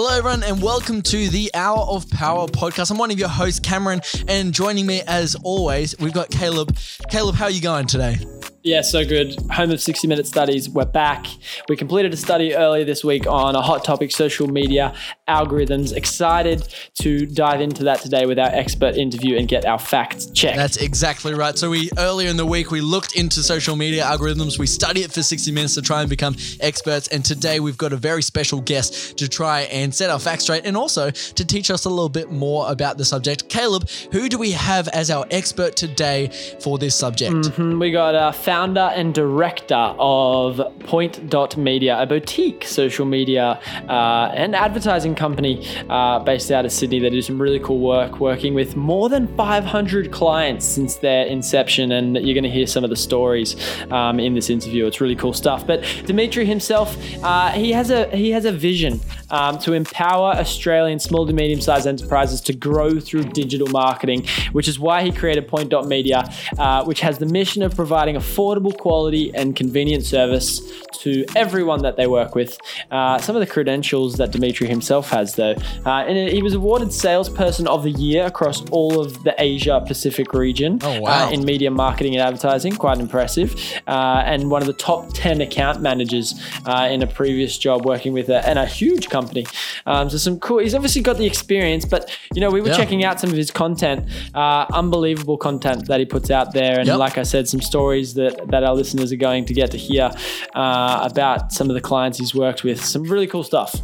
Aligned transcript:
Hello, 0.00 0.16
everyone, 0.16 0.44
and 0.44 0.62
welcome 0.62 1.02
to 1.02 1.28
the 1.28 1.50
Hour 1.54 1.80
of 1.80 2.08
Power 2.08 2.46
podcast. 2.46 2.92
I'm 2.92 2.98
one 2.98 3.10
of 3.10 3.18
your 3.18 3.28
hosts, 3.28 3.58
Cameron, 3.58 4.00
and 4.28 4.54
joining 4.54 4.86
me 4.86 5.02
as 5.08 5.34
always, 5.42 5.98
we've 5.98 6.12
got 6.12 6.30
Caleb. 6.30 6.78
Caleb, 7.10 7.34
how 7.34 7.46
are 7.46 7.50
you 7.50 7.60
going 7.60 7.88
today? 7.88 8.16
Yeah, 8.64 8.80
so 8.80 9.04
good. 9.04 9.36
Home 9.52 9.70
of 9.70 9.80
60 9.80 10.08
Minute 10.08 10.26
Studies, 10.26 10.68
we're 10.68 10.84
back. 10.84 11.26
We 11.68 11.76
completed 11.76 12.12
a 12.12 12.16
study 12.16 12.56
earlier 12.56 12.84
this 12.84 13.04
week 13.04 13.24
on 13.24 13.54
a 13.54 13.62
hot 13.62 13.84
topic 13.84 14.10
social 14.10 14.48
media 14.48 14.94
algorithms. 15.28 15.94
Excited 15.94 16.66
to 16.94 17.24
dive 17.24 17.60
into 17.60 17.84
that 17.84 18.00
today 18.00 18.26
with 18.26 18.36
our 18.36 18.48
expert 18.48 18.96
interview 18.96 19.36
and 19.38 19.46
get 19.46 19.64
our 19.64 19.78
facts 19.78 20.26
checked. 20.26 20.56
That's 20.56 20.76
exactly 20.78 21.34
right. 21.34 21.56
So 21.56 21.70
we 21.70 21.88
earlier 21.98 22.28
in 22.28 22.36
the 22.36 22.46
week 22.46 22.72
we 22.72 22.80
looked 22.80 23.14
into 23.14 23.44
social 23.44 23.76
media 23.76 24.02
algorithms. 24.02 24.58
We 24.58 24.66
studied 24.66 25.02
it 25.02 25.12
for 25.12 25.22
60 25.22 25.52
minutes 25.52 25.74
to 25.74 25.82
try 25.82 26.00
and 26.00 26.10
become 26.10 26.34
experts. 26.58 27.06
And 27.08 27.24
today 27.24 27.60
we've 27.60 27.78
got 27.78 27.92
a 27.92 27.96
very 27.96 28.22
special 28.22 28.60
guest 28.60 29.16
to 29.18 29.28
try 29.28 29.62
and 29.62 29.94
set 29.94 30.10
our 30.10 30.18
facts 30.18 30.44
straight 30.44 30.66
and 30.66 30.76
also 30.76 31.10
to 31.10 31.44
teach 31.44 31.70
us 31.70 31.84
a 31.84 31.90
little 31.90 32.08
bit 32.08 32.32
more 32.32 32.68
about 32.70 32.98
the 32.98 33.04
subject. 33.04 33.48
Caleb, 33.48 33.88
who 34.10 34.28
do 34.28 34.36
we 34.36 34.50
have 34.50 34.88
as 34.88 35.12
our 35.12 35.26
expert 35.30 35.76
today 35.76 36.28
for 36.60 36.76
this 36.76 36.96
subject? 36.96 37.36
Mm-hmm. 37.36 37.78
We 37.78 37.92
got 37.92 38.16
a 38.16 38.32
founder 38.48 38.90
and 38.94 39.12
director 39.12 39.94
of 39.98 40.58
Point 40.80 41.28
Dot 41.28 41.58
Media, 41.58 42.00
a 42.00 42.06
boutique 42.06 42.64
social 42.64 43.04
media 43.04 43.60
uh, 43.90 44.32
and 44.34 44.56
advertising 44.56 45.14
company 45.14 45.66
uh, 45.90 46.18
based 46.20 46.50
out 46.50 46.64
of 46.64 46.72
Sydney 46.72 46.98
that 47.00 47.10
do 47.10 47.20
some 47.20 47.38
really 47.38 47.58
cool 47.58 47.78
work, 47.78 48.20
working 48.20 48.54
with 48.54 48.74
more 48.74 49.10
than 49.10 49.26
500 49.36 50.10
clients 50.12 50.64
since 50.64 50.96
their 50.96 51.26
inception. 51.26 51.92
And 51.92 52.16
you're 52.16 52.32
going 52.32 52.42
to 52.42 52.50
hear 52.50 52.66
some 52.66 52.84
of 52.84 52.88
the 52.88 52.96
stories 52.96 53.54
um, 53.90 54.18
in 54.18 54.32
this 54.32 54.48
interview. 54.48 54.86
It's 54.86 55.02
really 55.02 55.16
cool 55.16 55.34
stuff. 55.34 55.66
But 55.66 55.82
Dimitri 56.06 56.46
himself, 56.46 56.96
uh, 57.22 57.50
he 57.50 57.72
has 57.72 57.90
a 57.90 58.08
he 58.16 58.30
has 58.30 58.46
a 58.46 58.52
vision 58.52 58.98
um, 59.28 59.58
to 59.58 59.74
empower 59.74 60.30
Australian 60.30 61.00
small 61.00 61.26
to 61.26 61.34
medium 61.34 61.60
sized 61.60 61.86
enterprises 61.86 62.40
to 62.40 62.54
grow 62.54 62.98
through 62.98 63.24
digital 63.24 63.68
marketing, 63.68 64.26
which 64.52 64.68
is 64.68 64.78
why 64.78 65.02
he 65.02 65.12
created 65.12 65.46
Point 65.46 65.68
Dot 65.68 65.86
Media, 65.86 66.24
uh, 66.56 66.82
which 66.86 67.00
has 67.00 67.18
the 67.18 67.26
mission 67.26 67.62
of 67.62 67.76
providing 67.76 68.14
affordable 68.14 68.37
affordable 68.38 68.76
quality 68.76 69.34
and 69.34 69.56
convenient 69.56 70.04
service 70.04 70.60
to 70.92 71.24
everyone 71.36 71.82
that 71.82 71.96
they 71.96 72.06
work 72.06 72.34
with. 72.34 72.58
Uh, 72.90 73.18
some 73.18 73.36
of 73.36 73.40
the 73.40 73.46
credentials 73.46 74.16
that 74.16 74.30
Dimitri 74.30 74.68
himself 74.68 75.10
has, 75.10 75.34
though, 75.34 75.54
uh, 75.86 76.04
and 76.06 76.30
he 76.30 76.42
was 76.42 76.54
awarded 76.54 76.92
Salesperson 76.92 77.66
of 77.66 77.82
the 77.82 77.90
Year 77.90 78.26
across 78.26 78.68
all 78.70 79.00
of 79.00 79.22
the 79.24 79.34
Asia 79.38 79.82
Pacific 79.86 80.32
region 80.32 80.78
oh, 80.82 81.00
wow. 81.00 81.26
uh, 81.26 81.30
in 81.30 81.44
media 81.44 81.70
marketing 81.70 82.14
and 82.14 82.22
advertising. 82.22 82.74
Quite 82.74 82.98
impressive. 82.98 83.54
Uh, 83.86 84.22
and 84.24 84.50
one 84.50 84.62
of 84.62 84.66
the 84.66 84.74
top 84.74 85.12
10 85.14 85.40
account 85.40 85.80
managers 85.80 86.34
uh, 86.66 86.88
in 86.90 87.02
a 87.02 87.06
previous 87.06 87.58
job 87.58 87.84
working 87.84 88.12
with 88.12 88.28
a, 88.28 88.46
and 88.48 88.58
a 88.58 88.66
huge 88.66 89.08
company. 89.08 89.46
Um, 89.86 90.10
so 90.10 90.16
some 90.18 90.38
cool. 90.40 90.58
He's 90.58 90.74
obviously 90.74 91.02
got 91.02 91.16
the 91.16 91.26
experience, 91.26 91.84
but 91.84 92.10
you 92.34 92.40
know 92.40 92.50
we 92.50 92.60
were 92.60 92.68
yeah. 92.68 92.76
checking 92.76 93.04
out 93.04 93.20
some 93.20 93.30
of 93.30 93.36
his 93.36 93.50
content. 93.50 94.08
Uh, 94.34 94.66
unbelievable 94.72 95.36
content 95.36 95.86
that 95.86 96.00
he 96.00 96.06
puts 96.06 96.30
out 96.30 96.52
there, 96.52 96.78
and 96.78 96.86
yep. 96.86 96.98
like 96.98 97.18
I 97.18 97.22
said, 97.22 97.48
some 97.48 97.60
stories 97.60 98.14
that 98.14 98.27
that, 98.30 98.64
our 98.64 98.74
listeners 98.74 99.12
are 99.12 99.16
going 99.16 99.44
to 99.46 99.54
get 99.54 99.70
to 99.70 99.78
hear 99.78 100.10
uh, 100.54 101.08
about 101.10 101.52
some 101.52 101.68
of 101.68 101.74
the 101.74 101.80
clients 101.80 102.18
he's 102.18 102.34
worked 102.34 102.64
with. 102.64 102.84
Some 102.84 103.04
really 103.04 103.26
cool 103.26 103.44
stuff. 103.44 103.74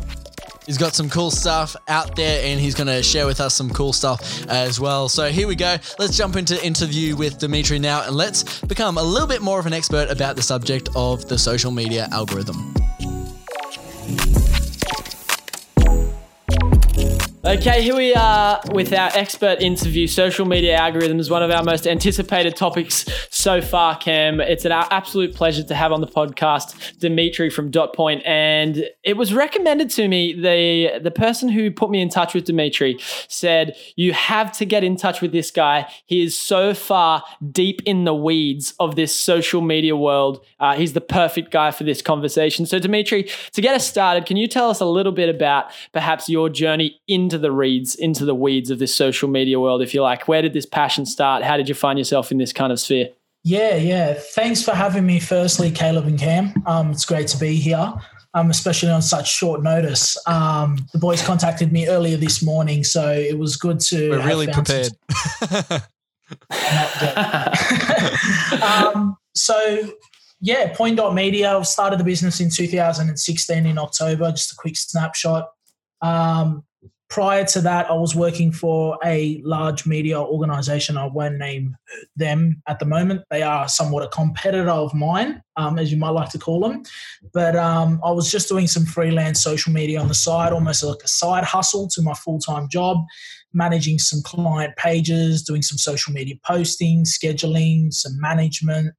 He's 0.67 0.79
got 0.79 0.95
some 0.95 1.11
cool 1.11 1.31
stuff 1.31 1.77
out 1.89 2.17
there 2.17 2.43
and 2.47 2.59
he's 2.59 2.75
going 2.75 2.87
to 2.87 3.03
share 3.03 3.27
with 3.27 3.41
us 3.41 3.55
some 3.55 3.69
cool 3.71 3.93
stuff 3.93 4.47
as 4.49 4.81
well. 4.81 5.11
So 5.11 5.29
here 5.29 5.47
we 5.47 5.57
go. 5.57 5.77
Let's 5.99 6.17
jump 6.17 6.37
into 6.37 6.63
interview 6.65 7.17
with 7.17 7.39
Dimitri 7.39 7.79
now 7.79 8.07
and 8.07 8.17
let's 8.17 8.61
become 8.63 8.97
a 8.97 9.03
little 9.03 9.29
bit 9.29 9.43
more 9.43 9.59
of 9.59 9.67
an 9.67 9.75
expert 9.75 10.11
about 10.11 10.37
the 10.37 10.43
subject 10.43 10.89
of 10.97 11.29
the 11.29 11.37
social 11.37 11.71
media 11.71 12.09
algorithm. 12.13 12.75
Okay, 17.47 17.83
here 17.83 17.95
we 17.95 18.15
are 18.15 18.59
with 18.73 18.95
our 18.95 19.11
expert 19.13 19.61
interview 19.61 20.07
social 20.07 20.47
media 20.47 20.79
algorithms, 20.79 21.31
one 21.31 21.43
of 21.43 21.51
our 21.51 21.63
most 21.63 21.87
anticipated 21.87 22.57
topics 22.57 23.05
so 23.29 23.61
far, 23.61 23.99
Cam. 23.99 24.41
It's 24.41 24.65
an 24.65 24.73
absolute 24.73 25.35
pleasure 25.35 25.63
to 25.63 25.75
have 25.75 25.93
on 25.93 26.01
the 26.01 26.07
podcast 26.07 26.99
Dimitri 27.01 27.51
from 27.51 27.71
Dot 27.71 27.95
Point, 27.95 28.23
and 28.25 28.89
it 29.03 29.19
was 29.19 29.35
recommended 29.35 29.91
to 29.91 30.09
me. 30.09 30.33
The 30.33 30.99
the 31.01 31.11
person 31.11 31.51
who 31.51 31.71
put 31.71 31.91
me 31.91 32.01
in 32.01 32.09
touch 32.09 32.33
with 32.33 32.45
Dimitri 32.45 32.99
said 33.29 33.77
you 33.95 34.15
have 34.15 34.51
to 34.53 34.65
get 34.65 34.83
in 34.83 34.97
touch 34.97 35.21
with 35.21 35.33
this 35.33 35.51
guy. 35.51 35.87
He 36.07 36.23
is 36.23 36.39
so 36.39 36.73
far 36.73 37.25
deep 37.53 37.83
in 37.85 38.05
the 38.05 38.15
weeds 38.15 38.73
of 38.81 38.97
this 38.97 39.15
social 39.15 39.61
media 39.61 39.95
world. 39.95 40.43
Uh, 40.59 40.77
he's 40.77 40.95
the 40.95 41.03
perfect 41.03 41.51
guy 41.51 41.73
for 41.73 41.85
this 41.85 42.01
conversation. 42.01 42.65
So, 42.65 42.79
Dimitri, 42.79 43.29
to 43.53 43.61
get 43.61 43.75
us 43.75 43.87
started, 43.87 44.25
can 44.25 44.39
you 44.39 44.49
tell 44.49 44.71
us 44.71 44.81
a 44.81 44.87
little 44.87 45.13
bit 45.13 45.29
about 45.29 45.67
perhaps 45.93 46.31
your 46.31 46.49
journey 46.49 47.03
into 47.07 47.34
into 47.35 47.43
the 47.43 47.53
reeds, 47.53 47.97
into 47.97 48.25
the 48.25 48.35
weeds 48.35 48.71
of 48.71 48.79
this 48.79 48.95
social 48.95 49.29
media 49.29 49.59
world, 49.59 49.83
if 49.83 49.93
you 49.93 50.03
like. 50.03 50.29
Where 50.29 50.41
did 50.41 50.53
this 50.53 50.67
passion 50.67 51.05
start? 51.05 51.43
How 51.43 51.57
did 51.57 51.69
you 51.69 51.75
find 51.75 51.99
yourself 51.99 52.31
in 52.31 52.39
this 52.39 52.53
kind 52.53 52.73
of 52.73 52.79
sphere? 52.79 53.09
Yeah, 53.43 53.75
yeah. 53.75 54.15
Thanks 54.15 54.63
for 54.63 54.73
having 54.73 55.05
me, 55.05 55.19
firstly, 55.19 55.73
Caleb 55.73 56.07
and 56.07 56.19
Cam. 56.19 56.55
Um, 56.65 56.93
it's 56.93 57.05
great 57.05 57.27
to 57.29 57.37
be 57.37 57.57
here, 57.57 57.93
um, 58.35 58.51
especially 58.51 58.91
on 58.91 59.03
such 59.03 59.31
short 59.31 59.63
notice. 59.63 60.17
Um, 60.29 60.87
the 60.93 60.99
boys 60.99 61.23
contacted 61.23 61.73
me 61.73 61.89
earlier 61.89 62.17
this 62.17 62.41
morning, 62.41 62.85
so 62.85 63.13
it 63.13 63.37
was 63.37 63.57
good 63.57 63.81
to. 63.81 64.11
We're 64.11 64.27
really 64.27 64.47
prepared. 64.47 64.93
um, 68.63 69.17
so, 69.35 69.89
yeah, 70.41 70.73
Point 70.73 70.97
Dot 70.97 71.15
Media 71.15 71.63
started 71.65 71.99
the 71.99 72.05
business 72.05 72.41
in 72.41 72.49
2016 72.49 73.67
in 73.67 73.77
October. 73.77 74.31
Just 74.31 74.53
a 74.53 74.57
quick 74.57 74.77
snapshot. 74.77 75.49
Um, 76.01 76.65
prior 77.15 77.45
to 77.45 77.61
that, 77.61 77.89
I 77.89 77.95
was 77.95 78.17
working 78.17 78.51
for 78.51 78.99
a 79.05 79.41
large 79.45 79.87
media 79.87 80.21
organization. 80.21 80.97
I 80.97 81.07
won't 81.07 81.39
name 81.39 81.77
them 82.17 82.61
at 82.67 82.81
the 82.81 82.87
moment. 82.87 83.23
They 83.31 83.43
are 83.43 83.69
somewhat 83.69 84.03
a 84.03 84.09
competitor 84.09 84.69
of 84.69 84.93
mine, 84.95 85.41
um, 85.55 85.79
as 85.79 85.93
you 85.93 85.97
might 85.97 86.11
like 86.11 86.31
to 86.31 86.41
call 86.41 86.59
them. 86.59 86.83
But 87.33 87.55
um, 87.55 88.01
I 88.03 88.11
was 88.11 88.33
just 88.33 88.49
doing 88.49 88.67
some 88.67 88.85
freelance 88.85 89.41
social 89.41 89.73
media 89.73 90.01
on 90.01 90.09
the 90.09 90.15
side, 90.15 90.53
almost 90.53 90.83
like 90.83 91.05
a 91.05 91.09
side 91.09 91.45
hustle 91.45 91.87
to 91.91 92.03
my 92.03 92.15
full 92.15 92.41
time 92.41 92.69
job, 92.69 92.97
managing 93.53 94.01
some 94.01 94.21
client 94.25 94.75
pages, 94.75 95.45
doing 95.45 95.63
some 95.63 95.79
social 95.79 96.13
media 96.13 96.35
posting, 96.45 97.05
scheduling, 97.05 97.93
some 97.93 98.19
management. 98.19 98.93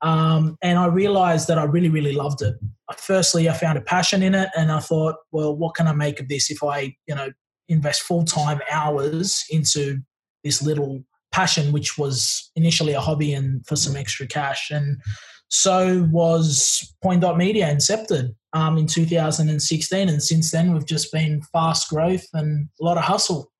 Um, 0.00 0.56
and 0.62 0.78
I 0.78 0.86
realized 0.86 1.48
that 1.48 1.58
I 1.58 1.64
really, 1.64 1.90
really 1.90 2.14
loved 2.14 2.40
it. 2.40 2.54
Firstly, 2.96 3.46
I 3.46 3.52
found 3.52 3.76
a 3.76 3.82
passion 3.82 4.22
in 4.22 4.34
it, 4.34 4.48
and 4.56 4.72
I 4.72 4.80
thought, 4.80 5.16
well, 5.32 5.54
what 5.54 5.74
can 5.74 5.86
I 5.86 5.92
make 5.92 6.18
of 6.18 6.28
this 6.28 6.50
if 6.50 6.62
I, 6.62 6.96
you 7.06 7.14
know, 7.14 7.28
invest 7.68 8.02
full 8.02 8.24
time 8.24 8.60
hours 8.70 9.44
into 9.50 9.98
this 10.44 10.62
little 10.62 11.02
passion, 11.32 11.72
which 11.72 11.98
was 11.98 12.50
initially 12.56 12.92
a 12.92 13.00
hobby 13.00 13.32
and 13.32 13.66
for 13.66 13.76
some 13.76 13.96
extra 13.96 14.26
cash. 14.26 14.70
And 14.70 15.00
so 15.48 16.08
was 16.10 16.94
Point 17.02 17.22
Dot 17.22 17.36
Media 17.36 17.66
incepted 17.72 18.34
um, 18.52 18.78
in 18.78 18.86
2016. 18.86 20.08
And 20.08 20.22
since 20.22 20.50
then, 20.50 20.72
we've 20.72 20.86
just 20.86 21.12
been 21.12 21.42
fast 21.52 21.88
growth 21.88 22.26
and 22.32 22.68
a 22.80 22.84
lot 22.84 22.96
of 22.96 23.04
hustle. 23.04 23.50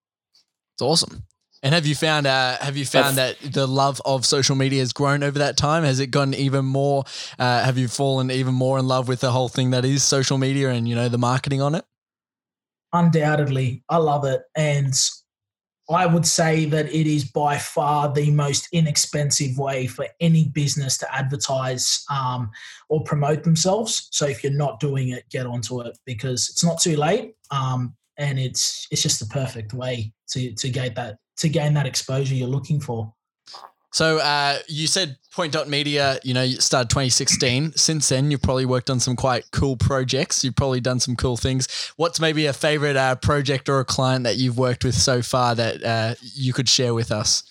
It's 0.75 0.82
awesome. 0.82 1.25
And 1.62 1.75
have 1.75 1.86
you 1.86 1.96
found 1.96 2.26
uh, 2.26 2.56
have 2.58 2.76
you 2.76 2.86
found 2.86 3.19
that 3.19 3.36
the 3.40 3.66
love 3.66 4.00
of 4.04 4.25
social 4.25 4.54
media 4.54 4.78
has 4.78 4.92
grown 4.92 5.25
over 5.25 5.40
that 5.40 5.56
time? 5.56 5.82
Has 5.82 5.98
it 5.98 6.08
gotten 6.08 6.34
even 6.34 6.64
more? 6.64 7.02
Uh, 7.36 7.64
have 7.64 7.76
you 7.76 7.88
fallen 7.88 8.30
even 8.30 8.54
more 8.54 8.78
in 8.78 8.86
love 8.86 9.08
with 9.08 9.20
the 9.20 9.32
whole 9.32 9.48
thing 9.48 9.70
that 9.70 9.84
is 9.84 10.04
social 10.04 10.38
media 10.38 10.70
and 10.70 10.88
you 10.88 10.94
know 10.94 11.08
the 11.08 11.19
marketing 11.19 11.60
on 11.60 11.75
it? 11.75 11.84
Undoubtedly, 12.93 13.82
I 13.88 13.99
love 13.99 14.25
it. 14.25 14.43
And 14.56 14.94
I 15.91 16.04
would 16.04 16.26
say 16.26 16.66
that 16.66 16.87
it 16.93 17.06
is 17.06 17.31
by 17.31 17.56
far 17.56 18.12
the 18.12 18.31
most 18.31 18.69
inexpensive 18.72 19.56
way 19.56 19.87
for 19.87 20.06
any 20.21 20.49
business 20.49 20.99
to 20.99 21.15
advertise 21.15 22.04
um, 22.10 22.50
or 22.91 23.03
promote 23.04 23.43
themselves. 23.43 24.09
So 24.10 24.26
if 24.26 24.44
you're 24.44 24.53
not 24.53 24.81
doing 24.81 25.10
it, 25.10 25.25
get 25.31 25.47
onto 25.47 25.81
it 25.81 25.96
because 26.05 26.50
it's 26.50 26.64
not 26.64 26.81
too 26.81 26.96
late, 26.96 27.35
um, 27.50 27.94
and 28.19 28.38
it's 28.38 28.87
it's 28.90 29.02
just 29.02 29.20
the 29.20 29.26
perfect 29.26 29.73
way 29.73 30.12
to 30.31 30.52
to 30.52 30.69
gain 30.69 30.93
that 30.94 31.17
to 31.38 31.49
gain 31.49 31.73
that 31.75 31.87
exposure 31.87 32.35
you're 32.35 32.49
looking 32.49 32.81
for. 32.81 33.14
So 33.93 34.19
uh, 34.19 34.58
you 34.69 34.87
said 34.87 35.17
Point 35.32 35.52
Dot 35.52 35.69
Media, 35.69 36.19
you 36.23 36.35
know, 36.35 36.43
you 36.43 36.61
started 36.61 36.90
2016. 36.90 37.73
Since 37.73 38.08
then, 38.08 38.31
you've 38.31 38.43
probably 38.43 38.67
worked 38.67 38.90
on 38.90 39.00
some 39.00 39.17
quite 39.17 39.50
cool 39.50 39.76
projects. 39.76 40.44
You've 40.44 40.56
probably 40.56 40.81
done 40.81 41.00
some 41.00 41.17
cool 41.17 41.37
things. 41.37 41.93
What's 41.96 42.20
maybe 42.20 42.46
a 42.46 42.52
favorite 42.52 42.96
uh, 42.96 43.14
project 43.17 43.69
or 43.69 43.81
a 43.81 43.85
client 43.85 44.25
that 44.25 44.37
you've 44.37 44.58
worked 44.58 44.85
with 44.85 44.94
so 44.94 45.23
far 45.23 45.55
that 45.55 45.82
uh, 45.82 46.14
you 46.20 46.52
could 46.52 46.69
share 46.69 46.93
with 46.93 47.11
us? 47.11 47.43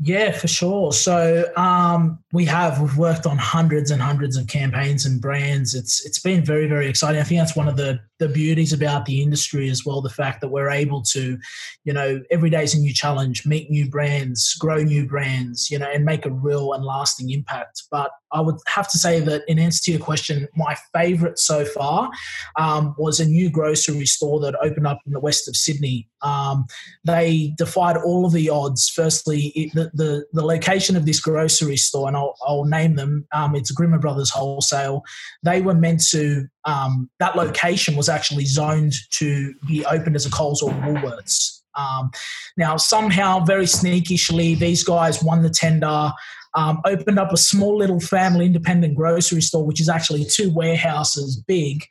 Yeah, 0.00 0.30
for 0.30 0.46
sure. 0.46 0.92
So 0.92 1.50
um, 1.56 2.20
we 2.32 2.44
have 2.44 2.80
we've 2.80 2.96
worked 2.96 3.26
on 3.26 3.36
hundreds 3.36 3.90
and 3.90 4.00
hundreds 4.00 4.36
of 4.36 4.46
campaigns 4.46 5.04
and 5.04 5.20
brands. 5.20 5.74
It's 5.74 6.06
it's 6.06 6.20
been 6.20 6.44
very 6.44 6.68
very 6.68 6.88
exciting. 6.88 7.20
I 7.20 7.24
think 7.24 7.40
that's 7.40 7.56
one 7.56 7.66
of 7.66 7.76
the 7.76 7.98
the 8.18 8.28
beauties 8.28 8.72
about 8.72 9.06
the 9.06 9.22
industry 9.22 9.70
as 9.70 9.84
well. 9.84 10.00
The 10.00 10.10
fact 10.10 10.40
that 10.40 10.48
we're 10.48 10.70
able 10.70 11.02
to, 11.02 11.38
you 11.84 11.92
know, 11.92 12.20
every 12.30 12.50
day 12.50 12.64
is 12.64 12.74
a 12.74 12.78
new 12.78 12.92
challenge, 12.92 13.46
meet 13.46 13.70
new 13.70 13.88
brands, 13.88 14.54
grow 14.54 14.82
new 14.82 15.06
brands, 15.06 15.70
you 15.70 15.78
know, 15.78 15.88
and 15.92 16.04
make 16.04 16.26
a 16.26 16.30
real 16.30 16.72
and 16.72 16.84
lasting 16.84 17.30
impact. 17.30 17.84
But 17.90 18.10
I 18.32 18.40
would 18.40 18.56
have 18.66 18.88
to 18.90 18.98
say 18.98 19.20
that 19.20 19.42
in 19.48 19.58
answer 19.58 19.84
to 19.84 19.92
your 19.92 20.00
question, 20.00 20.48
my 20.54 20.76
favorite 20.94 21.38
so 21.38 21.64
far 21.64 22.10
um, 22.56 22.94
was 22.98 23.20
a 23.20 23.24
new 23.24 23.50
grocery 23.50 24.06
store 24.06 24.40
that 24.40 24.54
opened 24.62 24.86
up 24.86 24.98
in 25.06 25.12
the 25.12 25.20
west 25.20 25.48
of 25.48 25.56
Sydney. 25.56 26.08
Um, 26.22 26.66
they 27.04 27.54
defied 27.56 27.96
all 27.96 28.26
of 28.26 28.32
the 28.32 28.50
odds. 28.50 28.88
Firstly, 28.88 29.52
it, 29.54 29.72
the, 29.74 29.90
the, 29.94 30.26
the 30.32 30.44
location 30.44 30.96
of 30.96 31.06
this 31.06 31.20
grocery 31.20 31.76
store, 31.76 32.08
and 32.08 32.16
I'll, 32.16 32.34
I'll 32.46 32.64
name 32.64 32.96
them. 32.96 33.26
Um, 33.32 33.54
it's 33.54 33.70
Grimmer 33.70 33.98
Brothers 33.98 34.30
Wholesale. 34.30 35.02
They 35.42 35.60
were 35.60 35.74
meant 35.74 36.04
to. 36.10 36.46
Um, 36.68 37.08
that 37.18 37.34
location 37.34 37.96
was 37.96 38.08
actually 38.10 38.44
zoned 38.44 38.94
to 39.12 39.54
be 39.66 39.86
opened 39.86 40.16
as 40.16 40.26
a 40.26 40.30
Coles 40.30 40.60
or 40.62 40.70
Woolworths. 40.70 41.62
Um, 41.74 42.10
now, 42.56 42.76
somehow, 42.76 43.44
very 43.44 43.66
sneakishly, 43.66 44.54
these 44.54 44.84
guys 44.84 45.22
won 45.22 45.42
the 45.42 45.50
tender 45.50 46.12
um, 46.54 46.80
opened 46.84 47.18
up 47.18 47.32
a 47.32 47.36
small 47.36 47.78
little 47.78 48.00
family 48.00 48.46
independent 48.46 48.94
grocery 48.96 49.40
store, 49.40 49.64
which 49.64 49.80
is 49.80 49.88
actually 49.88 50.24
two 50.24 50.50
warehouses 50.52 51.42
big. 51.46 51.84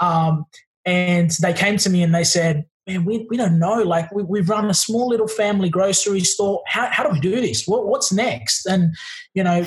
Um, 0.00 0.44
and 0.84 1.30
they 1.42 1.52
came 1.52 1.76
to 1.78 1.90
me 1.90 2.02
and 2.02 2.14
they 2.14 2.24
said, 2.24 2.64
man, 2.86 3.04
we, 3.04 3.26
we 3.28 3.36
don't 3.36 3.58
know. 3.58 3.82
Like, 3.82 4.10
we, 4.12 4.22
we've 4.22 4.48
run 4.48 4.70
a 4.70 4.74
small 4.74 5.08
little 5.08 5.28
family 5.28 5.68
grocery 5.68 6.20
store. 6.20 6.62
How, 6.66 6.88
how 6.90 7.02
do 7.04 7.10
we 7.10 7.20
do 7.20 7.40
this? 7.40 7.66
What, 7.66 7.86
what's 7.86 8.12
next? 8.12 8.66
And, 8.66 8.94
you 9.34 9.44
know, 9.44 9.66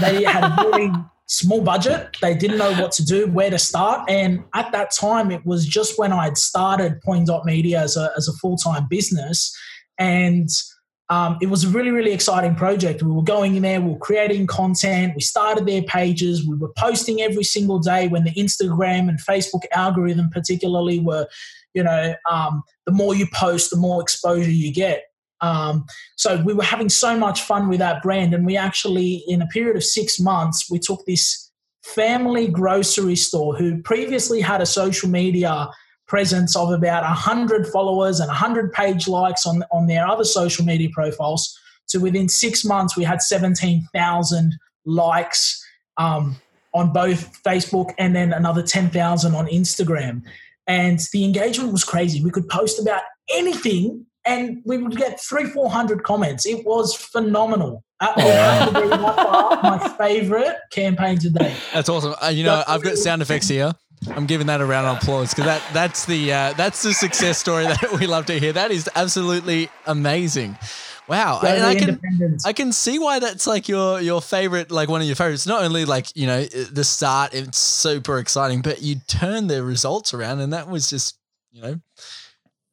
they 0.00 0.22
had 0.24 0.44
a 0.44 1.10
small 1.28 1.60
budget. 1.60 2.16
They 2.20 2.34
didn't 2.34 2.58
know 2.58 2.72
what 2.80 2.92
to 2.92 3.04
do, 3.04 3.26
where 3.28 3.50
to 3.50 3.58
start. 3.58 4.10
And 4.10 4.44
at 4.54 4.72
that 4.72 4.90
time, 4.90 5.30
it 5.30 5.44
was 5.46 5.66
just 5.66 5.98
when 5.98 6.12
I 6.12 6.24
had 6.24 6.38
started 6.38 7.00
Point 7.02 7.30
Media 7.44 7.80
as 7.80 7.96
a, 7.96 8.10
as 8.16 8.28
a 8.28 8.32
full 8.34 8.56
time 8.56 8.86
business. 8.88 9.56
And 9.98 10.48
um, 11.10 11.38
it 11.40 11.46
was 11.46 11.64
a 11.64 11.68
really, 11.68 11.90
really 11.90 12.12
exciting 12.12 12.54
project. 12.54 13.02
We 13.02 13.10
were 13.10 13.22
going 13.22 13.56
in 13.56 13.62
there, 13.62 13.80
we 13.80 13.92
were 13.92 13.98
creating 13.98 14.46
content, 14.46 15.14
we 15.14 15.22
started 15.22 15.66
their 15.66 15.82
pages, 15.82 16.46
we 16.46 16.54
were 16.54 16.72
posting 16.76 17.22
every 17.22 17.44
single 17.44 17.78
day 17.78 18.08
when 18.08 18.24
the 18.24 18.32
Instagram 18.32 19.08
and 19.08 19.18
Facebook 19.18 19.62
algorithm, 19.72 20.28
particularly, 20.30 21.00
were, 21.00 21.26
you 21.72 21.82
know, 21.82 22.14
um, 22.30 22.62
the 22.84 22.92
more 22.92 23.14
you 23.14 23.26
post, 23.32 23.70
the 23.70 23.78
more 23.78 24.02
exposure 24.02 24.50
you 24.50 24.72
get. 24.72 25.04
Um, 25.40 25.86
so 26.16 26.42
we 26.44 26.54
were 26.54 26.64
having 26.64 26.88
so 26.88 27.16
much 27.16 27.42
fun 27.42 27.68
with 27.68 27.78
that 27.78 28.02
brand. 28.02 28.34
And 28.34 28.44
we 28.44 28.56
actually, 28.56 29.24
in 29.28 29.42
a 29.42 29.46
period 29.46 29.76
of 29.76 29.84
six 29.84 30.18
months, 30.18 30.70
we 30.70 30.78
took 30.78 31.04
this 31.06 31.50
family 31.82 32.48
grocery 32.48 33.16
store 33.16 33.56
who 33.56 33.80
previously 33.82 34.40
had 34.40 34.60
a 34.60 34.66
social 34.66 35.08
media 35.08 35.68
presence 36.06 36.56
of 36.56 36.72
about 36.72 37.02
100 37.02 37.66
followers 37.68 38.18
and 38.18 38.28
100 38.28 38.72
page 38.72 39.06
likes 39.06 39.46
on, 39.46 39.62
on 39.70 39.86
their 39.86 40.06
other 40.06 40.24
social 40.24 40.64
media 40.64 40.88
profiles. 40.92 41.56
So 41.86 42.00
within 42.00 42.28
six 42.28 42.64
months, 42.64 42.96
we 42.96 43.04
had 43.04 43.22
17,000 43.22 44.58
likes 44.84 45.64
um, 45.96 46.36
on 46.74 46.92
both 46.92 47.42
Facebook 47.42 47.94
and 47.98 48.14
then 48.14 48.32
another 48.32 48.62
10,000 48.62 49.34
on 49.34 49.46
Instagram. 49.46 50.22
And 50.66 51.00
the 51.12 51.24
engagement 51.24 51.72
was 51.72 51.84
crazy. 51.84 52.22
We 52.22 52.30
could 52.30 52.48
post 52.48 52.80
about 52.80 53.02
anything 53.30 54.06
and 54.28 54.62
we 54.64 54.76
would 54.76 54.96
get 54.96 55.20
three, 55.20 55.46
400 55.46 56.04
comments. 56.04 56.46
It 56.46 56.64
was 56.66 56.94
phenomenal. 56.94 57.82
Oh, 58.00 59.58
my 59.62 59.94
favorite 59.98 60.56
campaign 60.70 61.18
today. 61.18 61.56
That's 61.72 61.88
awesome. 61.88 62.14
Uh, 62.22 62.28
you 62.28 62.44
know, 62.44 62.62
I've 62.68 62.82
got 62.82 62.98
sound 62.98 63.22
effects 63.22 63.48
here. 63.48 63.72
I'm 64.10 64.26
giving 64.26 64.46
that 64.46 64.60
a 64.60 64.66
round 64.66 64.86
of 64.86 64.98
applause 64.98 65.30
because 65.30 65.46
that 65.46 65.62
that's 65.72 66.04
the 66.04 66.32
uh, 66.32 66.52
that's 66.52 66.82
the 66.82 66.92
success 66.94 67.38
story 67.38 67.66
that 67.66 67.92
we 67.98 68.06
love 68.06 68.26
to 68.26 68.38
hear. 68.38 68.52
That 68.52 68.70
is 68.70 68.88
absolutely 68.94 69.70
amazing. 69.86 70.56
Wow, 71.08 71.40
and 71.42 71.64
I 71.64 71.74
can 71.74 71.98
I 72.44 72.52
can 72.52 72.70
see 72.70 73.00
why 73.00 73.18
that's 73.18 73.48
like 73.48 73.66
your 73.66 74.00
your 74.00 74.22
favorite, 74.22 74.70
like 74.70 74.88
one 74.88 75.00
of 75.00 75.06
your 75.08 75.16
favorites. 75.16 75.48
Not 75.48 75.64
only 75.64 75.84
like 75.84 76.14
you 76.14 76.28
know 76.28 76.44
the 76.44 76.84
start, 76.84 77.34
it's 77.34 77.58
super 77.58 78.18
exciting, 78.18 78.62
but 78.62 78.82
you 78.82 78.96
turn 79.08 79.48
the 79.48 79.64
results 79.64 80.14
around, 80.14 80.38
and 80.38 80.52
that 80.52 80.68
was 80.68 80.88
just 80.88 81.18
you 81.50 81.62
know 81.62 81.80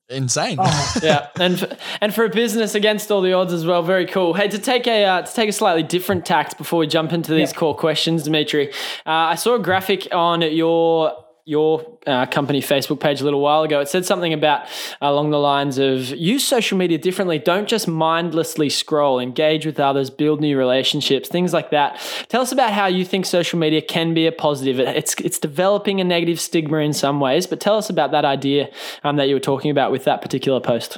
insane. 0.09 0.57
Oh, 0.59 0.93
yeah, 1.03 1.29
and 1.39 1.59
for, 1.59 1.77
and 2.01 2.13
for 2.13 2.25
a 2.25 2.29
business 2.29 2.75
against 2.75 3.11
all 3.11 3.21
the 3.21 3.33
odds 3.33 3.53
as 3.53 3.65
well, 3.65 3.83
very 3.83 4.05
cool. 4.05 4.33
Hey, 4.33 4.47
to 4.47 4.59
take 4.59 4.87
a 4.87 5.05
uh, 5.05 5.21
to 5.21 5.33
take 5.33 5.49
a 5.49 5.53
slightly 5.53 5.83
different 5.83 6.25
tact 6.25 6.57
before 6.57 6.79
we 6.79 6.87
jump 6.87 7.13
into 7.13 7.33
these 7.33 7.51
yeah. 7.51 7.59
core 7.59 7.75
questions, 7.75 8.23
Dimitri, 8.23 8.71
uh, 9.05 9.09
I 9.09 9.35
saw 9.35 9.55
a 9.55 9.59
graphic 9.59 10.07
on 10.11 10.41
your 10.41 11.24
your 11.47 11.99
uh, 12.07 12.25
company 12.25 12.59
Facebook 12.59 12.99
page 12.99 13.21
a 13.21 13.23
little 13.23 13.39
while 13.39 13.61
ago. 13.61 13.79
It 13.79 13.87
said 13.87 14.03
something 14.03 14.33
about 14.33 14.65
along 14.99 15.29
the 15.29 15.37
lines 15.37 15.77
of 15.77 16.09
use 16.09 16.43
social 16.43 16.75
media 16.75 16.97
differently. 16.97 17.37
Don't 17.37 17.67
just 17.67 17.87
mindlessly 17.87 18.67
scroll, 18.67 19.19
engage 19.19 19.63
with 19.63 19.79
others, 19.79 20.09
build 20.09 20.41
new 20.41 20.57
relationships, 20.57 21.29
things 21.29 21.53
like 21.53 21.69
that. 21.69 22.01
Tell 22.29 22.41
us 22.41 22.51
about 22.51 22.73
how 22.73 22.87
you 22.87 23.05
think 23.05 23.27
social 23.27 23.59
media 23.59 23.81
can 23.81 24.15
be 24.15 24.25
a 24.25 24.31
positive. 24.31 24.79
It's 24.79 25.13
it's 25.21 25.37
developing 25.37 26.01
a 26.01 26.03
negative 26.03 26.39
stigma 26.39 26.77
in 26.79 26.93
some 26.93 27.19
ways, 27.19 27.45
but 27.45 27.59
tell 27.59 27.77
us 27.77 27.91
about 27.91 28.09
that 28.11 28.25
idea 28.25 28.69
um, 29.03 29.17
that 29.17 29.29
you 29.29 29.35
were 29.35 29.39
talking 29.39 29.69
about 29.69 29.91
with 29.91 30.03
that 30.05 30.23
particular 30.23 30.59
post. 30.59 30.97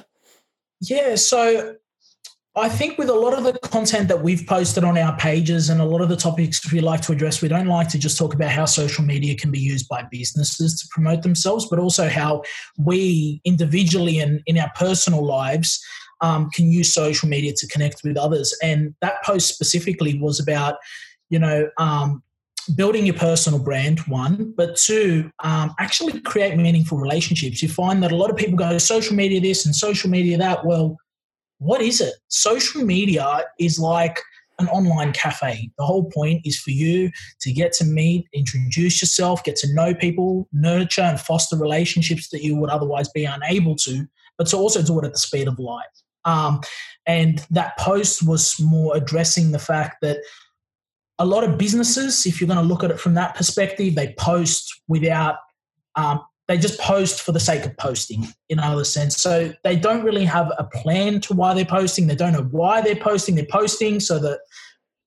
Yeah, 0.80 1.16
so 1.16 1.76
I 2.58 2.70
think 2.70 2.98
with 2.98 3.10
a 3.10 3.14
lot 3.14 3.34
of 3.38 3.44
the 3.44 3.54
content 3.60 4.08
that 4.08 4.24
we've 4.24 4.46
posted 4.48 4.84
on 4.84 4.98
our 4.98 5.16
pages 5.18 5.70
and 5.70 5.80
a 5.80 5.86
lot 5.86 6.02
of 6.02 6.10
the 6.10 6.16
topics 6.16 6.72
we 6.72 6.80
like 6.80 7.02
to 7.02 7.12
address, 7.12 7.40
we 7.40 7.48
don't 7.48 7.68
like 7.68 7.88
to 7.90 8.00
just 8.00 8.18
talk 8.18 8.34
about 8.34 8.50
how 8.50 8.66
social 8.66 9.04
media 9.04 9.36
can 9.36 9.52
be 9.52 9.60
used 9.60 9.88
by 9.88 10.04
businesses 10.10 10.82
to 10.82 10.88
promote 10.90 11.22
themselves, 11.22 11.68
but 11.70 11.78
also 11.78 12.10
how 12.10 12.42
we 12.80 13.42
individually 13.46 14.20
and 14.20 14.42
in 14.48 14.58
our 14.58 14.72
personal 14.76 15.24
lives 15.24 15.86
um, 16.22 16.50
can 16.50 16.72
use 16.72 16.92
social 16.92 17.30
media 17.30 17.54
to 17.56 17.68
connect 17.68 18.02
with 18.04 18.18
others. 18.18 18.58
And 18.64 18.96
that 19.02 19.24
post 19.24 19.50
specifically 19.50 20.18
was 20.18 20.40
about, 20.40 20.78
you 21.30 21.38
know, 21.38 21.70
um, 21.78 22.24
building 22.76 23.06
your 23.06 23.16
personal 23.16 23.60
brand, 23.60 24.00
one, 24.08 24.54
but 24.58 24.76
two, 24.76 25.30
um, 25.44 25.76
actually 25.80 26.20
create 26.22 26.58
meaningful 26.58 26.98
relationships. 26.98 27.62
You 27.62 27.70
find 27.70 28.02
that 28.02 28.12
a 28.12 28.16
lot 28.16 28.32
of 28.32 28.36
people 28.36 28.58
go 28.58 28.80
social 28.80 29.16
media 29.16 29.40
this 29.40 29.68
and 29.68 29.76
social 29.76 30.10
media 30.10 30.40
that. 30.40 30.66
Well, 30.66 30.98
what 31.60 31.82
is 31.82 32.02
it? 32.02 32.14
Social 32.28 32.84
media 32.84 33.44
is 33.60 33.80
like 33.80 34.20
an 34.60 34.68
online 34.70 35.14
cafe. 35.14 35.70
The 35.78 35.86
whole 35.86 36.10
point 36.10 36.42
is 36.46 36.60
for 36.60 36.72
you 36.72 37.12
to 37.42 37.54
get 37.54 37.74
to 37.74 37.86
meet, 37.86 38.28
introduce 38.34 39.02
yourself, 39.02 39.44
get 39.44 39.56
to 39.58 39.74
know 39.74 39.94
people, 39.94 40.48
nurture 40.52 41.02
and 41.02 41.20
foster 41.20 41.56
relationships 41.56 42.30
that 42.30 42.44
you 42.44 42.56
would 42.56 42.70
otherwise 42.70 43.10
be 43.10 43.26
unable 43.26 43.76
to, 43.78 44.08
but 44.38 44.48
to 44.48 44.58
also 44.58 44.82
do 44.82 45.00
it 45.00 45.06
at 45.06 45.14
the 45.14 45.20
speed 45.20 45.48
of 45.48 45.60
light. 45.60 45.86
Um, 46.26 46.62
and 47.06 47.46
that 47.52 47.78
post 47.78 48.28
was 48.28 48.56
more 48.60 48.96
addressing 48.96 49.52
the 49.52 49.60
fact 49.60 49.98
that 50.02 50.18
a 51.20 51.26
lot 51.26 51.44
of 51.44 51.58
businesses, 51.58 52.26
if 52.26 52.40
you're 52.40 52.48
going 52.48 52.62
to 52.62 52.66
look 52.66 52.84
at 52.84 52.92
it 52.92 53.00
from 53.00 53.14
that 53.16 53.36
perspective, 53.36 53.96
they 53.96 54.14
post 54.20 54.82
without 54.88 55.36
um, 55.96 56.22
they 56.48 56.58
just 56.58 56.80
post 56.80 57.22
for 57.22 57.34
the 57.34 57.40
sake 57.40 57.66
of 57.66 57.76
posting 57.78 58.28
in 58.50 58.60
another 58.60 58.86
sense. 58.86 59.18
So 59.18 59.54
they 59.64 59.76
don't 59.76 60.04
really 60.04 60.26
have 60.26 60.52
a 60.58 60.64
plan 60.64 61.20
to 61.22 61.34
why 61.34 61.54
they're 61.54 61.66
posting. 61.66 62.08
They 62.08 62.16
don't 62.16 62.34
know 62.34 62.48
why 62.52 62.82
they're 62.82 62.96
posting. 62.96 63.36
They're 63.36 63.46
posting 63.52 64.00
so 64.00 64.18
that 64.20 64.40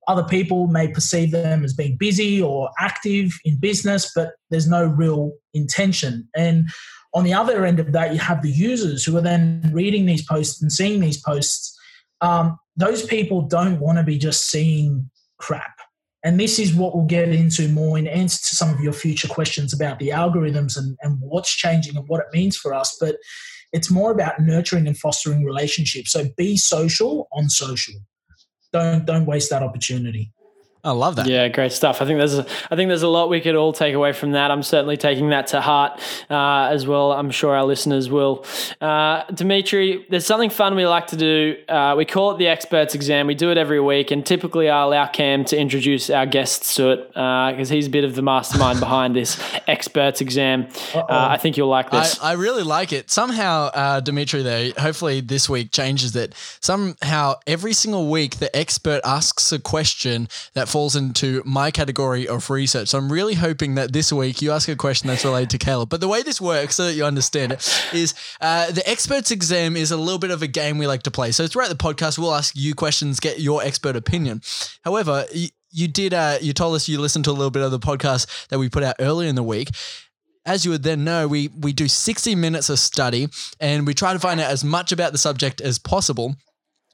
other 0.06 0.24
people 0.24 0.66
may 0.66 0.88
perceive 0.88 1.30
them 1.30 1.64
as 1.64 1.72
being 1.72 1.96
busy 1.96 2.42
or 2.42 2.70
active 2.78 3.32
in 3.44 3.58
business, 3.58 4.10
but 4.14 4.32
there's 4.50 4.68
no 4.68 4.84
real 4.84 5.32
intention. 5.54 6.28
And 6.36 6.68
on 7.14 7.24
the 7.24 7.34
other 7.34 7.64
end 7.64 7.80
of 7.80 7.92
that, 7.92 8.12
you 8.12 8.18
have 8.18 8.42
the 8.42 8.50
users 8.50 9.04
who 9.04 9.16
are 9.16 9.22
then 9.22 9.70
reading 9.72 10.06
these 10.06 10.24
posts 10.24 10.60
and 10.60 10.70
seeing 10.70 11.00
these 11.00 11.20
posts. 11.20 11.78
Um, 12.20 12.58
those 12.76 13.04
people 13.04 13.42
don't 13.42 13.80
want 13.80 13.98
to 13.98 14.04
be 14.04 14.18
just 14.18 14.50
seeing 14.50 15.10
crap 15.38 15.79
and 16.22 16.38
this 16.38 16.58
is 16.58 16.74
what 16.74 16.94
we'll 16.94 17.06
get 17.06 17.28
into 17.30 17.68
more 17.68 17.98
in 17.98 18.06
answer 18.06 18.38
to 18.48 18.56
some 18.56 18.72
of 18.72 18.80
your 18.80 18.92
future 18.92 19.28
questions 19.28 19.72
about 19.72 19.98
the 19.98 20.08
algorithms 20.08 20.76
and, 20.76 20.96
and 21.00 21.18
what's 21.20 21.54
changing 21.54 21.96
and 21.96 22.06
what 22.08 22.20
it 22.20 22.26
means 22.32 22.56
for 22.56 22.74
us. 22.74 22.96
But 23.00 23.16
it's 23.72 23.90
more 23.90 24.10
about 24.10 24.40
nurturing 24.40 24.86
and 24.86 24.98
fostering 24.98 25.44
relationships. 25.44 26.12
So 26.12 26.26
be 26.36 26.56
social 26.56 27.28
on 27.32 27.48
social. 27.48 27.94
Don't 28.72 29.04
don't 29.06 29.26
waste 29.26 29.50
that 29.50 29.62
opportunity. 29.62 30.32
I 30.82 30.92
love 30.92 31.16
that. 31.16 31.26
Yeah, 31.26 31.48
great 31.48 31.72
stuff. 31.72 32.00
I 32.00 32.06
think 32.06 32.18
there's 32.18 32.38
a, 32.38 32.46
I 32.70 32.76
think 32.76 32.88
there's 32.88 33.02
a 33.02 33.08
lot 33.08 33.28
we 33.28 33.40
could 33.40 33.54
all 33.54 33.72
take 33.72 33.94
away 33.94 34.12
from 34.12 34.32
that. 34.32 34.50
I'm 34.50 34.62
certainly 34.62 34.96
taking 34.96 35.30
that 35.30 35.48
to 35.48 35.60
heart 35.60 36.00
uh, 36.30 36.68
as 36.70 36.86
well. 36.86 37.12
I'm 37.12 37.30
sure 37.30 37.54
our 37.54 37.64
listeners 37.64 38.08
will. 38.08 38.44
Uh, 38.80 39.24
Dimitri, 39.32 40.06
there's 40.08 40.24
something 40.24 40.50
fun 40.50 40.74
we 40.74 40.86
like 40.86 41.08
to 41.08 41.16
do. 41.16 41.56
Uh, 41.68 41.94
we 41.96 42.04
call 42.04 42.32
it 42.32 42.38
the 42.38 42.48
experts 42.48 42.94
exam. 42.94 43.26
We 43.26 43.34
do 43.34 43.50
it 43.50 43.58
every 43.58 43.80
week, 43.80 44.10
and 44.10 44.24
typically 44.24 44.70
I 44.70 44.82
allow 44.82 45.06
Cam 45.06 45.44
to 45.46 45.58
introduce 45.58 46.08
our 46.08 46.26
guests 46.26 46.76
to 46.76 46.90
it 46.90 47.08
because 47.08 47.70
uh, 47.70 47.74
he's 47.74 47.86
a 47.86 47.90
bit 47.90 48.04
of 48.04 48.14
the 48.14 48.22
mastermind 48.22 48.80
behind 48.80 49.14
this 49.14 49.38
experts 49.66 50.20
exam. 50.20 50.68
Uh, 50.94 51.04
I 51.08 51.36
think 51.36 51.56
you'll 51.56 51.68
like 51.68 51.90
this. 51.90 52.18
I, 52.20 52.30
I 52.30 52.32
really 52.34 52.62
like 52.62 52.92
it. 52.92 53.10
Somehow, 53.10 53.70
uh, 53.74 54.00
Dimitri, 54.00 54.42
though, 54.42 54.70
hopefully 54.78 55.20
this 55.20 55.48
week 55.48 55.72
changes 55.72 56.16
it. 56.16 56.34
Somehow, 56.60 57.34
every 57.46 57.74
single 57.74 58.10
week, 58.10 58.36
the 58.38 58.54
expert 58.56 59.02
asks 59.04 59.52
a 59.52 59.58
question 59.58 60.28
that 60.54 60.68
falls 60.70 60.96
into 60.96 61.42
my 61.44 61.70
category 61.70 62.26
of 62.28 62.48
research. 62.48 62.88
So 62.88 62.98
I'm 62.98 63.10
really 63.10 63.34
hoping 63.34 63.74
that 63.74 63.92
this 63.92 64.12
week 64.12 64.40
you 64.40 64.52
ask 64.52 64.68
a 64.68 64.76
question 64.76 65.08
that's 65.08 65.24
related 65.24 65.50
to 65.50 65.58
Caleb. 65.58 65.88
But 65.88 66.00
the 66.00 66.08
way 66.08 66.22
this 66.22 66.40
works, 66.40 66.76
so 66.76 66.86
that 66.86 66.94
you 66.94 67.04
understand 67.04 67.52
it, 67.52 67.84
is 67.92 68.14
uh, 68.40 68.70
the 68.70 68.88
experts 68.88 69.30
exam 69.30 69.76
is 69.76 69.90
a 69.90 69.96
little 69.96 70.18
bit 70.18 70.30
of 70.30 70.42
a 70.42 70.46
game 70.46 70.78
we 70.78 70.86
like 70.86 71.02
to 71.04 71.10
play. 71.10 71.32
So 71.32 71.46
throughout 71.46 71.68
the 71.68 71.74
podcast, 71.74 72.18
we'll 72.18 72.34
ask 72.34 72.54
you 72.56 72.74
questions, 72.74 73.20
get 73.20 73.40
your 73.40 73.62
expert 73.62 73.96
opinion. 73.96 74.42
However, 74.82 75.26
you, 75.32 75.48
you 75.70 75.88
did, 75.88 76.14
uh, 76.14 76.38
you 76.40 76.52
told 76.52 76.76
us 76.76 76.88
you 76.88 77.00
listened 77.00 77.24
to 77.26 77.30
a 77.30 77.32
little 77.32 77.50
bit 77.50 77.62
of 77.62 77.70
the 77.70 77.80
podcast 77.80 78.48
that 78.48 78.58
we 78.58 78.68
put 78.68 78.82
out 78.82 78.96
earlier 79.00 79.28
in 79.28 79.34
the 79.34 79.42
week 79.42 79.70
as 80.46 80.64
you 80.64 80.70
would 80.70 80.82
then 80.82 81.04
know, 81.04 81.28
we 81.28 81.48
we 81.48 81.72
do 81.72 81.86
60 81.86 82.34
minutes 82.34 82.70
of 82.70 82.78
study 82.78 83.28
and 83.60 83.86
we 83.86 83.92
try 83.92 84.14
to 84.14 84.18
find 84.18 84.40
out 84.40 84.50
as 84.50 84.64
much 84.64 84.90
about 84.90 85.12
the 85.12 85.18
subject 85.18 85.60
as 85.60 85.78
possible 85.78 86.34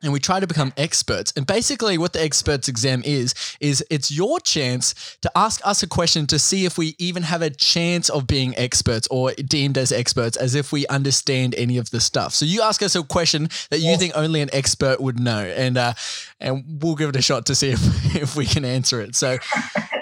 and 0.02 0.12
we 0.12 0.20
try 0.20 0.40
to 0.40 0.46
become 0.46 0.72
experts. 0.76 1.32
And 1.36 1.46
basically, 1.46 1.96
what 1.98 2.12
the 2.12 2.20
experts 2.22 2.68
exam 2.68 3.02
is, 3.04 3.34
is 3.60 3.84
it's 3.90 4.10
your 4.10 4.38
chance 4.40 5.16
to 5.22 5.30
ask 5.34 5.60
us 5.66 5.82
a 5.82 5.86
question 5.86 6.26
to 6.28 6.38
see 6.38 6.64
if 6.66 6.76
we 6.76 6.94
even 6.98 7.22
have 7.24 7.40
a 7.42 7.50
chance 7.50 8.08
of 8.10 8.26
being 8.26 8.56
experts 8.58 9.08
or 9.10 9.32
deemed 9.32 9.78
as 9.78 9.92
experts, 9.92 10.36
as 10.36 10.54
if 10.54 10.70
we 10.70 10.86
understand 10.88 11.54
any 11.56 11.78
of 11.78 11.90
the 11.90 12.00
stuff. 12.00 12.34
So 12.34 12.44
you 12.44 12.60
ask 12.62 12.82
us 12.82 12.94
a 12.94 13.02
question 13.02 13.48
that 13.70 13.80
you 13.80 13.96
think 13.96 14.12
only 14.14 14.42
an 14.42 14.50
expert 14.52 15.00
would 15.00 15.18
know, 15.18 15.40
and 15.40 15.78
uh, 15.78 15.94
and 16.40 16.64
we'll 16.82 16.94
give 16.94 17.08
it 17.08 17.16
a 17.16 17.22
shot 17.22 17.46
to 17.46 17.54
see 17.54 17.70
if 17.70 18.16
if 18.16 18.36
we 18.36 18.44
can 18.46 18.64
answer 18.64 19.00
it. 19.00 19.14
So. 19.16 19.38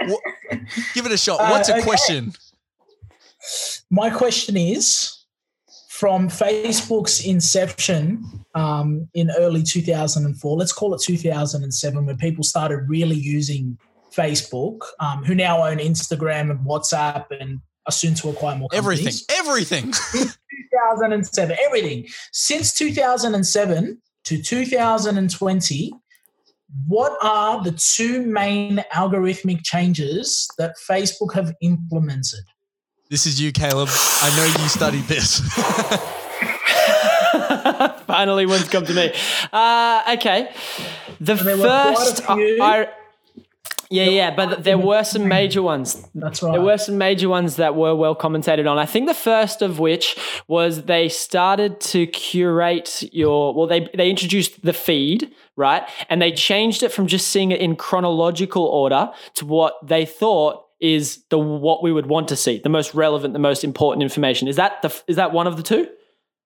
w- 0.00 0.18
give 0.94 1.06
it 1.06 1.12
a 1.12 1.16
shot. 1.16 1.40
What's 1.50 1.68
a 1.68 1.74
Uh, 1.74 1.76
okay. 1.78 1.84
question? 1.86 2.32
My 3.90 4.10
question 4.10 4.56
is 4.56 5.23
from 6.04 6.28
Facebook's 6.28 7.24
inception 7.24 8.22
um, 8.54 9.08
in 9.14 9.30
early 9.38 9.62
2004, 9.62 10.54
let's 10.58 10.70
call 10.70 10.92
it 10.92 11.00
2007, 11.00 12.04
when 12.04 12.16
people 12.18 12.44
started 12.44 12.80
really 12.86 13.16
using 13.16 13.78
Facebook, 14.14 14.80
um, 15.00 15.24
who 15.24 15.34
now 15.34 15.66
own 15.66 15.78
Instagram 15.78 16.50
and 16.50 16.60
WhatsApp 16.60 17.24
and 17.40 17.58
are 17.86 17.92
soon 17.92 18.12
to 18.16 18.28
acquire 18.28 18.54
more 18.54 18.68
companies. 18.68 19.24
Everything. 19.30 19.94
Everything. 19.94 20.28
2007, 20.92 21.56
everything. 21.64 22.06
Since 22.34 22.74
2007 22.74 24.02
to 24.24 24.42
2020, 24.42 25.92
what 26.86 27.16
are 27.22 27.64
the 27.64 27.72
two 27.72 28.20
main 28.26 28.84
algorithmic 28.92 29.62
changes 29.64 30.50
that 30.58 30.74
Facebook 30.86 31.32
have 31.32 31.54
implemented? 31.62 32.44
This 33.14 33.26
is 33.26 33.40
you, 33.40 33.52
Caleb. 33.52 33.88
I 33.92 34.36
know 34.36 34.44
you 34.44 34.68
studied 34.68 35.04
this. 35.04 35.38
Finally, 38.08 38.46
one's 38.46 38.68
come 38.68 38.84
to 38.84 38.92
me. 38.92 39.12
Uh, 39.52 40.14
okay, 40.16 40.52
the 41.20 41.34
There 41.34 41.56
were 41.56 41.62
quite 41.62 41.92
a 41.92 41.94
first. 41.94 42.22
I, 42.28 42.88
yeah, 43.88 44.06
yeah, 44.06 44.34
but 44.34 44.64
there 44.64 44.78
were 44.78 45.04
some 45.04 45.28
major 45.28 45.62
ones. 45.62 46.04
That's 46.16 46.42
right. 46.42 46.54
There 46.54 46.60
were 46.60 46.76
some 46.76 46.98
major 46.98 47.28
ones 47.28 47.54
that 47.54 47.76
were 47.76 47.94
well 47.94 48.16
commentated 48.16 48.68
on. 48.68 48.78
I 48.78 48.86
think 48.86 49.06
the 49.06 49.14
first 49.14 49.62
of 49.62 49.78
which 49.78 50.16
was 50.48 50.86
they 50.86 51.08
started 51.08 51.80
to 51.82 52.08
curate 52.08 53.04
your 53.12 53.54
well, 53.54 53.68
they 53.68 53.88
they 53.94 54.10
introduced 54.10 54.64
the 54.64 54.72
feed, 54.72 55.32
right? 55.54 55.88
And 56.10 56.20
they 56.20 56.32
changed 56.32 56.82
it 56.82 56.90
from 56.90 57.06
just 57.06 57.28
seeing 57.28 57.52
it 57.52 57.60
in 57.60 57.76
chronological 57.76 58.64
order 58.64 59.12
to 59.34 59.46
what 59.46 59.74
they 59.86 60.04
thought 60.04 60.63
is 60.80 61.24
the 61.30 61.38
what 61.38 61.82
we 61.82 61.92
would 61.92 62.06
want 62.06 62.28
to 62.28 62.36
see, 62.36 62.58
the 62.58 62.68
most 62.68 62.94
relevant, 62.94 63.32
the 63.32 63.38
most 63.38 63.64
important 63.64 64.02
information. 64.02 64.48
Is 64.48 64.56
that 64.56 64.82
the 64.82 65.02
is 65.06 65.16
that 65.16 65.32
one 65.32 65.46
of 65.46 65.56
the 65.56 65.62
two? 65.62 65.88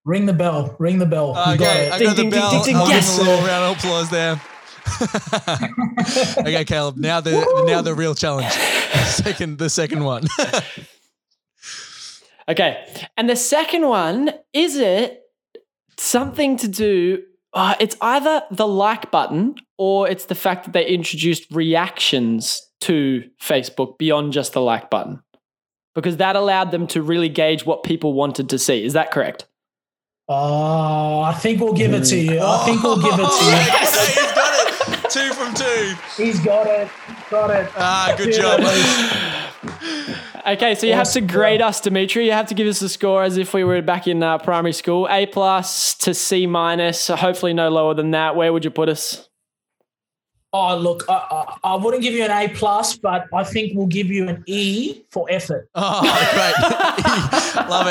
Ring 0.04 0.26
the 0.26 0.32
bell. 0.32 0.74
Ring 0.78 0.98
the 0.98 1.06
bell. 1.06 1.34
You 1.34 1.54
okay, 1.54 1.56
got 1.58 1.76
I 1.76 1.80
it. 1.80 1.88
got 1.90 1.98
the 1.98 2.04
Ding, 2.06 2.14
ding, 2.16 2.30
bell. 2.30 2.50
ding, 2.50 2.62
ding, 2.62 2.76
I'll 2.76 2.88
yes. 2.88 3.18
a 3.18 3.22
little 3.22 3.46
round 3.46 3.64
of 3.72 3.78
applause 3.78 4.10
there. 4.10 4.40
okay, 6.38 6.64
Caleb. 6.64 6.96
Now 6.96 7.20
the 7.20 7.64
now 7.66 7.82
the 7.82 7.94
real 7.94 8.14
challenge. 8.14 8.50
Second, 8.52 9.58
the 9.58 9.68
second 9.68 10.04
one. 10.04 10.24
Okay. 12.48 12.82
And 13.16 13.28
the 13.28 13.36
second 13.36 13.86
one, 13.86 14.32
is 14.52 14.76
it 14.76 15.22
something 15.98 16.56
to 16.56 16.68
do? 16.68 17.22
Uh, 17.52 17.74
it's 17.78 17.96
either 18.00 18.42
the 18.50 18.66
like 18.66 19.10
button 19.10 19.54
or 19.76 20.08
it's 20.08 20.26
the 20.26 20.34
fact 20.34 20.64
that 20.64 20.72
they 20.72 20.86
introduced 20.86 21.50
reactions 21.50 22.62
to 22.80 23.28
Facebook 23.40 23.98
beyond 23.98 24.32
just 24.32 24.52
the 24.52 24.60
like 24.60 24.90
button. 24.90 25.22
Because 25.94 26.18
that 26.18 26.36
allowed 26.36 26.70
them 26.70 26.86
to 26.88 27.02
really 27.02 27.28
gauge 27.28 27.66
what 27.66 27.82
people 27.82 28.12
wanted 28.14 28.48
to 28.50 28.58
see. 28.58 28.84
Is 28.84 28.92
that 28.92 29.10
correct? 29.10 29.46
Oh, 30.28 31.20
I 31.22 31.32
think 31.32 31.60
we'll 31.60 31.72
give 31.72 31.94
it 31.94 32.04
to 32.04 32.16
you. 32.16 32.40
I 32.40 32.64
think 32.64 32.82
we'll 32.82 33.00
give 33.00 33.14
it 33.14 33.16
to 33.16 33.22
Okay, 33.22 33.80
he's 33.80 34.32
got 34.34 35.04
it. 35.04 35.10
Two 35.10 35.32
from 35.32 35.54
two. 35.54 35.94
He's 36.22 36.40
got 36.40 36.66
it. 36.66 36.88
Got 37.30 37.50
it. 37.50 37.70
Ah, 37.76 38.14
good 38.16 38.34
Two 38.34 38.40
job. 38.40 38.60
Okay, 40.46 40.74
so 40.76 40.86
you 40.86 40.94
have 40.94 41.10
to 41.12 41.20
grade 41.20 41.60
us, 41.60 41.82
Dimitri. 41.82 42.24
You 42.24 42.32
have 42.32 42.46
to 42.46 42.54
give 42.54 42.66
us 42.66 42.80
a 42.80 42.88
score 42.88 43.22
as 43.22 43.36
if 43.36 43.52
we 43.52 43.64
were 43.64 43.82
back 43.82 44.08
in 44.08 44.22
uh, 44.22 44.38
primary 44.38 44.72
school. 44.72 45.06
A 45.10 45.26
plus 45.26 45.94
to 45.96 46.14
C 46.14 46.46
minus, 46.46 46.98
so 46.98 47.16
hopefully 47.16 47.52
no 47.52 47.68
lower 47.68 47.92
than 47.92 48.12
that. 48.12 48.34
Where 48.34 48.50
would 48.50 48.64
you 48.64 48.70
put 48.70 48.88
us? 48.88 49.27
Oh, 50.52 50.76
look, 50.78 51.04
I, 51.10 51.12
I, 51.62 51.72
I 51.72 51.76
wouldn't 51.76 52.02
give 52.02 52.14
you 52.14 52.24
an 52.24 52.30
A 52.30 52.48
plus, 52.48 52.96
but 52.96 53.26
I 53.34 53.44
think 53.44 53.72
we'll 53.76 53.86
give 53.86 54.06
you 54.06 54.28
an 54.28 54.44
E 54.46 55.02
for 55.10 55.26
effort. 55.30 55.68
Oh, 55.74 56.00
great. 56.00 57.68
Love 57.68 57.86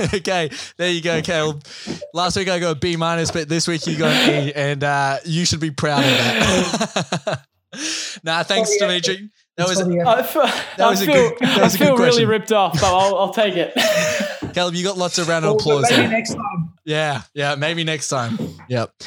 it. 0.00 0.14
okay, 0.20 0.50
there 0.76 0.90
you 0.90 1.00
go, 1.00 1.22
Caleb. 1.22 1.64
Last 2.12 2.36
week 2.36 2.48
I 2.50 2.58
got 2.58 2.72
a 2.76 2.78
B 2.78 2.96
minus, 2.96 3.30
but 3.30 3.48
this 3.48 3.66
week 3.66 3.86
you 3.86 3.96
got 3.96 4.12
an 4.12 4.48
E, 4.48 4.52
and 4.52 4.84
uh, 4.84 5.18
you 5.24 5.46
should 5.46 5.60
be 5.60 5.70
proud 5.70 6.00
of 6.00 6.04
that. 6.04 7.44
nah, 8.24 8.42
thanks, 8.42 8.76
For 8.76 8.86
the 8.86 9.00
Dimitri. 9.00 9.30
That 9.56 9.68
was 9.68 9.80
For 9.80 9.86
the 9.88 9.98
effort. 10.00 10.08
I 10.08 10.22
feel, 10.22 10.42
That 10.76 10.90
was 10.90 11.00
I 11.00 11.04
a 11.04 11.06
feel, 11.06 11.28
good- 11.30 11.38
that 11.40 11.62
was 11.62 11.72
I 11.72 11.76
a 11.76 11.78
good 11.78 11.86
feel 11.86 11.96
really 11.96 12.24
ripped 12.26 12.52
off, 12.52 12.74
but 12.74 12.84
I'll, 12.84 13.16
I'll 13.16 13.32
take 13.34 13.54
it. 13.56 13.72
Caleb. 14.54 14.74
You 14.74 14.84
got 14.84 14.98
lots 14.98 15.16
of 15.18 15.28
round 15.28 15.44
of 15.46 15.50
Well, 15.52 15.56
applause 15.60 15.84
maybe 15.90 15.96
there. 16.02 16.10
next 16.10 16.34
time. 16.34 16.72
Yeah, 16.84 17.22
yeah, 17.32 17.54
maybe 17.54 17.84
next 17.84 18.08
time. 18.08 18.38
Yep. 18.72 19.02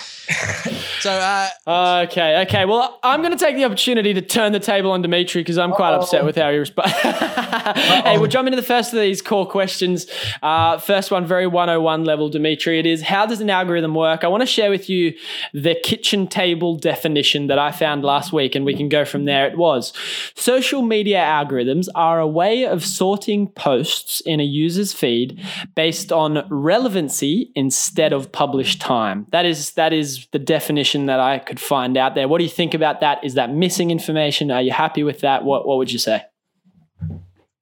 So, 0.99 1.11
uh, 1.11 2.05
okay, 2.07 2.41
okay. 2.41 2.65
Well, 2.65 2.99
I'm 3.03 3.21
going 3.21 3.31
to 3.31 3.37
take 3.37 3.55
the 3.55 3.65
opportunity 3.65 4.13
to 4.13 4.21
turn 4.21 4.53
the 4.53 4.59
table 4.59 4.91
on 4.91 5.03
Dimitri 5.03 5.41
because 5.41 5.57
I'm 5.57 5.71
quite 5.71 5.93
Uh-oh. 5.93 6.01
upset 6.01 6.25
with 6.25 6.35
how 6.35 6.51
he 6.51 6.57
responds. 6.57 6.91
hey, 6.93 8.17
we'll 8.17 8.27
jump 8.27 8.47
into 8.47 8.55
the 8.55 8.65
first 8.65 8.91
of 8.93 8.99
these 8.99 9.21
core 9.21 9.47
questions. 9.47 10.07
Uh, 10.41 10.77
first 10.79 11.11
one, 11.11 11.25
very 11.25 11.45
101 11.45 12.05
level, 12.05 12.29
Dimitri. 12.29 12.79
It 12.79 12.87
is 12.87 13.03
how 13.03 13.25
does 13.27 13.39
an 13.39 13.49
algorithm 13.49 13.93
work? 13.93 14.23
I 14.23 14.27
want 14.27 14.41
to 14.41 14.47
share 14.47 14.71
with 14.71 14.89
you 14.89 15.13
the 15.53 15.75
kitchen 15.83 16.27
table 16.27 16.75
definition 16.75 17.47
that 17.47 17.59
I 17.59 17.71
found 17.71 18.03
last 18.03 18.33
week, 18.33 18.55
and 18.55 18.65
we 18.65 18.75
can 18.75 18.89
go 18.89 19.05
from 19.05 19.25
there. 19.25 19.47
It 19.47 19.57
was 19.57 19.93
social 20.35 20.81
media 20.81 21.19
algorithms 21.19 21.87
are 21.93 22.19
a 22.19 22.27
way 22.27 22.65
of 22.65 22.83
sorting 22.83 23.47
posts 23.49 24.21
in 24.21 24.39
a 24.39 24.43
user's 24.43 24.91
feed 24.91 25.39
based 25.75 26.11
on 26.11 26.47
relevancy 26.49 27.51
instead 27.55 28.11
of 28.11 28.31
published 28.31 28.81
time. 28.81 29.27
That 29.31 29.45
is 29.45 29.54
that 29.71 29.93
is 29.93 30.27
the 30.31 30.39
definition 30.39 31.05
that 31.07 31.19
I 31.19 31.39
could 31.39 31.59
find 31.59 31.97
out 31.97 32.15
there. 32.15 32.27
What 32.27 32.39
do 32.39 32.43
you 32.43 32.49
think 32.49 32.73
about 32.73 32.99
that? 32.99 33.23
Is 33.23 33.33
that 33.35 33.51
missing 33.51 33.91
information? 33.91 34.51
Are 34.51 34.61
you 34.61 34.71
happy 34.71 35.03
with 35.03 35.21
that? 35.21 35.43
What 35.43 35.67
what 35.67 35.77
would 35.77 35.91
you 35.91 35.99
say? 35.99 36.23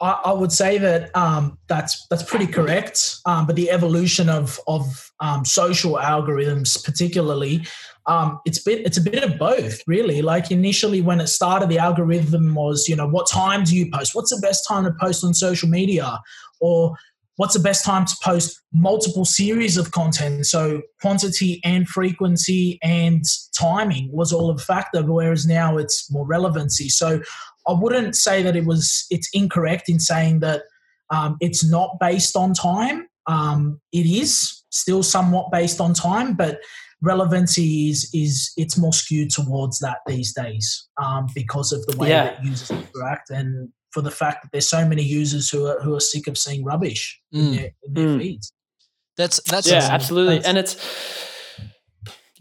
I, 0.04 0.20
I 0.26 0.34
would 0.34 0.52
say 0.52 0.78
that 0.80 1.16
um, 1.16 1.58
that's 1.68 2.06
that's 2.08 2.24
pretty 2.24 2.48
correct. 2.48 3.18
Um, 3.26 3.48
but 3.48 3.56
the 3.56 3.72
evolution 3.72 4.30
of 4.30 4.60
of 4.68 5.12
um, 5.22 5.46
social 5.46 5.96
algorithms, 5.96 6.84
particularly, 6.84 7.66
um, 8.06 8.40
it's 8.46 8.60
bit 8.60 8.86
it's 8.86 8.98
a 8.98 9.02
bit 9.02 9.24
of 9.24 9.40
both, 9.40 9.82
really. 9.88 10.22
Like 10.22 10.52
initially, 10.52 11.02
when 11.02 11.22
it 11.22 11.28
started, 11.28 11.70
the 11.70 11.80
algorithm 11.80 12.54
was, 12.54 12.90
you 12.90 12.96
know, 12.98 13.08
what 13.08 13.30
time 13.30 13.64
do 13.64 13.78
you 13.78 13.90
post? 13.90 14.14
What's 14.14 14.36
the 14.36 14.42
best 14.42 14.68
time 14.68 14.84
to 14.84 14.92
post 15.00 15.24
on 15.24 15.34
social 15.34 15.70
media? 15.70 16.20
Or 16.60 16.96
what's 17.38 17.54
the 17.54 17.60
best 17.60 17.84
time 17.84 18.06
to 18.06 18.16
post 18.24 18.62
multiple 18.74 19.26
series 19.26 19.78
of 19.78 19.92
content? 19.92 20.46
So 20.46 20.82
quantity 21.02 21.62
and 21.64 21.88
frequency 21.88 22.80
and 22.84 23.24
timing 23.60 24.10
was 24.12 24.32
all 24.32 24.52
a 24.52 24.58
factor, 24.58 25.04
whereas 25.04 25.46
now 25.48 25.78
it's 25.78 26.12
more 26.12 26.26
relevancy. 26.26 26.90
So 26.90 27.22
I 27.68 27.74
wouldn't 27.74 28.16
say 28.16 28.44
that 28.44 28.56
it 28.56 28.66
was 28.66 29.06
it's 29.10 29.30
incorrect 29.34 29.90
in 29.90 30.00
saying 30.00 30.40
that 30.42 30.64
um, 31.10 31.38
it's 31.40 31.68
not 31.70 31.98
based 32.00 32.36
on 32.36 32.54
time. 32.54 33.08
Um, 33.28 33.80
it 33.92 34.06
is 34.06 34.64
still 34.70 35.04
somewhat 35.04 35.52
based 35.52 35.80
on 35.80 35.94
time, 35.94 36.34
but 36.36 36.60
relevancy 37.02 37.90
is 37.90 38.10
is 38.14 38.52
it's 38.58 38.78
more 38.78 38.94
skewed 38.94 39.30
towards 39.30 39.80
that 39.80 39.98
these 40.08 40.34
days 40.34 40.88
um, 41.02 41.28
because 41.36 41.72
of 41.72 41.86
the 41.86 41.98
way 41.98 42.10
Yeah. 42.10 42.24
that 42.26 42.46
users 42.46 42.72
interact 42.72 43.30
and 43.30 43.70
for 43.94 44.02
the 44.02 44.12
fact 44.12 44.42
that 44.44 44.52
there's 44.52 44.68
so 44.68 44.86
many 44.88 45.04
users 45.04 45.50
who 45.50 45.66
are 45.68 45.80
who 45.82 45.96
are 45.96 46.00
sick 46.00 46.28
of 46.28 46.38
seeing 46.38 46.64
rubbish 46.64 47.22
in 47.32 47.42
Mm. 47.42 47.56
their, 47.56 47.72
in 47.84 47.94
their 47.94 48.08
Mm. 48.08 48.20
feeds. 48.20 48.52
that's 49.18 49.40
that's 49.50 49.68
yeah, 49.70 49.78
awesome. 49.78 49.92
absolutely. 49.94 50.36
That's- 50.40 50.50
And 50.50 50.58
it's 50.58 50.76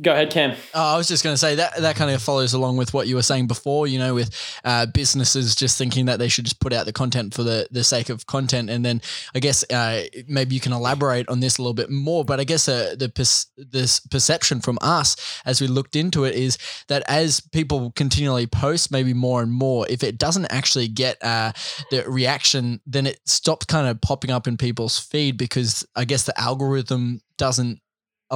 Go 0.03 0.13
ahead, 0.13 0.31
Cam. 0.31 0.57
Oh, 0.75 0.95
I 0.95 0.97
was 0.97 1.07
just 1.07 1.23
going 1.23 1.35
to 1.35 1.39
say 1.39 1.55
that 1.55 1.77
that 1.77 1.95
kind 1.95 2.11
of 2.11 2.21
follows 2.21 2.55
along 2.55 2.77
with 2.77 2.93
what 2.93 3.07
you 3.07 3.15
were 3.15 3.23
saying 3.23 3.47
before. 3.47 3.87
You 3.87 4.01
know, 4.01 4.15
with 4.15 4.35
uh, 4.65 4.87
businesses 4.87 5.55
just 5.55 5.79
thinking 5.79 6.07
that 6.07 6.19
they 6.19 6.29
should 6.29 6.45
just 6.45 6.61
put 6.61 6.73
out 6.73 6.87
the 6.87 6.93
content 6.93 7.35
for 7.35 7.45
the 7.45 7.69
the 7.71 7.85
sake 7.85 8.09
of 8.09 8.27
content, 8.27 8.69
and 8.69 8.85
then 8.85 9.01
I 9.35 9.39
guess 9.39 9.65
uh, 9.71 10.03
maybe 10.27 10.55
you 10.55 10.61
can 10.61 10.73
elaborate 10.73 11.29
on 11.29 11.39
this 11.39 11.59
a 11.59 11.63
little 11.63 11.75
bit 11.75 11.89
more. 11.89 12.25
But 12.25 12.41
I 12.41 12.45
guess 12.45 12.69
uh, 12.69 12.97
the 12.99 13.13
this 13.57 14.01
perception 14.01 14.61
from 14.61 14.79
us 14.81 15.41
as 15.45 15.61
we 15.61 15.69
looked 15.69 15.95
into 15.95 16.25
it 16.25 16.35
is 16.35 16.59
that 16.89 17.05
as 17.09 17.41
people 17.41 17.93
continually 17.93 18.47
post, 18.47 18.91
maybe 18.91 19.15
more 19.15 19.41
and 19.41 19.53
more, 19.53 19.87
if 19.89 20.03
it 20.03 20.19
doesn't 20.19 20.47
actually 20.47 20.89
get 20.89 21.23
uh, 21.23 21.53
the 21.91 22.05
reaction, 22.09 22.81
then 22.87 23.07
it 23.07 23.21
stops 23.25 23.67
kind 23.67 23.87
of 23.87 24.01
popping 24.01 24.33
up 24.33 24.49
in 24.49 24.57
people's 24.57 24.99
feed 24.99 25.37
because 25.37 25.87
I 25.95 26.05
guess 26.05 26.25
the 26.25 26.39
algorithm 26.41 27.21
doesn't 27.37 27.81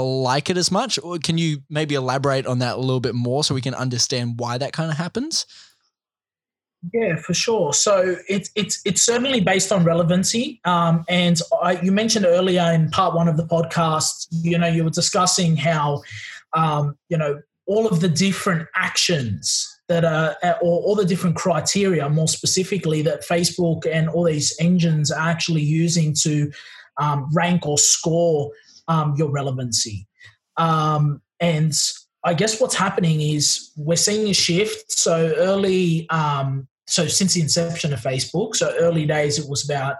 like 0.00 0.50
it 0.50 0.56
as 0.56 0.70
much? 0.70 0.98
Or 1.02 1.18
can 1.18 1.38
you 1.38 1.62
maybe 1.70 1.94
elaborate 1.94 2.46
on 2.46 2.58
that 2.60 2.76
a 2.76 2.80
little 2.80 3.00
bit 3.00 3.14
more 3.14 3.44
so 3.44 3.54
we 3.54 3.60
can 3.60 3.74
understand 3.74 4.38
why 4.38 4.58
that 4.58 4.72
kind 4.72 4.90
of 4.90 4.96
happens? 4.96 5.46
Yeah, 6.92 7.16
for 7.16 7.34
sure. 7.34 7.72
So 7.72 8.16
it's 8.28 8.50
it's 8.54 8.80
it's 8.84 9.02
certainly 9.02 9.40
based 9.40 9.72
on 9.72 9.84
relevancy. 9.84 10.60
Um, 10.64 11.04
and 11.08 11.40
I, 11.62 11.80
you 11.80 11.90
mentioned 11.90 12.26
earlier 12.26 12.70
in 12.72 12.90
part 12.90 13.14
one 13.14 13.28
of 13.28 13.36
the 13.36 13.46
podcast, 13.46 14.28
you 14.30 14.58
know, 14.58 14.68
you 14.68 14.84
were 14.84 14.90
discussing 14.90 15.56
how, 15.56 16.02
um, 16.52 16.96
you 17.08 17.16
know, 17.16 17.40
all 17.66 17.88
of 17.88 18.00
the 18.00 18.08
different 18.08 18.68
actions 18.76 19.66
that 19.88 20.04
are, 20.04 20.36
or 20.60 20.82
all 20.82 20.94
the 20.94 21.04
different 21.04 21.36
criteria, 21.36 22.08
more 22.08 22.28
specifically, 22.28 23.02
that 23.02 23.26
Facebook 23.26 23.86
and 23.90 24.08
all 24.08 24.24
these 24.24 24.54
engines 24.60 25.10
are 25.10 25.28
actually 25.28 25.62
using 25.62 26.14
to 26.22 26.50
um, 26.98 27.28
rank 27.32 27.66
or 27.66 27.78
score 27.78 28.50
um, 28.88 29.14
your 29.16 29.30
relevancy. 29.30 30.06
Um, 30.56 31.20
and 31.40 31.72
I 32.24 32.34
guess 32.34 32.60
what's 32.60 32.74
happening 32.74 33.20
is 33.20 33.72
we're 33.76 33.96
seeing 33.96 34.28
a 34.28 34.34
shift. 34.34 34.90
So 34.90 35.32
early, 35.36 36.08
um, 36.10 36.66
so 36.86 37.06
since 37.06 37.34
the 37.34 37.40
inception 37.40 37.92
of 37.92 38.00
Facebook, 38.00 38.56
so 38.56 38.74
early 38.78 39.06
days 39.06 39.38
it 39.38 39.48
was 39.48 39.68
about 39.68 39.96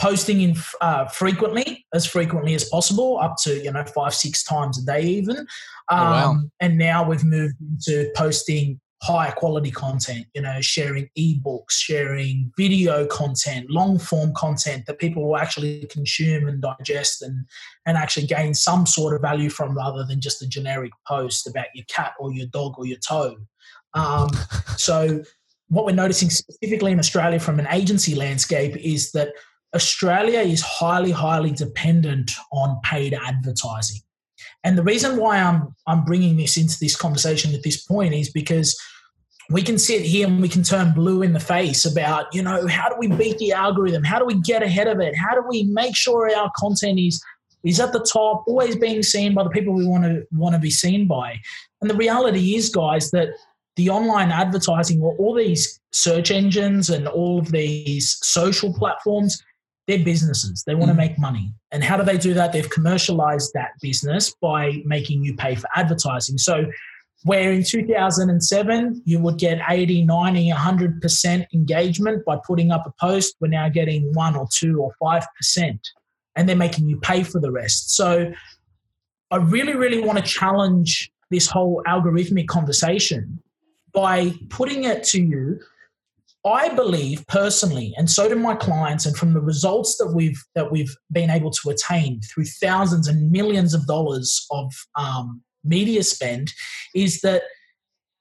posting 0.00 0.40
in 0.40 0.56
uh, 0.80 1.06
frequently, 1.06 1.86
as 1.94 2.06
frequently 2.06 2.54
as 2.54 2.68
possible, 2.68 3.18
up 3.18 3.36
to 3.42 3.62
you 3.62 3.70
know 3.70 3.84
five 3.84 4.14
six 4.14 4.42
times 4.42 4.78
a 4.78 4.84
day 4.84 5.02
even. 5.02 5.36
Um, 5.36 5.46
oh, 5.90 6.02
wow. 6.02 6.30
Um, 6.30 6.52
and 6.60 6.78
now 6.78 7.08
we've 7.08 7.24
moved 7.24 7.54
into 7.60 8.10
posting 8.16 8.80
higher 9.02 9.32
quality 9.32 9.70
content, 9.70 10.26
you 10.34 10.40
know, 10.40 10.60
sharing 10.60 11.08
ebooks, 11.18 11.72
sharing 11.72 12.52
video 12.56 13.06
content, 13.06 13.70
long 13.70 13.98
form 13.98 14.32
content 14.34 14.86
that 14.86 14.98
people 14.98 15.26
will 15.26 15.36
actually 15.36 15.86
consume 15.90 16.48
and 16.48 16.62
digest 16.62 17.22
and, 17.22 17.44
and 17.86 17.96
actually 17.96 18.26
gain 18.26 18.54
some 18.54 18.86
sort 18.86 19.14
of 19.14 19.20
value 19.20 19.50
from 19.50 19.76
rather 19.76 20.04
than 20.04 20.20
just 20.20 20.42
a 20.42 20.48
generic 20.48 20.92
post 21.06 21.46
about 21.46 21.66
your 21.74 21.84
cat 21.86 22.12
or 22.18 22.32
your 22.32 22.46
dog 22.46 22.74
or 22.78 22.86
your 22.86 22.98
toe. 22.98 23.36
Um, 23.92 24.28
so, 24.76 25.22
what 25.68 25.86
we're 25.86 25.92
noticing 25.92 26.30
specifically 26.30 26.92
in 26.92 26.98
Australia 26.98 27.40
from 27.40 27.58
an 27.58 27.66
agency 27.70 28.14
landscape 28.14 28.76
is 28.76 29.12
that 29.12 29.32
Australia 29.74 30.40
is 30.40 30.60
highly, 30.60 31.10
highly 31.10 31.50
dependent 31.50 32.32
on 32.52 32.80
paid 32.84 33.12
advertising. 33.14 34.00
And 34.64 34.78
the 34.78 34.82
reason 34.82 35.18
why 35.18 35.38
I'm 35.38 35.74
I'm 35.86 36.04
bringing 36.04 36.36
this 36.36 36.56
into 36.56 36.78
this 36.80 36.96
conversation 36.96 37.54
at 37.54 37.62
this 37.62 37.82
point 37.82 38.14
is 38.14 38.30
because 38.30 38.78
we 39.50 39.62
can 39.62 39.78
sit 39.78 40.00
here 40.00 40.26
and 40.26 40.40
we 40.40 40.48
can 40.48 40.62
turn 40.62 40.94
blue 40.94 41.22
in 41.22 41.34
the 41.34 41.40
face 41.40 41.84
about 41.84 42.34
you 42.34 42.42
know 42.42 42.66
how 42.66 42.88
do 42.88 42.96
we 42.98 43.08
beat 43.08 43.38
the 43.38 43.52
algorithm? 43.52 44.02
How 44.02 44.18
do 44.18 44.24
we 44.24 44.40
get 44.40 44.62
ahead 44.62 44.88
of 44.88 45.00
it? 45.00 45.14
How 45.14 45.34
do 45.34 45.42
we 45.46 45.64
make 45.64 45.94
sure 45.94 46.34
our 46.34 46.50
content 46.56 46.98
is 46.98 47.22
is 47.62 47.80
at 47.80 47.92
the 47.92 48.00
top 48.00 48.44
always 48.46 48.76
being 48.76 49.02
seen 49.02 49.34
by 49.34 49.42
the 49.44 49.50
people 49.50 49.74
we 49.74 49.86
want 49.86 50.04
to 50.04 50.26
want 50.32 50.54
to 50.54 50.60
be 50.60 50.70
seen 50.70 51.06
by? 51.06 51.36
And 51.80 51.90
the 51.90 51.96
reality 51.96 52.56
is 52.56 52.70
guys 52.70 53.10
that 53.10 53.28
the 53.76 53.90
online 53.90 54.30
advertising 54.30 55.00
or 55.02 55.16
all 55.18 55.34
these 55.34 55.80
search 55.92 56.30
engines 56.30 56.88
and 56.88 57.06
all 57.06 57.38
of 57.38 57.50
these 57.50 58.18
social 58.22 58.72
platforms 58.72 59.42
they're 59.86 60.04
businesses. 60.04 60.64
They 60.66 60.74
want 60.74 60.88
to 60.88 60.94
mm. 60.94 60.98
make 60.98 61.18
money. 61.18 61.52
And 61.70 61.84
how 61.84 61.96
do 61.96 62.02
they 62.02 62.16
do 62.16 62.34
that? 62.34 62.52
They've 62.52 62.68
commercialized 62.68 63.52
that 63.54 63.72
business 63.82 64.34
by 64.40 64.82
making 64.84 65.24
you 65.24 65.36
pay 65.36 65.54
for 65.54 65.68
advertising. 65.74 66.38
So 66.38 66.66
where 67.24 67.52
in 67.52 67.64
2007 67.64 69.02
you 69.04 69.18
would 69.18 69.38
get 69.38 69.58
80 69.68 70.04
90 70.04 70.50
100% 70.50 71.46
engagement 71.52 72.24
by 72.24 72.38
putting 72.46 72.70
up 72.70 72.86
a 72.86 72.92
post 73.00 73.34
we're 73.40 73.48
now 73.48 73.68
getting 73.68 74.12
1 74.12 74.36
or 74.36 74.46
2 74.58 74.78
or 74.78 74.92
5% 75.02 75.78
and 76.36 76.48
they're 76.48 76.56
making 76.56 76.88
you 76.88 76.98
pay 77.00 77.22
for 77.22 77.40
the 77.40 77.50
rest. 77.50 77.96
So 77.96 78.32
i 79.30 79.36
really 79.36 79.74
really 79.74 80.00
want 80.00 80.18
to 80.18 80.24
challenge 80.24 81.10
this 81.30 81.46
whole 81.46 81.82
algorithmic 81.88 82.46
conversation 82.46 83.42
by 83.94 84.32
putting 84.50 84.84
it 84.84 85.02
to 85.02 85.22
you 85.22 85.58
I 86.44 86.68
believe 86.74 87.26
personally, 87.26 87.94
and 87.96 88.10
so 88.10 88.28
do 88.28 88.36
my 88.36 88.54
clients, 88.54 89.06
and 89.06 89.16
from 89.16 89.32
the 89.32 89.40
results 89.40 89.96
that 89.96 90.12
we've 90.14 90.42
that 90.54 90.70
we've 90.70 90.94
been 91.10 91.30
able 91.30 91.50
to 91.50 91.70
attain 91.70 92.20
through 92.20 92.44
thousands 92.44 93.08
and 93.08 93.30
millions 93.30 93.72
of 93.72 93.86
dollars 93.86 94.46
of 94.50 94.72
um, 94.94 95.42
media 95.64 96.02
spend 96.02 96.52
is 96.94 97.20
that 97.22 97.44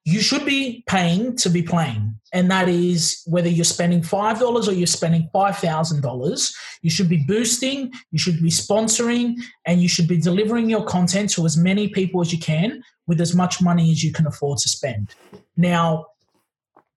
you 0.05 0.19
should 0.19 0.45
be 0.45 0.83
paying 0.87 1.35
to 1.37 1.49
be 1.49 1.61
playing. 1.61 2.13
And 2.33 2.51
that 2.51 2.67
is 2.67 3.21
whether 3.25 3.47
you're 3.47 3.63
spending 3.63 4.01
$5 4.01 4.67
or 4.67 4.71
you're 4.73 4.85
spending 4.85 5.29
$5,000, 5.33 6.53
you 6.81 6.89
should 6.89 7.07
be 7.07 7.23
boosting, 7.25 7.91
you 8.11 8.19
should 8.19 8.41
be 8.41 8.49
sponsoring, 8.49 9.35
and 9.65 9.81
you 9.81 9.87
should 9.87 10.07
be 10.07 10.19
delivering 10.19 10.69
your 10.69 10.83
content 10.83 11.29
to 11.31 11.45
as 11.45 11.55
many 11.55 11.87
people 11.87 12.19
as 12.19 12.33
you 12.33 12.39
can 12.39 12.83
with 13.07 13.21
as 13.21 13.33
much 13.33 13.61
money 13.61 13.91
as 13.91 14.03
you 14.03 14.11
can 14.11 14.27
afford 14.27 14.57
to 14.59 14.69
spend. 14.69 15.15
Now, 15.55 16.07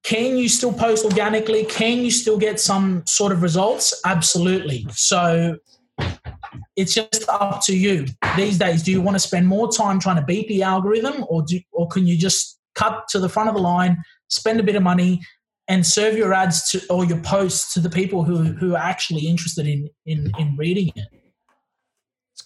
can 0.07 0.39
you 0.39 0.49
still 0.49 0.73
post 0.73 1.05
organically? 1.05 1.65
Can 1.65 1.99
you 1.99 2.13
still 2.13 2.39
get 2.39 2.61
some 2.61 3.03
sort 3.07 3.33
of 3.33 3.43
results? 3.43 3.93
Absolutely. 4.05 4.87
So 4.93 5.57
it's 6.77 6.95
just 6.95 7.29
up 7.29 7.61
to 7.65 7.77
you 7.77 8.07
these 8.37 8.57
days. 8.57 8.85
Do 8.85 8.93
you 8.93 9.01
want 9.01 9.17
to 9.17 9.19
spend 9.19 9.49
more 9.49 9.71
time 9.71 9.99
trying 9.99 10.17
to 10.17 10.23
beat 10.23 10.47
the 10.47 10.63
algorithm, 10.63 11.25
or 11.29 11.43
do, 11.43 11.59
or 11.73 11.89
can 11.89 12.07
you 12.07 12.17
just 12.17 12.61
cut 12.77 13.09
to 13.09 13.19
the 13.19 13.29
front 13.29 13.49
of 13.49 13.57
the 13.57 13.61
line, 13.61 13.97
spend 14.29 14.61
a 14.61 14.63
bit 14.63 14.77
of 14.77 14.83
money, 14.85 15.21
and 15.67 15.85
serve 15.85 16.17
your 16.17 16.33
ads 16.33 16.71
to 16.71 16.81
or 16.89 17.05
your 17.05 17.21
posts 17.23 17.75
to 17.75 17.81
the 17.81 17.91
people 17.91 18.23
who 18.23 18.45
who 18.45 18.77
are 18.77 18.83
actually 18.83 19.27
interested 19.27 19.67
in 19.67 19.89
in 20.07 20.31
in 20.39 20.57
reading 20.57 20.93
it? 20.95 21.26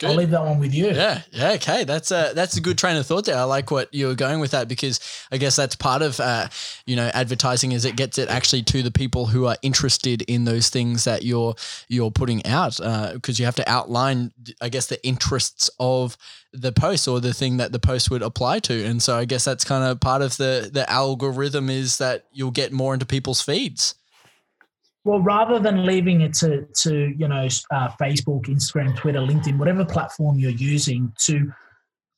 Good. 0.01 0.09
I'll 0.09 0.17
leave 0.17 0.31
that 0.31 0.43
one 0.43 0.59
with 0.59 0.73
you. 0.73 0.87
Yeah, 0.87 1.21
yeah, 1.31 1.53
okay. 1.53 1.85
That's 1.85 2.11
a 2.11 2.33
that's 2.35 2.57
a 2.57 2.63
good 2.63 2.79
train 2.79 2.97
of 2.97 3.05
thought 3.05 3.27
there. 3.27 3.37
I 3.37 3.43
like 3.43 3.71
what 3.71 3.93
you 3.93 4.07
were 4.07 4.15
going 4.15 4.41
with 4.41 4.53
that 4.53 4.67
because 4.67 4.99
I 5.31 5.37
guess 5.37 5.57
that's 5.57 5.77
part 5.77 6.01
of 6.01 6.19
uh, 6.19 6.49
you 6.87 6.97
know 6.97 7.11
advertising 7.13 7.73
is 7.73 7.85
it 7.85 7.97
gets 7.97 8.17
it 8.17 8.31
actually 8.31 8.63
to 8.63 8.83
the 8.83 8.91
people 8.91 9.27
who 9.27 9.45
are 9.47 9.59
interested 9.61 10.23
in 10.23 10.47
those 10.47 10.71
things 10.71 11.05
that 11.05 11.23
you're 11.23 11.55
you're 11.89 12.11
putting 12.11 12.47
out 12.47 12.79
because 12.79 13.39
uh, 13.39 13.41
you 13.41 13.45
have 13.45 13.57
to 13.57 13.71
outline 13.71 14.33
I 14.63 14.71
guess 14.71 14.87
the 14.87 15.07
interests 15.07 15.69
of 15.79 16.17
the 16.55 16.73
post 16.73 17.07
or 17.07 17.21
the 17.21 17.35
thing 17.35 17.59
that 17.59 17.73
the 17.73 17.79
post 17.79 18.11
would 18.11 18.23
apply 18.23 18.61
to, 18.61 18.83
and 18.83 19.03
so 19.03 19.19
I 19.19 19.27
guess 19.27 19.45
that's 19.45 19.65
kind 19.65 19.85
of 19.85 20.01
part 20.01 20.23
of 20.23 20.39
the 20.39 20.71
the 20.73 20.91
algorithm 20.91 21.69
is 21.69 21.99
that 21.99 22.25
you'll 22.33 22.53
get 22.53 22.73
more 22.73 22.95
into 22.95 23.05
people's 23.05 23.43
feeds. 23.43 23.97
Well, 25.05 25.21
rather 25.21 25.59
than 25.59 25.87
leaving 25.87 26.21
it 26.21 26.35
to, 26.35 26.67
to 26.83 27.15
you 27.17 27.27
know, 27.27 27.49
uh, 27.71 27.89
Facebook, 28.01 28.47
Instagram, 28.47 28.95
Twitter, 28.97 29.21
LinkedIn, 29.21 29.57
whatever 29.57 29.85
platform 29.85 30.39
you're 30.39 30.51
using 30.51 31.13
to, 31.21 31.51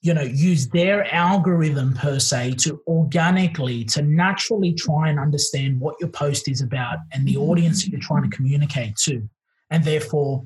you 0.00 0.14
know, 0.14 0.22
use 0.22 0.68
their 0.68 1.12
algorithm 1.14 1.94
per 1.94 2.18
se 2.18 2.54
to 2.54 2.82
organically, 2.88 3.84
to 3.84 4.02
naturally 4.02 4.74
try 4.74 5.08
and 5.08 5.20
understand 5.20 5.78
what 5.78 5.94
your 6.00 6.08
post 6.08 6.48
is 6.48 6.60
about 6.60 6.98
and 7.12 7.26
the 7.26 7.36
audience 7.36 7.84
that 7.84 7.90
you're 7.90 8.00
trying 8.00 8.28
to 8.28 8.36
communicate 8.36 8.96
to, 8.96 9.28
and 9.70 9.84
therefore 9.84 10.44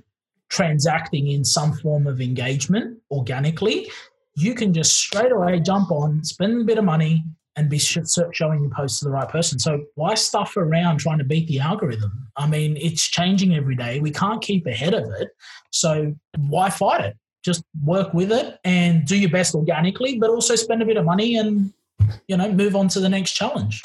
transacting 0.51 1.29
in 1.29 1.42
some 1.42 1.72
form 1.72 2.07
of 2.07 2.20
engagement 2.20 2.99
organically, 3.11 3.90
you 4.37 4.55
can 4.55 4.75
just 4.75 4.94
straight 4.94 5.33
away 5.33 5.59
jump 5.59 5.90
on, 5.90 6.22
spend 6.22 6.61
a 6.61 6.64
bit 6.64 6.77
of 6.77 6.85
money, 6.85 7.25
and 7.57 7.71
be 7.71 7.79
showing 7.79 8.61
your 8.61 8.71
posts 8.71 9.01
to 9.01 9.07
the 9.07 9.11
right 9.11 9.29
person. 9.29 9.59
So 9.59 9.85
why 9.95 10.14
stuff 10.14 10.57
around 10.57 10.99
trying 10.99 11.19
to 11.19 11.25
beat 11.25 11.49
the 11.49 11.61
algorithm? 11.61 12.29
I 12.37 12.47
mean, 12.47 12.77
it's 12.77 13.09
changing 13.09 13.55
every 13.55 13.75
day. 13.75 13.99
We 13.99 14.11
can't 14.11 14.42
keep 14.42 14.66
ahead 14.66 14.92
of 14.92 15.11
it. 15.19 15.31
So 15.73 16.14
why 16.37 16.69
fight 16.69 17.01
it? 17.01 17.16
Just 17.45 17.64
work 17.83 18.12
with 18.12 18.31
it 18.31 18.59
and 18.64 19.07
do 19.07 19.16
your 19.16 19.31
best 19.31 19.55
organically, 19.55 20.19
but 20.19 20.31
also 20.31 20.55
spend 20.55 20.83
a 20.83 20.87
bit 20.87 20.97
of 20.97 21.05
money 21.05 21.37
and 21.37 21.73
you 22.29 22.37
know 22.37 22.53
move 22.53 22.77
on 22.77 22.88
to 22.88 23.01
the 23.01 23.09
next 23.09 23.33
challenge. 23.33 23.81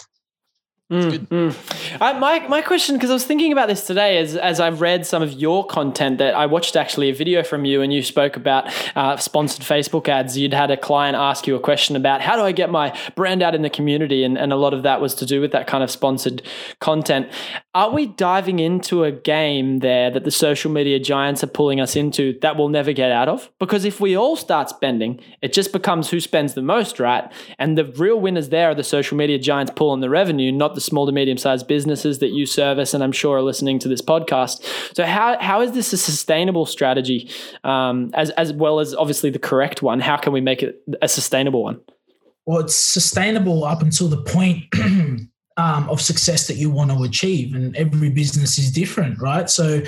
Mm, 0.91 1.27
mm. 1.27 1.97
I, 2.01 2.19
my, 2.19 2.45
my 2.49 2.61
question, 2.61 2.97
because 2.97 3.09
I 3.09 3.13
was 3.13 3.23
thinking 3.23 3.53
about 3.53 3.69
this 3.69 3.87
today 3.87 4.17
as, 4.17 4.35
as 4.35 4.59
I've 4.59 4.81
read 4.81 5.05
some 5.05 5.23
of 5.23 5.31
your 5.31 5.65
content 5.65 6.17
that 6.17 6.33
I 6.33 6.47
watched 6.47 6.75
actually 6.75 7.09
a 7.09 7.13
video 7.13 7.43
from 7.43 7.63
you 7.63 7.81
and 7.81 7.93
you 7.93 8.03
spoke 8.03 8.35
about 8.35 8.67
uh, 8.97 9.15
sponsored 9.15 9.63
Facebook 9.63 10.09
ads. 10.09 10.37
You'd 10.37 10.53
had 10.53 10.69
a 10.69 10.75
client 10.75 11.15
ask 11.15 11.47
you 11.47 11.55
a 11.55 11.61
question 11.61 11.95
about 11.95 12.19
how 12.19 12.35
do 12.35 12.41
I 12.41 12.51
get 12.51 12.69
my 12.69 12.93
brand 13.15 13.41
out 13.41 13.55
in 13.55 13.61
the 13.61 13.69
community? 13.69 14.25
And, 14.25 14.37
and 14.37 14.51
a 14.51 14.57
lot 14.57 14.73
of 14.73 14.83
that 14.83 14.99
was 14.99 15.15
to 15.15 15.25
do 15.25 15.39
with 15.39 15.53
that 15.53 15.65
kind 15.65 15.81
of 15.81 15.89
sponsored 15.89 16.41
content. 16.79 17.29
Are 17.73 17.89
we 17.89 18.07
diving 18.07 18.59
into 18.59 19.05
a 19.05 19.13
game 19.13 19.79
there 19.79 20.11
that 20.11 20.25
the 20.25 20.31
social 20.31 20.69
media 20.69 20.99
giants 20.99 21.41
are 21.41 21.47
pulling 21.47 21.79
us 21.79 21.95
into 21.95 22.37
that 22.41 22.57
we'll 22.57 22.67
never 22.67 22.91
get 22.91 23.13
out 23.13 23.29
of? 23.29 23.49
Because 23.59 23.85
if 23.85 24.01
we 24.01 24.17
all 24.17 24.35
start 24.35 24.67
spending, 24.67 25.21
it 25.41 25.53
just 25.53 25.71
becomes 25.71 26.09
who 26.09 26.19
spends 26.19 26.53
the 26.53 26.61
most, 26.61 26.99
right? 26.99 27.31
And 27.57 27.77
the 27.77 27.85
real 27.85 28.19
winners 28.19 28.49
there 28.49 28.69
are 28.69 28.75
the 28.75 28.83
social 28.83 29.15
media 29.15 29.39
giants 29.39 29.71
pulling 29.73 30.01
the 30.01 30.09
revenue, 30.09 30.51
not 30.51 30.75
the 30.75 30.80
the 30.81 30.85
small 30.85 31.05
to 31.05 31.11
medium 31.11 31.37
sized 31.37 31.67
businesses 31.67 32.19
that 32.19 32.29
you 32.29 32.45
service 32.45 32.93
and 32.93 33.03
I'm 33.03 33.11
sure 33.11 33.37
are 33.37 33.41
listening 33.41 33.79
to 33.79 33.87
this 33.87 34.01
podcast. 34.01 34.63
So 34.95 35.05
how, 35.05 35.37
how 35.39 35.61
is 35.61 35.71
this 35.73 35.93
a 35.93 35.97
sustainable 35.97 36.65
strategy 36.65 37.29
um, 37.63 38.11
as, 38.13 38.31
as 38.31 38.51
well 38.51 38.79
as 38.79 38.93
obviously 38.95 39.29
the 39.29 39.39
correct 39.39 39.81
one? 39.81 39.99
How 39.99 40.17
can 40.17 40.33
we 40.33 40.41
make 40.41 40.63
it 40.63 40.81
a 41.01 41.07
sustainable 41.07 41.63
one? 41.63 41.79
Well, 42.45 42.59
it's 42.59 42.75
sustainable 42.75 43.63
up 43.63 43.81
until 43.81 44.07
the 44.07 44.21
point 44.23 44.63
um, 45.57 45.89
of 45.89 46.01
success 46.01 46.47
that 46.47 46.55
you 46.55 46.69
want 46.71 46.91
to 46.91 47.03
achieve. 47.03 47.53
And 47.53 47.75
every 47.75 48.09
business 48.09 48.57
is 48.57 48.71
different, 48.71 49.21
right? 49.21 49.49
So 49.49 49.81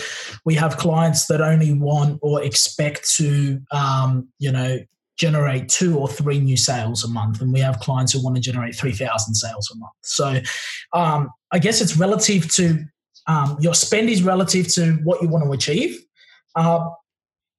we 0.46 0.54
have 0.56 0.78
clients 0.78 1.26
that 1.28 1.42
only 1.42 1.74
want 1.74 2.20
or 2.22 2.44
expect 2.44 3.10
to, 3.16 3.60
um, 3.72 4.28
you 4.38 4.52
know, 4.52 4.80
generate 5.17 5.69
two 5.69 5.97
or 5.97 6.08
three 6.08 6.39
new 6.39 6.58
sales 6.58 7.04
a 7.04 7.08
month, 7.08 7.41
and 7.41 7.54
we 7.54 7.60
have 7.60 7.80
clients 7.80 8.13
who 8.13 8.23
want 8.23 8.36
to 8.36 8.41
generate 8.41 8.76
3,000 8.76 9.36
sales 9.36 9.69
a 9.73 9.78
month. 9.78 9.93
So 10.02 10.39
um, 10.93 11.30
I 11.52 11.60
guess 11.60 11.82
it's 11.82 11.97
relative 11.97 12.52
to 12.54 12.84
um, 13.28 13.58
your 13.60 13.73
spend 13.73 14.10
is 14.10 14.23
relative 14.23 14.67
to 14.73 14.93
what 15.04 15.21
you 15.21 15.30
want 15.30 15.45
to 15.45 15.52
achieve. 15.52 16.04
Uh, 16.56 16.89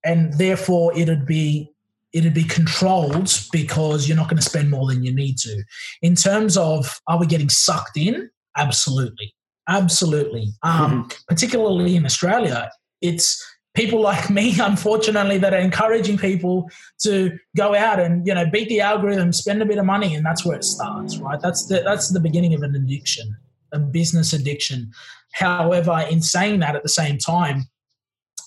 and 0.05 0.33
therefore, 0.35 0.97
it'd 0.97 1.27
be 1.27 1.71
it'd 2.13 2.35
be 2.35 2.45
controlled 2.45 3.29
because 3.51 4.07
you're 4.07 4.17
not 4.17 4.29
going 4.29 4.37
to 4.37 4.43
spend 4.43 4.71
more 4.71 4.87
than 4.87 5.03
you 5.03 5.13
need 5.13 5.37
to. 5.39 5.65
In 6.01 6.15
terms 6.15 6.57
of 6.57 7.01
are 7.09 7.19
we 7.19 7.27
getting 7.27 7.49
sucked 7.49 7.97
in? 7.97 8.31
Absolutely, 8.57 9.35
absolutely. 9.69 10.53
Um, 10.63 11.05
mm-hmm. 11.05 11.09
Particularly 11.29 11.97
in 11.97 12.05
Australia, 12.05 12.71
it's 13.01 13.43
people 13.75 14.01
like 14.01 14.31
me, 14.31 14.59
unfortunately, 14.61 15.39
that 15.39 15.53
are 15.53 15.59
encouraging 15.59 16.17
people 16.17 16.71
to 17.01 17.39
go 17.57 17.75
out 17.75 18.01
and 18.01 18.27
you 18.27 18.35
know 18.35 18.49
beat 18.51 18.69
the 18.69 18.81
algorithm, 18.81 19.33
spend 19.33 19.63
a 19.63 19.67
bit 19.67 19.79
of 19.79 19.85
money, 19.85 20.15
and 20.15 20.25
that's 20.25 20.45
where 20.45 20.57
it 20.57 20.65
starts, 20.65 21.19
right? 21.19 21.41
That's 21.41 21.67
the 21.67 21.83
that's 21.83 22.09
the 22.09 22.21
beginning 22.21 22.55
of 22.55 22.63
an 22.63 22.75
addiction, 22.75 23.37
a 23.73 23.79
business 23.79 24.33
addiction. 24.33 24.93
However, 25.33 26.07
in 26.11 26.23
saying 26.23 26.61
that, 26.61 26.77
at 26.77 26.83
the 26.83 26.89
same 26.89 27.19
time, 27.19 27.65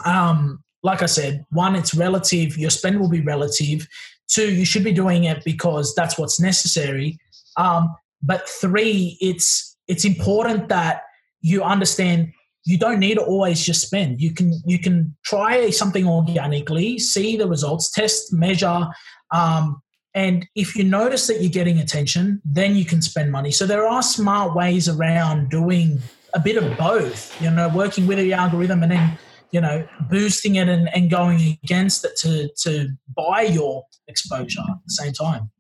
um, 0.06 0.64
like 0.84 1.02
I 1.02 1.08
said, 1.08 1.46
one, 1.52 1.76
it's 1.76 1.94
relative. 1.94 2.58
Your 2.58 2.70
spend 2.70 3.00
will 3.00 3.10
be 3.10 3.22
relative. 3.22 3.88
Two, 4.30 4.54
you 4.54 4.66
should 4.66 4.84
be 4.84 4.94
doing 4.94 5.26
it 5.26 5.44
because 5.44 5.94
that's 5.96 6.18
what's 6.18 6.40
necessary. 6.40 7.20
Um, 7.58 7.94
but 8.22 8.48
three, 8.48 9.18
it's 9.20 9.76
it's 9.88 10.06
important 10.06 10.70
that 10.70 11.04
you 11.42 11.64
understand 11.64 12.34
you 12.68 12.78
don't 12.78 13.00
need 13.00 13.16
to 13.16 13.24
always 13.24 13.66
just 13.66 13.82
spend. 13.82 14.20
You 14.20 14.34
can 14.34 14.54
you 14.66 14.78
can 14.78 15.16
try 15.24 15.70
something 15.70 16.06
organically, 16.08 17.00
see 17.00 17.38
the 17.38 17.48
results, 17.48 17.90
test, 17.92 18.34
measure, 18.34 18.88
um, 19.32 19.82
and 20.14 20.48
if 20.56 20.76
you 20.76 20.84
notice 20.84 21.28
that 21.28 21.42
you're 21.42 21.52
getting 21.52 21.80
attention, 21.80 22.42
then 22.44 22.76
you 22.76 22.86
can 22.86 23.02
spend 23.02 23.32
money. 23.32 23.52
So 23.52 23.68
there 23.68 23.88
are 23.88 24.02
smart 24.02 24.56
ways 24.56 24.90
around 24.90 25.50
doing 25.50 26.00
a 26.34 26.40
bit 26.40 26.58
of 26.58 26.78
both. 26.78 27.40
You 27.42 27.52
know, 27.52 27.70
working 27.70 28.08
with 28.08 28.18
the 28.18 28.34
algorithm 28.34 28.84
and 28.84 28.92
then 28.92 29.18
you 29.52 29.62
know 29.62 29.88
boosting 30.10 30.56
it 30.56 30.68
and, 30.68 30.90
and 30.94 31.10
going 31.10 31.58
against 31.64 32.04
it 32.04 32.18
to 32.18 32.50
to 32.64 32.90
buy 33.16 33.44
your 33.44 33.86
exposure 34.08 34.60
at 34.62 34.78
the 34.86 34.94
same 34.94 35.14
time. 35.14 35.52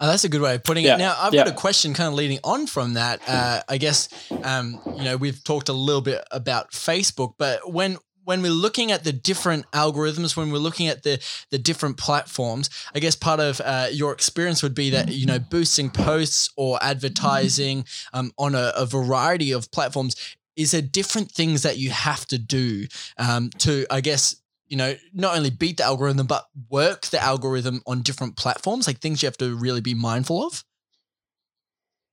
Oh, 0.00 0.08
that's 0.08 0.24
a 0.24 0.28
good 0.28 0.40
way 0.40 0.56
of 0.56 0.64
putting 0.64 0.84
yeah. 0.84 0.96
it. 0.96 0.98
Now, 0.98 1.16
I've 1.18 1.32
yeah. 1.32 1.44
got 1.44 1.52
a 1.52 1.56
question 1.56 1.94
kind 1.94 2.08
of 2.08 2.14
leading 2.14 2.38
on 2.44 2.66
from 2.66 2.94
that. 2.94 3.20
Uh, 3.26 3.62
I 3.68 3.78
guess, 3.78 4.08
um, 4.42 4.80
you 4.96 5.04
know, 5.04 5.16
we've 5.16 5.42
talked 5.44 5.68
a 5.68 5.72
little 5.72 6.02
bit 6.02 6.22
about 6.30 6.72
Facebook, 6.72 7.34
but 7.38 7.72
when 7.72 7.98
when 8.24 8.40
we're 8.40 8.50
looking 8.50 8.90
at 8.90 9.04
the 9.04 9.12
different 9.12 9.70
algorithms, 9.72 10.36
when 10.36 10.50
we're 10.50 10.58
looking 10.58 10.88
at 10.88 11.02
the 11.04 11.22
the 11.50 11.58
different 11.58 11.96
platforms, 11.96 12.70
I 12.94 12.98
guess 12.98 13.14
part 13.14 13.40
of 13.40 13.60
uh, 13.60 13.88
your 13.92 14.12
experience 14.12 14.62
would 14.62 14.74
be 14.74 14.90
that 14.90 15.08
you 15.08 15.26
know 15.26 15.38
boosting 15.38 15.90
posts 15.90 16.50
or 16.56 16.78
advertising 16.82 17.84
um, 18.12 18.32
on 18.36 18.54
a, 18.54 18.72
a, 18.76 18.86
variety 18.86 19.52
of 19.52 19.70
platforms 19.70 20.16
is 20.56 20.70
there 20.70 20.82
different 20.82 21.30
things 21.30 21.62
that 21.62 21.78
you 21.78 21.90
have 21.90 22.26
to 22.26 22.38
do 22.38 22.86
um, 23.18 23.50
to, 23.58 23.86
I 23.90 24.00
guess, 24.00 24.36
you 24.66 24.76
know, 24.76 24.94
not 25.12 25.36
only 25.36 25.50
beat 25.50 25.76
the 25.76 25.84
algorithm, 25.84 26.26
but 26.26 26.46
work 26.70 27.02
the 27.06 27.22
algorithm 27.22 27.82
on 27.86 28.02
different 28.02 28.36
platforms, 28.36 28.86
like 28.86 29.00
things 29.00 29.22
you 29.22 29.26
have 29.26 29.36
to 29.38 29.54
really 29.54 29.80
be 29.80 29.94
mindful 29.94 30.44
of? 30.44 30.64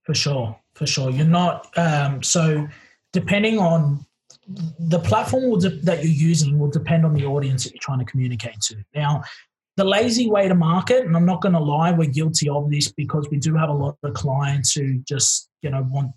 For 0.03 0.13
sure. 0.13 0.57
For 0.73 0.85
sure. 0.85 1.09
You're 1.09 1.25
not, 1.25 1.67
um, 1.77 2.23
so 2.23 2.67
depending 3.13 3.59
on 3.59 4.05
the 4.79 4.99
platform 4.99 5.59
that 5.59 5.99
you're 6.03 6.13
using 6.13 6.59
will 6.59 6.69
depend 6.69 7.05
on 7.05 7.13
the 7.13 7.25
audience 7.25 7.63
that 7.63 7.73
you're 7.73 7.81
trying 7.81 7.99
to 7.99 8.05
communicate 8.05 8.59
to. 8.61 8.75
Now, 8.95 9.23
the 9.77 9.85
lazy 9.85 10.29
way 10.29 10.47
to 10.47 10.55
market, 10.55 11.05
and 11.05 11.15
I'm 11.15 11.25
not 11.25 11.41
going 11.41 11.53
to 11.53 11.59
lie, 11.59 11.91
we're 11.91 12.09
guilty 12.09 12.49
of 12.49 12.69
this 12.69 12.91
because 12.91 13.27
we 13.31 13.37
do 13.37 13.55
have 13.55 13.69
a 13.69 13.73
lot 13.73 13.97
of 14.03 14.13
clients 14.13 14.73
who 14.73 14.99
just, 14.99 15.49
you 15.61 15.69
know, 15.69 15.87
want 15.89 16.11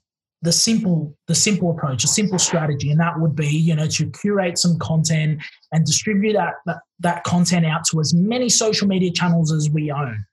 the 0.44 0.52
simple 0.52 1.16
the 1.26 1.35
simple 1.35 1.70
approach 1.70 2.04
a 2.04 2.07
simple 2.07 2.38
strategy. 2.38 2.90
And 2.90 3.00
that 3.00 3.18
would 3.18 3.35
be 3.35 3.48
you 3.48 3.74
know 3.74 3.87
to 3.87 4.11
curate 4.11 4.59
some 4.59 4.78
content 4.78 5.42
and 5.72 5.85
distribute 5.85 6.35
that 6.35 6.54
that, 6.66 6.78
that 7.00 7.24
content 7.24 7.64
out 7.64 7.85
to 7.90 8.00
as 8.00 8.12
many 8.14 8.48
social 8.50 8.87
media 8.87 9.11
channels 9.11 9.50
as 9.50 9.70
we 9.70 9.90
own. 9.90 10.24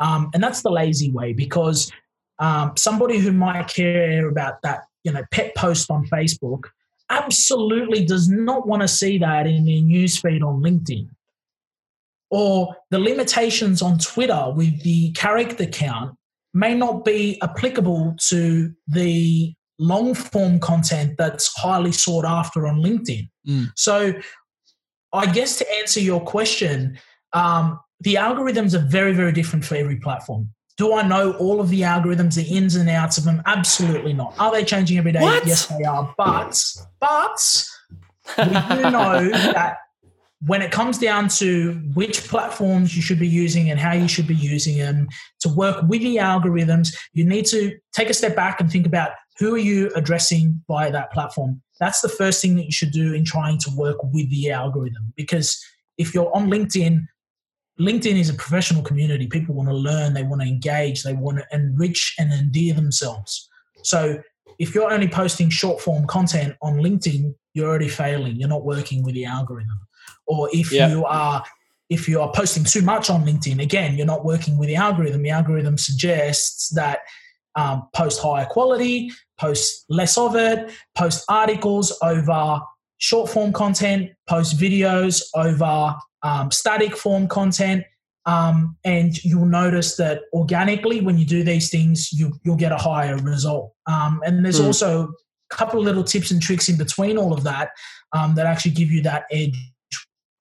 Um, 0.00 0.30
and 0.34 0.42
that's 0.42 0.62
the 0.62 0.70
lazy 0.70 1.12
way 1.12 1.32
because 1.32 1.90
um, 2.40 2.72
somebody 2.76 3.18
who 3.18 3.32
might 3.32 3.68
care 3.68 4.28
about 4.28 4.60
that 4.62 4.82
you 5.04 5.12
know 5.12 5.22
pet 5.30 5.54
post 5.54 5.88
on 5.88 6.04
facebook 6.06 6.64
absolutely 7.10 8.04
does 8.04 8.28
not 8.28 8.66
want 8.66 8.82
to 8.82 8.88
see 8.88 9.18
that 9.18 9.46
in 9.46 9.64
their 9.64 9.82
newsfeed 9.82 10.42
on 10.42 10.60
linkedin. 10.60 11.08
Or 12.30 12.74
the 12.90 12.98
limitations 12.98 13.82
on 13.82 13.98
twitter 13.98 14.52
with 14.56 14.82
the 14.82 15.12
character 15.12 15.66
count 15.66 16.16
may 16.54 16.74
not 16.74 17.04
be 17.04 17.38
applicable 17.42 18.14
to 18.28 18.72
the 18.86 19.52
long 19.78 20.14
form 20.14 20.60
content 20.60 21.16
that's 21.18 21.52
highly 21.56 21.92
sought 21.92 22.24
after 22.24 22.66
on 22.66 22.76
LinkedIn. 22.76 23.28
Mm. 23.46 23.72
So, 23.76 24.14
I 25.12 25.26
guess 25.26 25.58
to 25.58 25.72
answer 25.78 26.00
your 26.00 26.20
question, 26.20 26.98
um, 27.32 27.78
the 28.00 28.14
algorithms 28.14 28.74
are 28.74 28.86
very, 28.86 29.12
very 29.12 29.32
different 29.32 29.64
for 29.64 29.74
every 29.76 29.96
platform. 29.96 30.50
Do 30.76 30.94
I 30.94 31.06
know 31.06 31.32
all 31.34 31.60
of 31.60 31.68
the 31.70 31.82
algorithms, 31.82 32.34
the 32.34 32.42
ins 32.42 32.74
and 32.74 32.88
outs 32.88 33.18
of 33.18 33.24
them? 33.24 33.42
Absolutely 33.46 34.12
not. 34.12 34.34
Are 34.38 34.50
they 34.50 34.64
changing 34.64 34.98
every 34.98 35.12
day? 35.12 35.20
What? 35.20 35.46
Yes, 35.46 35.66
they 35.66 35.84
are. 35.84 36.12
But, 36.18 36.60
but 37.00 37.66
we 38.38 38.44
do 38.44 38.90
know 38.90 39.28
that 39.52 39.78
when 40.46 40.62
it 40.62 40.70
comes 40.70 40.98
down 40.98 41.28
to 41.28 41.72
which 41.94 42.28
platforms 42.28 42.94
you 42.94 43.02
should 43.02 43.18
be 43.18 43.28
using 43.28 43.70
and 43.70 43.80
how 43.80 43.92
you 43.92 44.08
should 44.08 44.26
be 44.26 44.34
using 44.34 44.76
them 44.78 45.08
to 45.40 45.48
work 45.48 45.82
with 45.88 46.02
the 46.02 46.16
algorithms, 46.16 46.94
you 47.12 47.24
need 47.24 47.46
to 47.46 47.76
take 47.92 48.10
a 48.10 48.14
step 48.14 48.36
back 48.36 48.60
and 48.60 48.70
think 48.70 48.86
about 48.86 49.12
who 49.38 49.54
are 49.54 49.58
you 49.58 49.90
addressing 49.96 50.62
by 50.68 50.90
that 50.90 51.12
platform. 51.12 51.62
That's 51.80 52.00
the 52.00 52.08
first 52.08 52.42
thing 52.42 52.56
that 52.56 52.66
you 52.66 52.72
should 52.72 52.92
do 52.92 53.14
in 53.14 53.24
trying 53.24 53.58
to 53.60 53.70
work 53.74 53.96
with 54.02 54.30
the 54.30 54.50
algorithm. 54.50 55.12
Because 55.16 55.62
if 55.98 56.14
you're 56.14 56.34
on 56.36 56.50
LinkedIn, 56.50 57.06
LinkedIn 57.80 58.18
is 58.18 58.28
a 58.28 58.34
professional 58.34 58.82
community. 58.82 59.26
People 59.26 59.54
want 59.54 59.68
to 59.68 59.74
learn, 59.74 60.14
they 60.14 60.22
want 60.22 60.42
to 60.42 60.46
engage, 60.46 61.02
they 61.02 61.14
want 61.14 61.38
to 61.38 61.46
enrich 61.52 62.14
and 62.18 62.32
endear 62.32 62.74
themselves. 62.74 63.48
So 63.82 64.22
if 64.58 64.74
you're 64.74 64.92
only 64.92 65.08
posting 65.08 65.50
short 65.50 65.80
form 65.80 66.06
content 66.06 66.54
on 66.62 66.74
LinkedIn, 66.74 67.34
you're 67.54 67.68
already 67.68 67.88
failing. 67.88 68.36
You're 68.36 68.48
not 68.48 68.64
working 68.64 69.02
with 69.02 69.14
the 69.14 69.24
algorithm 69.24 69.83
or 70.26 70.48
if 70.52 70.72
yeah. 70.72 70.88
you 70.88 71.04
are 71.04 71.44
if 71.90 72.08
you 72.08 72.20
are 72.20 72.32
posting 72.32 72.64
too 72.64 72.82
much 72.82 73.10
on 73.10 73.24
LinkedIn, 73.24 73.62
again, 73.62 73.96
you're 73.96 74.06
not 74.06 74.24
working 74.24 74.56
with 74.56 74.68
the 74.68 74.76
algorithm. 74.76 75.22
The 75.22 75.30
algorithm 75.30 75.76
suggests 75.76 76.70
that 76.70 77.00
um, 77.56 77.88
post 77.94 78.20
higher 78.20 78.46
quality, 78.46 79.12
post 79.38 79.84
less 79.88 80.16
of 80.16 80.34
it, 80.34 80.72
post 80.96 81.24
articles 81.28 81.96
over 82.02 82.60
short 82.98 83.30
form 83.30 83.52
content, 83.52 84.10
post 84.28 84.58
videos 84.58 85.22
over 85.34 85.94
um, 86.22 86.50
static 86.50 86.96
form 86.96 87.28
content. 87.28 87.84
Um, 88.26 88.78
and 88.84 89.22
you'll 89.22 89.44
notice 89.44 89.96
that 89.96 90.22
organically, 90.32 91.02
when 91.02 91.18
you 91.18 91.26
do 91.26 91.44
these 91.44 91.68
things, 91.68 92.10
you, 92.10 92.32
will 92.46 92.56
get 92.56 92.72
a 92.72 92.76
higher 92.76 93.16
result. 93.18 93.74
Um, 93.86 94.22
and 94.24 94.42
there's 94.42 94.60
mm. 94.60 94.66
also 94.66 95.08
a 95.50 95.54
couple 95.54 95.78
of 95.78 95.84
little 95.84 96.02
tips 96.04 96.30
and 96.30 96.40
tricks 96.40 96.70
in 96.70 96.78
between 96.78 97.18
all 97.18 97.34
of 97.34 97.44
that 97.44 97.70
um, 98.14 98.34
that 98.36 98.46
actually 98.46 98.70
give 98.70 98.90
you 98.90 99.02
that 99.02 99.24
edge 99.30 99.54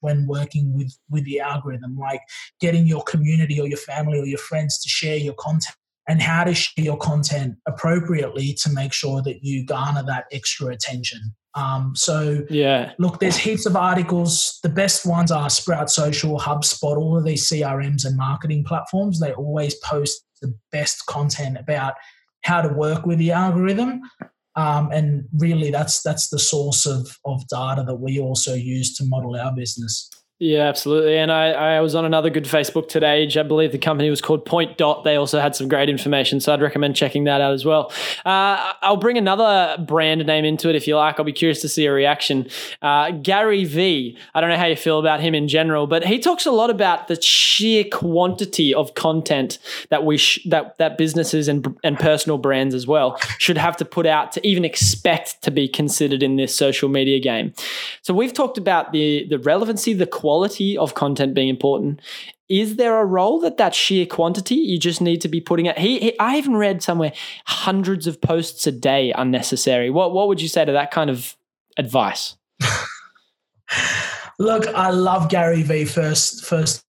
when 0.04 0.28
working 0.28 0.74
with 0.76 0.96
with 1.10 1.24
the 1.26 1.40
algorithm 1.40 1.98
like 1.98 2.22
getting 2.60 2.86
your 2.86 3.04
community 3.04 3.60
or 3.60 3.68
your 3.68 3.78
family 3.78 4.20
or 4.20 4.26
your 4.26 4.38
friends 4.38 4.80
to 4.82 4.90
share 4.90 5.18
your 5.18 5.34
content 5.34 5.76
and 6.08 6.22
how 6.22 6.44
to 6.44 6.54
share 6.54 6.84
your 6.84 6.98
content 6.98 7.56
appropriately 7.68 8.54
to 8.54 8.70
make 8.72 8.94
sure 8.94 9.22
that 9.22 9.44
you 9.44 9.66
garner 9.66 10.04
that 10.04 10.26
extra 10.32 10.68
attention. 10.68 11.34
Um, 11.56 11.94
so, 11.96 12.44
yeah, 12.50 12.94
look, 12.98 13.20
there's 13.20 13.38
heaps 13.38 13.66
of 13.66 13.76
articles. 13.76 14.60
The 14.64 14.70
best 14.70 15.06
ones 15.06 15.32
are 15.32 15.50
Sprout 15.50 15.90
Social, 15.90 16.40
HubSpot, 16.40 16.98
all 16.98 17.18
of 17.18 17.26
these 17.26 17.48
CRMs 17.48 18.06
and 18.06 18.18
marketing 18.18 18.64
platforms. 18.64 19.20
They 19.20 19.34
always 19.34 19.76
post 19.76 20.26
the 20.42 20.54
best 20.72 21.06
content 21.06 21.58
about 21.58 21.94
how 22.44 22.62
to 22.62 22.70
work 22.70 23.06
with 23.06 23.20
the 23.20 23.32
algorithm. 23.32 24.02
Um, 24.56 24.92
and 24.92 25.26
really, 25.38 25.72
that's 25.72 26.02
that's 26.04 26.30
the 26.30 26.40
source 26.40 26.86
of 26.86 27.18
of 27.26 27.48
data 27.48 27.84
that 27.88 27.96
we 27.96 28.20
also 28.20 28.54
use 28.54 28.96
to 28.98 29.06
model 29.06 29.36
our 29.36 29.54
business. 29.56 30.10
Yeah, 30.44 30.68
absolutely. 30.68 31.18
And 31.18 31.32
I, 31.32 31.52
I 31.52 31.80
was 31.80 31.96
on 31.96 32.04
another 32.04 32.30
good 32.30 32.44
Facebook 32.44 32.90
today. 32.90 33.26
I 33.34 33.44
believe 33.44 33.72
the 33.72 33.78
company 33.78 34.10
was 34.10 34.20
called 34.20 34.46
Point 34.46 34.76
Dot. 34.78 35.06
They 35.06 35.16
also 35.16 35.40
had 35.40 35.56
some 35.56 35.70
great 35.70 35.88
information. 35.88 36.42
So 36.42 36.54
I'd 36.54 36.62
recommend 36.62 36.98
checking 36.98 37.24
that 37.24 37.40
out 37.40 37.54
as 37.54 37.64
well. 37.64 37.94
Uh, 38.26 38.74
I'll 38.82 38.98
bring 38.98 39.18
another 39.18 39.82
brand 39.82 40.26
name 40.26 40.44
into 40.44 40.68
it 40.68 40.76
if 40.76 40.86
you 40.86 40.98
like. 40.98 41.18
I'll 41.18 41.24
be 41.24 41.32
curious 41.32 41.62
to 41.62 41.70
see 41.70 41.86
a 41.86 41.94
reaction. 41.94 42.50
Uh, 42.82 43.12
Gary 43.12 43.64
Vee. 43.64 44.18
I 44.36 44.42
don't 44.42 44.50
know 44.50 44.58
how 44.58 44.66
you 44.66 44.76
feel 44.76 45.00
about 45.00 45.22
him 45.22 45.34
in 45.34 45.48
general, 45.48 45.88
but 45.88 46.04
he 46.04 46.20
talks 46.20 46.46
a 46.46 46.52
lot 46.52 46.70
about 46.70 47.08
the 47.08 47.22
sheer 47.22 47.86
quantity 47.86 48.74
of 48.74 48.96
content 48.96 49.60
that 49.92 50.04
we 50.04 50.18
sh- 50.18 50.46
that 50.48 50.78
that 50.78 50.98
businesses 50.98 51.48
and 51.48 51.74
and 51.86 51.98
personal 51.98 52.38
brands 52.38 52.76
as 52.76 52.86
well 52.86 53.18
should 53.38 53.58
have 53.58 53.78
to 53.78 53.86
put 53.86 54.06
out 54.06 54.34
to 54.34 54.46
even 54.46 54.66
expect 54.66 55.42
to 55.44 55.52
be 55.52 55.70
considered 55.70 56.22
in 56.22 56.36
this 56.36 56.54
social 56.54 56.90
media 56.90 57.22
game. 57.22 57.54
So 58.02 58.14
we've 58.14 58.34
talked 58.34 58.58
about 58.58 58.92
the 58.92 59.26
the 59.30 59.40
relevancy, 59.40 59.94
the 59.94 60.06
quality 60.06 60.33
quality 60.34 60.76
of 60.76 60.96
content 60.96 61.36
being 61.36 61.48
important. 61.48 62.02
Is 62.50 62.78
there 62.78 63.00
a 63.00 63.06
role 63.06 63.40
that 63.42 63.58
that 63.58 63.76
sheer 63.76 64.08
quantity 64.08 64.56
you 64.56 64.80
just 64.80 65.00
need 65.00 65.22
to 65.22 65.28
be 65.28 65.40
putting 65.40 65.68
it? 65.68 65.78
He, 65.78 66.00
he, 66.00 66.20
I 66.20 66.38
even 66.38 66.56
read 66.56 66.82
somewhere 66.82 67.14
hundreds 67.46 68.08
of 68.08 68.20
posts 68.20 68.66
a 68.66 68.72
day 68.72 69.14
unnecessary. 69.16 69.92
What 69.92 70.12
what 70.12 70.28
would 70.28 70.42
you 70.42 70.48
say 70.48 70.66
to 70.66 70.72
that 70.72 70.90
kind 70.90 71.12
of 71.12 71.38
advice? 71.78 72.36
Look, 74.40 74.68
I 74.70 74.90
love 74.90 75.30
Gary 75.30 75.62
Vee 75.62 75.86
first 75.86 76.44
first 76.46 76.84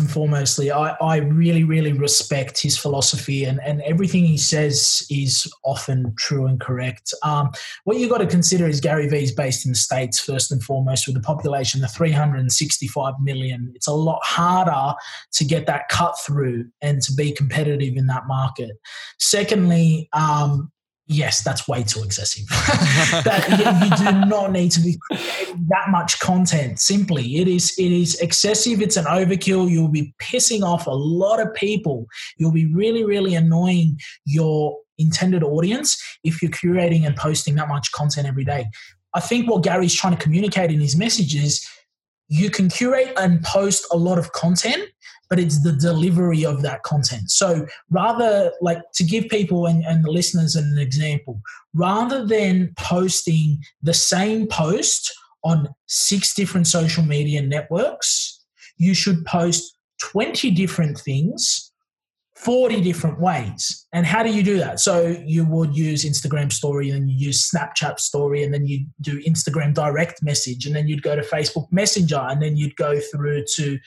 and 0.00 0.08
foremostly, 0.08 0.74
I, 0.74 0.96
I 1.04 1.18
really, 1.18 1.64
really 1.64 1.92
respect 1.92 2.60
his 2.60 2.76
philosophy 2.76 3.44
and, 3.44 3.60
and 3.62 3.80
everything 3.82 4.24
he 4.24 4.36
says 4.38 5.06
is 5.10 5.50
often 5.64 6.14
true 6.18 6.46
and 6.46 6.60
correct. 6.60 7.14
Um, 7.22 7.50
what 7.84 7.98
you've 7.98 8.10
got 8.10 8.18
to 8.18 8.26
consider 8.26 8.66
is 8.66 8.80
Gary 8.80 9.08
Vee 9.08 9.22
is 9.22 9.32
based 9.32 9.64
in 9.64 9.72
the 9.72 9.78
States, 9.78 10.18
first 10.18 10.50
and 10.50 10.62
foremost, 10.62 11.06
with 11.06 11.16
a 11.16 11.20
population 11.20 11.84
of 11.84 11.92
365 11.92 13.14
million. 13.22 13.72
It's 13.74 13.86
a 13.86 13.92
lot 13.92 14.20
harder 14.24 14.96
to 15.32 15.44
get 15.44 15.66
that 15.66 15.88
cut 15.88 16.18
through 16.18 16.66
and 16.82 17.00
to 17.02 17.12
be 17.14 17.32
competitive 17.32 17.96
in 17.96 18.06
that 18.06 18.26
market. 18.26 18.72
Secondly, 19.18 20.08
um, 20.12 20.72
yes, 21.10 21.42
that's 21.42 21.66
way 21.68 21.82
too 21.82 22.02
excessive. 22.02 22.46
that 23.24 23.46
you, 23.50 23.86
you, 23.86 24.12
do 24.12 24.26
not 24.26 24.52
need 24.52 24.70
to 24.72 24.80
be 24.80 24.96
creating 25.02 25.66
that 25.68 25.90
much 25.90 26.18
content. 26.20 26.80
Simply, 26.80 27.36
it 27.36 27.48
is 27.48 27.74
it 27.78 27.92
is 27.92 28.18
excessive. 28.20 28.80
It's 28.80 28.96
an 28.96 29.04
overkill. 29.04 29.68
You'll 29.68 29.88
be 29.88 30.14
pissing 30.22 30.62
off 30.62 30.86
a 30.86 30.92
lot 30.92 31.40
of 31.40 31.52
people. 31.54 32.06
You'll 32.38 32.52
be 32.52 32.72
really 32.72 33.04
really 33.04 33.34
annoying 33.34 33.98
your 34.24 34.78
intended 34.98 35.42
audience 35.42 36.00
if 36.24 36.40
you're 36.40 36.50
curating 36.50 37.06
and 37.06 37.16
posting 37.16 37.56
that 37.56 37.68
much 37.68 37.90
content 37.92 38.26
every 38.26 38.44
day. 38.44 38.68
I 39.12 39.20
think 39.20 39.50
what 39.50 39.64
Gary's 39.64 39.94
trying 39.94 40.16
to 40.16 40.22
communicate 40.22 40.70
in 40.70 40.80
his 40.80 40.96
message 40.96 41.34
is 41.34 41.66
you 42.28 42.48
can 42.48 42.68
curate 42.68 43.12
and 43.16 43.42
post 43.42 43.84
a 43.90 43.96
lot 43.96 44.18
of 44.18 44.30
content 44.32 44.84
but 45.30 45.38
it's 45.38 45.62
the 45.62 45.72
delivery 45.72 46.44
of 46.44 46.60
that 46.62 46.82
content. 46.82 47.30
So 47.30 47.64
rather 47.88 48.52
like 48.60 48.82
to 48.94 49.04
give 49.04 49.28
people 49.28 49.66
and, 49.66 49.84
and 49.84 50.04
the 50.04 50.10
listeners 50.10 50.56
an 50.56 50.76
example, 50.76 51.40
rather 51.72 52.26
than 52.26 52.74
posting 52.76 53.62
the 53.80 53.94
same 53.94 54.48
post 54.48 55.12
on 55.44 55.68
six 55.86 56.34
different 56.34 56.66
social 56.66 57.04
media 57.04 57.40
networks, 57.40 58.44
you 58.76 58.92
should 58.92 59.24
post 59.24 59.78
20 60.00 60.50
different 60.50 60.98
things 60.98 61.70
40 62.40 62.80
different 62.80 63.20
ways. 63.20 63.86
And 63.92 64.06
how 64.06 64.22
do 64.22 64.30
you 64.30 64.42
do 64.42 64.56
that? 64.58 64.80
So 64.80 65.14
you 65.26 65.44
would 65.44 65.76
use 65.76 66.06
Instagram 66.06 66.50
story 66.50 66.88
and 66.88 67.10
you 67.10 67.26
use 67.26 67.50
Snapchat 67.50 68.00
story 68.00 68.42
and 68.42 68.54
then 68.54 68.66
you 68.66 68.86
do 69.02 69.20
Instagram 69.24 69.74
direct 69.74 70.22
message 70.22 70.64
and 70.64 70.74
then 70.74 70.88
you'd 70.88 71.02
go 71.02 71.14
to 71.14 71.20
Facebook 71.20 71.66
Messenger 71.70 72.20
and 72.30 72.40
then 72.40 72.56
you'd 72.56 72.76
go 72.76 72.98
through 72.98 73.44
to 73.56 73.78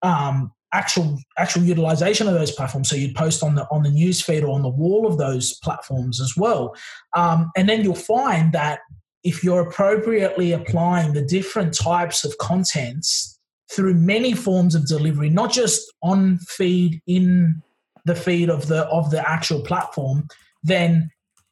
um, 0.00 0.52
actual 0.72 1.18
actual 1.38 1.62
utilization 1.62 2.26
of 2.28 2.34
those 2.34 2.50
platforms. 2.50 2.88
So 2.88 2.96
you'd 2.96 3.14
post 3.14 3.42
on 3.42 3.54
the 3.54 3.66
on 3.70 3.82
the 3.82 3.90
news 3.90 4.20
feed 4.20 4.44
or 4.44 4.52
on 4.54 4.62
the 4.62 4.68
wall 4.68 5.06
of 5.06 5.18
those 5.18 5.54
platforms 5.62 6.20
as 6.20 6.34
well. 6.36 6.74
Um, 7.14 7.50
and 7.56 7.68
then 7.68 7.82
you'll 7.82 7.94
find 7.94 8.52
that 8.52 8.80
if 9.22 9.42
you're 9.42 9.60
appropriately 9.60 10.52
applying 10.52 11.12
the 11.12 11.22
different 11.22 11.74
types 11.74 12.24
of 12.24 12.36
contents 12.38 13.38
through 13.72 13.94
many 13.94 14.32
forms 14.34 14.74
of 14.74 14.86
delivery, 14.86 15.28
not 15.28 15.50
just 15.52 15.92
on 16.02 16.38
feed 16.38 17.00
in 17.06 17.62
the 18.04 18.14
feed 18.14 18.48
of 18.48 18.68
the 18.68 18.84
of 18.86 19.10
the 19.10 19.28
actual 19.28 19.60
platform, 19.62 20.26
then 20.62 21.10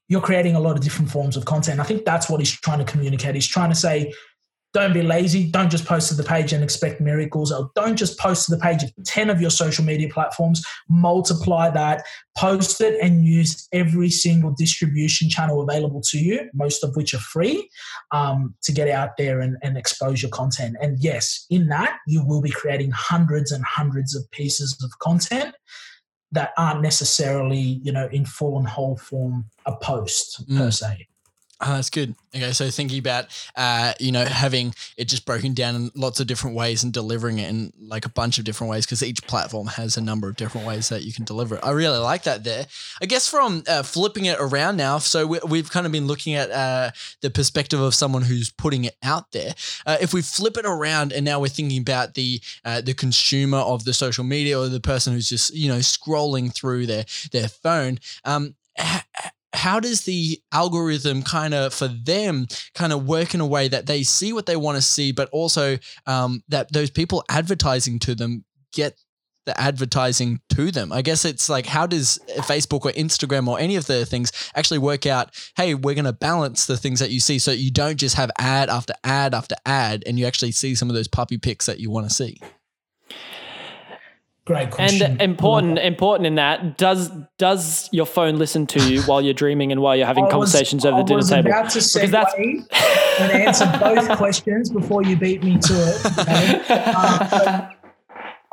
you're 0.09 0.20
creating 0.20 0.55
a 0.55 0.61
lot 0.61 0.77
of 0.77 0.83
different 0.83 1.11
forms 1.11 1.37
of 1.37 1.44
content. 1.44 1.81
I 1.81 1.85
think 1.85 2.05
that's 2.05 2.29
what 2.29 2.40
he's 2.40 2.53
trying 2.53 2.79
to 2.79 2.85
communicate. 2.85 3.35
He's 3.35 3.48
trying 3.48 3.70
to 3.70 3.77
say 3.77 4.12
don't 4.74 4.92
be 4.92 5.02
lazy. 5.02 5.48
Don't 5.48 5.70
just 5.70 5.87
post 5.87 6.08
to 6.08 6.14
the 6.14 6.24
page 6.24 6.52
and 6.52 6.62
expect 6.62 7.00
miracles. 7.00 7.52
Or 7.52 7.70
don't 7.76 7.96
just 7.96 8.18
post 8.18 8.46
to 8.46 8.50
the 8.50 8.60
page 8.60 8.82
of 8.82 8.92
10 9.04 9.30
of 9.30 9.40
your 9.40 9.50
social 9.50 9.84
media 9.84 10.08
platforms. 10.12 10.66
Multiply 10.90 11.70
that, 11.70 12.04
post 12.37 12.80
it, 12.80 12.98
and 13.00 13.24
use 13.24 13.68
every 13.72 14.10
single 14.10 14.50
distribution 14.50 15.30
channel 15.30 15.62
available 15.62 16.02
to 16.10 16.18
you, 16.18 16.50
most 16.52 16.82
of 16.82 16.96
which 16.96 17.14
are 17.14 17.20
free, 17.20 17.70
um, 18.10 18.52
to 18.64 18.72
get 18.72 18.88
out 18.88 19.10
there 19.16 19.38
and, 19.38 19.56
and 19.62 19.78
expose 19.78 20.20
your 20.20 20.30
content. 20.32 20.76
And 20.82 20.98
yes, 20.98 21.46
in 21.50 21.68
that, 21.68 21.96
you 22.08 22.26
will 22.26 22.42
be 22.42 22.50
creating 22.50 22.90
hundreds 22.90 23.52
and 23.52 23.64
hundreds 23.64 24.16
of 24.16 24.28
pieces 24.32 24.76
of 24.82 24.98
content 24.98 25.54
that 26.32 26.50
aren't 26.58 26.82
necessarily, 26.82 27.80
you 27.84 27.92
know, 27.92 28.08
in 28.10 28.24
full 28.24 28.58
and 28.58 28.66
whole 28.66 28.96
form 28.96 29.44
a 29.66 29.76
post 29.76 30.44
mm. 30.50 30.58
per 30.58 30.72
se. 30.72 31.06
Oh, 31.66 31.77
that's 31.77 31.88
good. 31.88 32.14
Okay, 32.37 32.53
so 32.53 32.68
thinking 32.68 32.98
about, 32.98 33.27
uh, 33.57 33.94
you 33.98 34.12
know, 34.12 34.24
having 34.27 34.74
it 34.98 35.07
just 35.07 35.24
broken 35.24 35.55
down 35.55 35.74
in 35.74 35.90
lots 35.94 36.20
of 36.20 36.27
different 36.27 36.57
ways 36.57 36.85
and 36.85 36.92
delivering 36.92 37.38
it 37.38 37.48
in 37.48 37.72
like 37.81 38.05
a 38.05 38.11
bunch 38.11 38.38
of 38.38 38.44
different 38.44 38.70
ways 38.70 38.85
because 38.85 39.03
each 39.03 39.27
platform 39.27 39.68
has 39.68 39.96
a 39.96 40.03
number 40.03 40.29
of 40.29 40.37
different 40.37 40.66
ways 40.66 40.90
that 40.90 41.05
you 41.05 41.12
can 41.12 41.24
deliver 41.24 41.55
it. 41.55 41.64
I 41.64 41.70
really 41.70 41.96
like 41.96 42.24
that 42.24 42.44
there. 42.44 42.66
I 43.00 43.07
guess 43.07 43.29
from 43.29 43.62
uh, 43.66 43.83
flipping 43.83 44.27
it 44.27 44.37
around 44.38 44.77
now, 44.77 44.98
so 44.98 45.27
we, 45.27 45.59
have 45.59 45.70
kind 45.70 45.87
of 45.87 45.92
been 45.92 46.07
looking 46.07 46.35
at 46.35 46.50
uh, 46.50 46.90
the 47.22 47.31
perspective 47.31 47.81
of 47.81 47.94
someone 47.94 48.22
who's 48.22 48.50
putting 48.50 48.85
it 48.85 48.96
out 49.03 49.33
there. 49.33 49.55
Uh, 49.87 49.96
if 50.03 50.12
we 50.12 50.20
flip 50.20 50.59
it 50.59 50.66
around 50.66 51.12
and 51.12 51.24
now 51.24 51.40
we're 51.40 51.48
thinking 51.48 51.81
about 51.81 52.12
the 52.12 52.40
uh, 52.66 52.83
the 52.83 52.92
consumer 52.92 53.59
of 53.59 53.85
the 53.85 53.94
social 53.94 54.24
media 54.24 54.59
or 54.61 54.68
the 54.68 54.81
person 54.81 55.14
who's 55.14 55.31
just 55.31 55.55
you 55.55 55.68
know 55.68 55.79
scrolling 55.79 56.55
through 56.55 56.85
their 56.85 57.07
their 57.33 57.48
phone. 57.48 58.00
Um, 58.27 58.55
how 59.55 59.81
does 59.81 60.03
the 60.03 60.40
algorithm 60.53 61.23
kind 61.23 61.55
of 61.55 61.73
for 61.73 61.88
them 61.88 62.47
kind 62.75 62.93
of 62.93 63.07
work 63.07 63.35
in 63.35 63.40
a 63.40 63.47
way 63.47 63.69
that 63.69 63.87
they 63.87 64.03
see 64.03 64.33
what 64.33 64.47
they 64.47 64.57
want 64.57 64.77
to 64.77 64.83
see, 64.83 65.12
but 65.12 65.29
also 65.31 65.79
um, 66.07 66.43
that 66.49 66.73
those 66.73 66.90
people 66.90 67.25
advertising 67.29 67.99
to 68.01 68.14
them 68.14 68.45
get 68.73 68.99
the 69.47 69.59
advertising 69.61 70.40
to 70.51 70.71
them. 70.71 70.93
I 70.93 71.03
guess 71.03 71.25
it's 71.25 71.49
like 71.49 71.67
how 71.67 71.87
does 71.87 72.19
Facebook 72.38 72.85
or 72.85 72.93
Instagram 72.93 73.47
or 73.47 73.59
any 73.59 73.77
of 73.77 73.87
the 73.87 74.07
things 74.07 74.33
actually 74.55 74.79
work 74.79 75.07
out, 75.07 75.35
hey, 75.57 75.75
we're 75.75 75.95
going 75.95 76.07
to 76.07 76.12
balance 76.12 76.67
the 76.67 76.77
things 76.77 77.01
that 77.01 77.11
you 77.11 77.21
see 77.21 77.38
so 77.38 77.51
you 77.51 77.71
don't 77.71 77.97
just 77.97 78.17
have 78.17 78.31
ad 78.38 78.71
after 78.71 78.95
ad 79.05 79.35
after 79.35 79.55
ad 79.67 80.03
and 80.07 80.19
you 80.19 80.27
actually 80.27 80.53
see 80.53 80.75
some 80.75 80.88
of 80.88 80.95
those 80.95 81.09
puppy 81.09 81.38
pics 81.38 81.67
that 81.67 81.79
you 81.79 81.90
want 81.90 82.09
to 82.09 82.14
see. 82.14 82.38
Great 84.46 84.70
question. 84.70 85.12
And 85.12 85.22
important, 85.22 85.78
important 85.78 86.26
in 86.26 86.35
that 86.35 86.76
does 86.76 87.11
does 87.38 87.88
your 87.92 88.04
phone 88.04 88.37
listen 88.37 88.66
to 88.66 88.92
you 88.92 89.00
while 89.02 89.22
you're 89.22 89.33
dreaming 89.33 89.72
and 89.72 89.80
while 89.80 89.96
you're 89.96 90.07
having 90.07 90.28
conversations 90.28 90.85
over 90.85 90.98
the 90.98 91.04
dinner 91.04 91.22
table? 91.22 91.50
I 91.50 91.62
was 91.62 91.96
about 91.96 92.11
to 92.11 92.28
segue 92.28 93.20
and 93.20 93.33
answer 93.33 93.78
both 93.80 94.18
questions 94.18 94.68
before 94.68 95.02
you 95.02 95.16
beat 95.16 95.42
me 95.42 95.57
to 95.57 95.72
it. 95.72 96.18
Okay? 96.18 96.74
Um, 96.74 97.70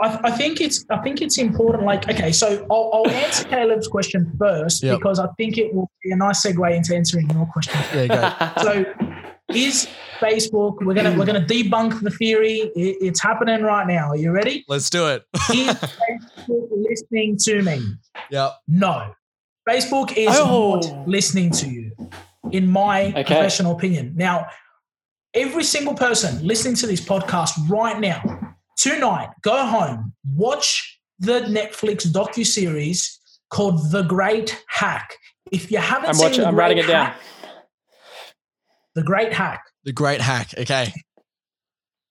I, 0.01 0.19
I, 0.23 0.31
think 0.31 0.61
it's 0.61 0.85
I 0.89 0.97
think 0.99 1.21
it's 1.21 1.37
important. 1.37 1.83
Like, 1.83 2.09
okay, 2.09 2.31
so 2.31 2.65
I'll, 2.71 2.89
I'll 2.93 3.09
answer 3.09 3.43
Caleb's 3.47 3.87
question 3.87 4.31
first 4.39 4.81
yep. 4.81 4.97
because 4.97 5.19
I 5.19 5.27
think 5.37 5.57
it 5.57 5.73
will 5.73 5.91
be 6.03 6.11
a 6.11 6.15
nice 6.15 6.45
segue 6.45 6.75
into 6.75 6.95
answering 6.95 7.29
your 7.29 7.45
question. 7.47 7.79
Yeah, 7.93 8.55
so 8.61 8.85
is 9.55 9.87
Facebook? 10.19 10.83
We're 10.85 10.93
gonna 10.93 11.17
we're 11.17 11.25
gonna 11.25 11.45
debunk 11.45 12.01
the 12.01 12.11
theory. 12.11 12.71
It, 12.75 12.97
it's 13.01 13.21
happening 13.21 13.61
right 13.63 13.87
now. 13.87 14.09
Are 14.09 14.17
you 14.17 14.31
ready? 14.31 14.65
Let's 14.67 14.89
do 14.89 15.07
it. 15.07 15.23
is 15.33 15.39
Facebook 15.49 16.69
listening 16.71 17.37
to 17.43 17.61
me? 17.61 17.81
Yeah. 18.29 18.51
No. 18.67 19.13
Facebook 19.67 20.13
is 20.17 20.29
oh. 20.31 20.79
not 20.79 21.07
listening 21.07 21.51
to 21.51 21.69
you, 21.69 21.91
in 22.51 22.67
my 22.67 23.07
okay. 23.07 23.23
professional 23.23 23.73
opinion. 23.73 24.13
Now, 24.15 24.47
every 25.33 25.63
single 25.63 25.93
person 25.93 26.45
listening 26.45 26.75
to 26.75 26.87
this 26.87 27.01
podcast 27.01 27.51
right 27.69 27.99
now, 27.99 28.21
tonight, 28.77 29.29
go 29.41 29.65
home, 29.65 30.13
watch 30.35 30.99
the 31.19 31.41
Netflix 31.41 32.07
docu 32.07 32.45
series 32.45 33.19
called 33.49 33.91
The 33.91 34.01
Great 34.03 34.63
Hack. 34.67 35.15
If 35.51 35.71
you 35.71 35.77
haven't 35.77 36.09
I'm 36.09 36.15
seen 36.15 36.29
watching. 36.29 36.45
I'm 36.45 36.55
writing 36.55 36.79
it 36.79 36.87
down. 36.87 37.07
Hack, 37.07 37.21
The 38.95 39.03
Great 39.03 39.33
Hack. 39.33 39.63
The 39.83 39.93
great 39.93 40.21
hack. 40.21 40.53
Okay. 40.57 40.93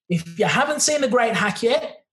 If 0.09 0.39
you 0.39 0.47
haven't 0.47 0.81
seen 0.81 1.01
The 1.01 1.09
Great 1.09 1.35
Hack 1.35 1.63
yet, 1.63 2.05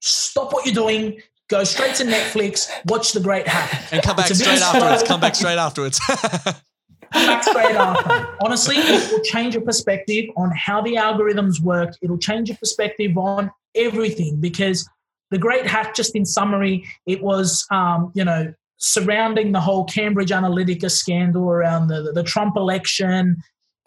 stop 0.00 0.52
what 0.52 0.66
you're 0.66 0.74
doing, 0.74 1.20
go 1.48 1.64
straight 1.64 1.94
to 1.96 2.04
Netflix, 2.04 2.68
watch 2.84 3.12
The 3.12 3.20
Great 3.20 3.48
Hack. 3.48 3.90
And 3.90 4.02
come 4.02 4.16
back 4.16 4.30
It's 4.30 4.40
a 4.40 4.44
bit 4.44 4.58
straight 4.58 4.62
afterwards. 4.62 5.02
Come 5.04 5.20
back 5.20 5.34
straight 5.34 5.58
afterwards. 5.58 5.98
Come 7.10 7.26
back 7.26 7.42
straight 7.42 7.74
after. 7.74 8.36
Honestly, 8.42 8.76
it 8.76 9.10
will 9.10 9.22
change 9.22 9.54
your 9.54 9.62
perspective 9.62 10.26
on 10.36 10.52
how 10.54 10.82
the 10.82 10.96
algorithms 10.96 11.58
work. 11.58 11.94
It'll 12.02 12.18
change 12.18 12.50
your 12.50 12.58
perspective 12.58 13.16
on 13.16 13.50
everything 13.74 14.42
because 14.42 14.86
the 15.30 15.38
great 15.38 15.66
hack, 15.66 15.94
just 15.94 16.14
in 16.14 16.26
summary, 16.26 16.86
it 17.06 17.22
was, 17.22 17.66
um, 17.70 18.12
you 18.14 18.26
know, 18.26 18.52
surrounding 18.76 19.52
the 19.52 19.60
whole 19.60 19.84
Cambridge 19.84 20.28
Analytica 20.28 20.90
scandal 20.90 21.48
around 21.48 21.88
the, 21.88 22.12
the 22.12 22.22
Trump 22.22 22.58
election 22.58 23.38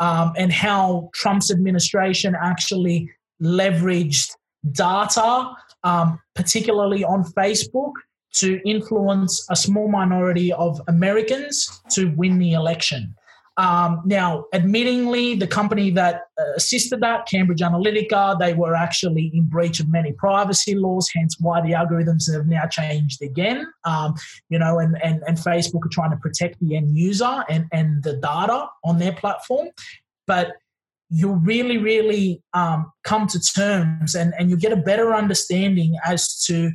um, 0.02 0.34
and 0.36 0.52
how 0.52 1.10
Trump's 1.14 1.52
administration 1.52 2.36
actually 2.42 3.10
leveraged 3.42 4.32
data, 4.72 5.52
um, 5.84 6.20
particularly 6.36 7.04
on 7.04 7.24
Facebook, 7.24 7.94
to 8.34 8.60
influence 8.68 9.46
a 9.50 9.56
small 9.56 9.88
minority 9.88 10.52
of 10.54 10.82
Americans 10.88 11.82
to 11.92 12.08
win 12.18 12.40
the 12.40 12.54
election. 12.54 13.14
Um, 13.58 14.02
now, 14.06 14.46
admittingly, 14.54 15.40
the 15.40 15.48
company 15.48 15.92
that 15.92 16.24
uh, 16.40 16.54
assisted 16.56 17.02
that, 17.02 17.28
Cambridge 17.28 17.60
Analytica, 17.60 18.40
they 18.40 18.54
were 18.54 18.76
actually 18.76 19.32
in 19.34 19.46
breach 19.46 19.80
of 19.80 19.90
many 19.90 20.14
privacy 20.14 20.76
laws, 20.76 21.10
hence 21.14 21.36
why 21.40 21.62
the 21.62 21.72
algorithms 21.72 22.32
have 22.34 22.48
now 22.48 22.66
changed 22.66 23.22
again. 23.22 23.68
Um, 23.84 24.16
you 24.50 24.58
know, 24.58 24.80
and, 24.80 24.98
and, 25.04 25.22
and 25.28 25.38
Facebook 25.38 25.86
are 25.86 25.92
trying 25.92 26.12
to 26.12 26.18
protect 26.18 26.60
the 26.60 26.76
end 26.76 26.96
user 26.98 27.44
and, 27.50 27.68
and 27.72 28.02
the 28.04 28.14
data 28.14 28.68
on 28.84 29.00
their 29.00 29.14
platform. 29.14 29.70
But 30.28 30.54
you'll 31.10 31.36
really, 31.36 31.78
really 31.78 32.42
um, 32.54 32.90
come 33.04 33.28
to 33.28 33.40
terms 33.40 34.16
and, 34.16 34.34
and 34.40 34.50
you 34.50 34.56
get 34.56 34.72
a 34.72 34.78
better 34.78 35.14
understanding 35.14 35.98
as 36.06 36.42
to 36.46 36.72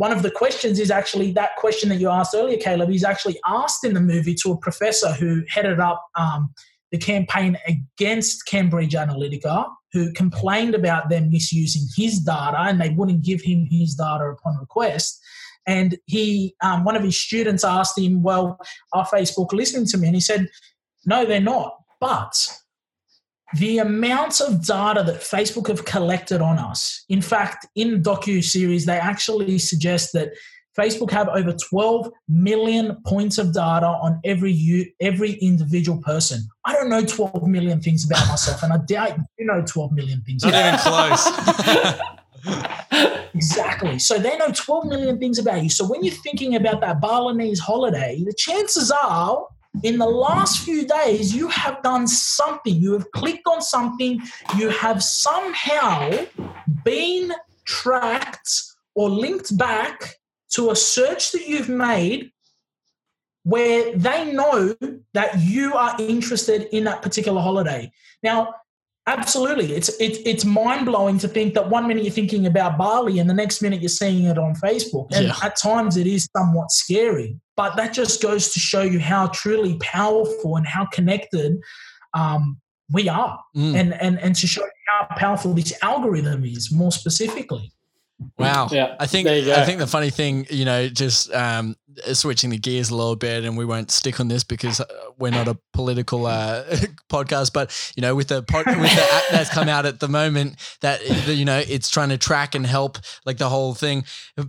one 0.00 0.12
of 0.12 0.22
the 0.22 0.30
questions 0.30 0.80
is 0.80 0.90
actually 0.90 1.30
that 1.32 1.56
question 1.56 1.90
that 1.90 1.96
you 1.96 2.08
asked 2.08 2.34
earlier, 2.34 2.56
Caleb. 2.56 2.88
He's 2.88 3.04
actually 3.04 3.38
asked 3.46 3.84
in 3.84 3.92
the 3.92 4.00
movie 4.00 4.34
to 4.36 4.52
a 4.52 4.56
professor 4.56 5.12
who 5.12 5.42
headed 5.46 5.78
up 5.78 6.02
um, 6.16 6.54
the 6.90 6.96
campaign 6.96 7.58
against 7.68 8.46
Cambridge 8.46 8.94
Analytica, 8.94 9.66
who 9.92 10.10
complained 10.14 10.74
about 10.74 11.10
them 11.10 11.28
misusing 11.28 11.82
his 11.94 12.18
data 12.20 12.60
and 12.60 12.80
they 12.80 12.88
wouldn't 12.88 13.22
give 13.22 13.42
him 13.42 13.66
his 13.70 13.94
data 13.94 14.24
upon 14.24 14.56
request. 14.56 15.20
And 15.66 15.98
he, 16.06 16.54
um, 16.62 16.84
one 16.84 16.96
of 16.96 17.02
his 17.02 17.20
students 17.20 17.62
asked 17.62 17.98
him, 17.98 18.22
"Well, 18.22 18.58
are 18.94 19.06
Facebook 19.06 19.52
listening 19.52 19.84
to 19.88 19.98
me?" 19.98 20.06
And 20.06 20.16
he 20.16 20.22
said, 20.22 20.48
"No, 21.04 21.26
they're 21.26 21.42
not." 21.42 21.76
But 22.00 22.58
the 23.54 23.78
amount 23.78 24.40
of 24.40 24.64
data 24.64 25.02
that 25.02 25.20
Facebook 25.20 25.68
have 25.68 25.84
collected 25.84 26.40
on 26.40 26.58
us. 26.58 27.04
In 27.08 27.20
fact, 27.20 27.66
in 27.74 28.02
docu 28.02 28.42
series, 28.42 28.86
they 28.86 28.98
actually 28.98 29.58
suggest 29.58 30.12
that 30.12 30.30
Facebook 30.78 31.10
have 31.10 31.28
over 31.28 31.52
12 31.52 32.10
million 32.28 32.96
points 33.04 33.38
of 33.38 33.52
data 33.52 33.86
on 33.86 34.20
every 34.24 34.52
you, 34.52 34.86
every 35.00 35.32
individual 35.34 36.00
person. 36.00 36.48
I 36.64 36.74
don't 36.74 36.88
know 36.88 37.04
12 37.04 37.46
million 37.48 37.80
things 37.80 38.04
about 38.04 38.26
myself, 38.28 38.62
and 38.62 38.72
I 38.72 38.78
doubt 38.78 39.18
you 39.38 39.46
know 39.46 39.62
12 39.66 39.92
million 39.92 40.22
things. 40.22 40.44
Not 40.44 40.54
even 40.54 40.78
close. 40.78 42.00
Exactly. 43.34 43.98
So 43.98 44.18
they 44.18 44.36
know 44.36 44.50
12 44.52 44.86
million 44.86 45.18
things 45.18 45.38
about 45.38 45.62
you. 45.62 45.70
So 45.70 45.86
when 45.86 46.02
you're 46.04 46.14
thinking 46.14 46.56
about 46.56 46.80
that 46.80 47.00
Balinese 47.00 47.60
holiday, 47.60 48.22
the 48.24 48.34
chances 48.36 48.90
are 48.90 49.46
in 49.82 49.98
the 49.98 50.06
last 50.06 50.60
few 50.60 50.86
days, 50.86 51.34
you 51.34 51.48
have 51.48 51.82
done 51.82 52.06
something. 52.06 52.74
You 52.74 52.92
have 52.92 53.10
clicked 53.12 53.46
on 53.46 53.62
something. 53.62 54.20
You 54.58 54.68
have 54.70 55.02
somehow 55.02 56.26
been 56.84 57.32
tracked 57.64 58.62
or 58.94 59.08
linked 59.08 59.56
back 59.56 60.16
to 60.50 60.70
a 60.70 60.76
search 60.76 61.32
that 61.32 61.46
you've 61.46 61.68
made 61.68 62.32
where 63.44 63.96
they 63.96 64.32
know 64.32 64.74
that 65.14 65.38
you 65.38 65.74
are 65.74 65.96
interested 65.98 66.68
in 66.74 66.84
that 66.84 67.02
particular 67.02 67.40
holiday. 67.40 67.90
Now, 68.22 68.54
absolutely, 69.06 69.72
it's 69.74 69.88
it, 70.00 70.18
it's 70.26 70.44
mind 70.44 70.86
blowing 70.86 71.18
to 71.18 71.28
think 71.28 71.54
that 71.54 71.68
one 71.68 71.86
minute 71.88 72.04
you're 72.04 72.12
thinking 72.12 72.46
about 72.46 72.78
Bali 72.78 73.18
and 73.18 73.28
the 73.28 73.34
next 73.34 73.62
minute 73.62 73.80
you're 73.80 73.88
seeing 73.88 74.24
it 74.24 74.38
on 74.38 74.54
Facebook, 74.54 75.08
and 75.12 75.26
Yeah. 75.26 75.34
at 75.42 75.56
times 75.56 75.96
it 75.96 76.06
is 76.06 76.28
somewhat 76.36 76.70
scary. 76.70 77.36
But 77.56 77.76
that 77.76 77.92
just 77.92 78.22
goes 78.22 78.52
to 78.54 78.60
show 78.60 78.82
you 78.82 78.98
how 79.00 79.26
truly 79.28 79.76
powerful 79.78 80.56
and 80.56 80.66
how 80.66 80.86
connected 80.86 81.58
um, 82.14 82.58
we 82.92 83.08
are, 83.08 83.38
Mm. 83.56 83.74
and 83.74 83.94
and 84.00 84.18
and 84.20 84.34
to 84.36 84.46
show 84.46 84.62
you 84.62 84.70
how 84.88 85.16
powerful 85.16 85.54
this 85.54 85.72
algorithm 85.82 86.44
is 86.44 86.70
more 86.72 86.92
specifically. 86.92 87.72
Wow. 88.38 88.68
Yeah, 88.70 88.96
I 89.00 89.06
think 89.06 89.26
there 89.26 89.38
you 89.38 89.46
go. 89.46 89.54
I 89.54 89.64
think 89.64 89.78
the 89.78 89.86
funny 89.86 90.10
thing, 90.10 90.46
you 90.50 90.64
know, 90.66 90.88
just 90.88 91.32
um, 91.32 91.74
switching 92.12 92.50
the 92.50 92.58
gears 92.58 92.90
a 92.90 92.96
little 92.96 93.16
bit, 93.16 93.44
and 93.44 93.56
we 93.56 93.64
won't 93.64 93.90
stick 93.90 94.20
on 94.20 94.28
this 94.28 94.44
because 94.44 94.80
uh, 94.80 94.86
we're 95.18 95.30
not 95.30 95.48
a 95.48 95.58
political 95.72 96.26
uh, 96.26 96.64
podcast, 97.10 97.52
but 97.52 97.92
you 97.96 98.00
know, 98.00 98.14
with 98.14 98.28
the 98.28 98.42
pod, 98.42 98.66
with 98.66 98.76
the 98.76 99.08
app 99.12 99.24
that's 99.30 99.50
come 99.50 99.68
out 99.68 99.86
at 99.86 100.00
the 100.00 100.08
moment, 100.08 100.56
that 100.80 101.00
you 101.28 101.44
know, 101.44 101.62
it's 101.68 101.90
trying 101.90 102.10
to 102.10 102.18
track 102.18 102.54
and 102.54 102.66
help 102.66 102.98
like 103.24 103.38
the 103.38 103.48
whole 103.48 103.74
thing. 103.74 104.04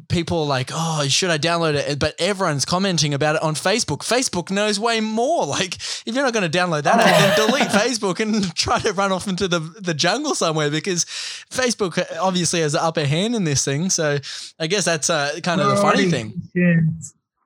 People 0.09 0.39
are 0.39 0.47
like, 0.47 0.71
oh, 0.73 1.05
should 1.07 1.29
I 1.29 1.37
download 1.37 1.75
it? 1.75 1.99
But 1.99 2.15
everyone's 2.19 2.65
commenting 2.65 3.13
about 3.13 3.35
it 3.35 3.43
on 3.43 3.55
Facebook. 3.55 3.99
Facebook 3.99 4.51
knows 4.51 4.79
way 4.79 4.99
more. 4.99 5.45
Like, 5.51 5.75
if 5.75 6.03
you're 6.07 6.23
not 6.23 6.33
going 6.33 6.49
to 6.49 6.57
download 6.57 6.83
that, 6.83 6.99
app, 6.99 7.35
then 7.35 7.47
delete 7.47 7.67
Facebook 7.67 8.19
and 8.21 8.55
try 8.55 8.79
to 8.79 8.93
run 8.93 9.11
off 9.11 9.27
into 9.27 9.47
the 9.47 9.59
the 9.59 9.93
jungle 9.93 10.33
somewhere 10.33 10.69
because 10.69 11.05
Facebook 11.05 12.03
obviously 12.19 12.61
has 12.61 12.71
the 12.71 12.81
upper 12.81 13.05
hand 13.05 13.35
in 13.35 13.43
this 13.43 13.65
thing. 13.65 13.89
So 13.89 14.17
I 14.59 14.67
guess 14.67 14.85
that's 14.85 15.09
uh, 15.09 15.39
kind 15.43 15.61
of 15.61 15.69
the 15.69 15.77
funny 15.77 16.09
thing. 16.09 16.41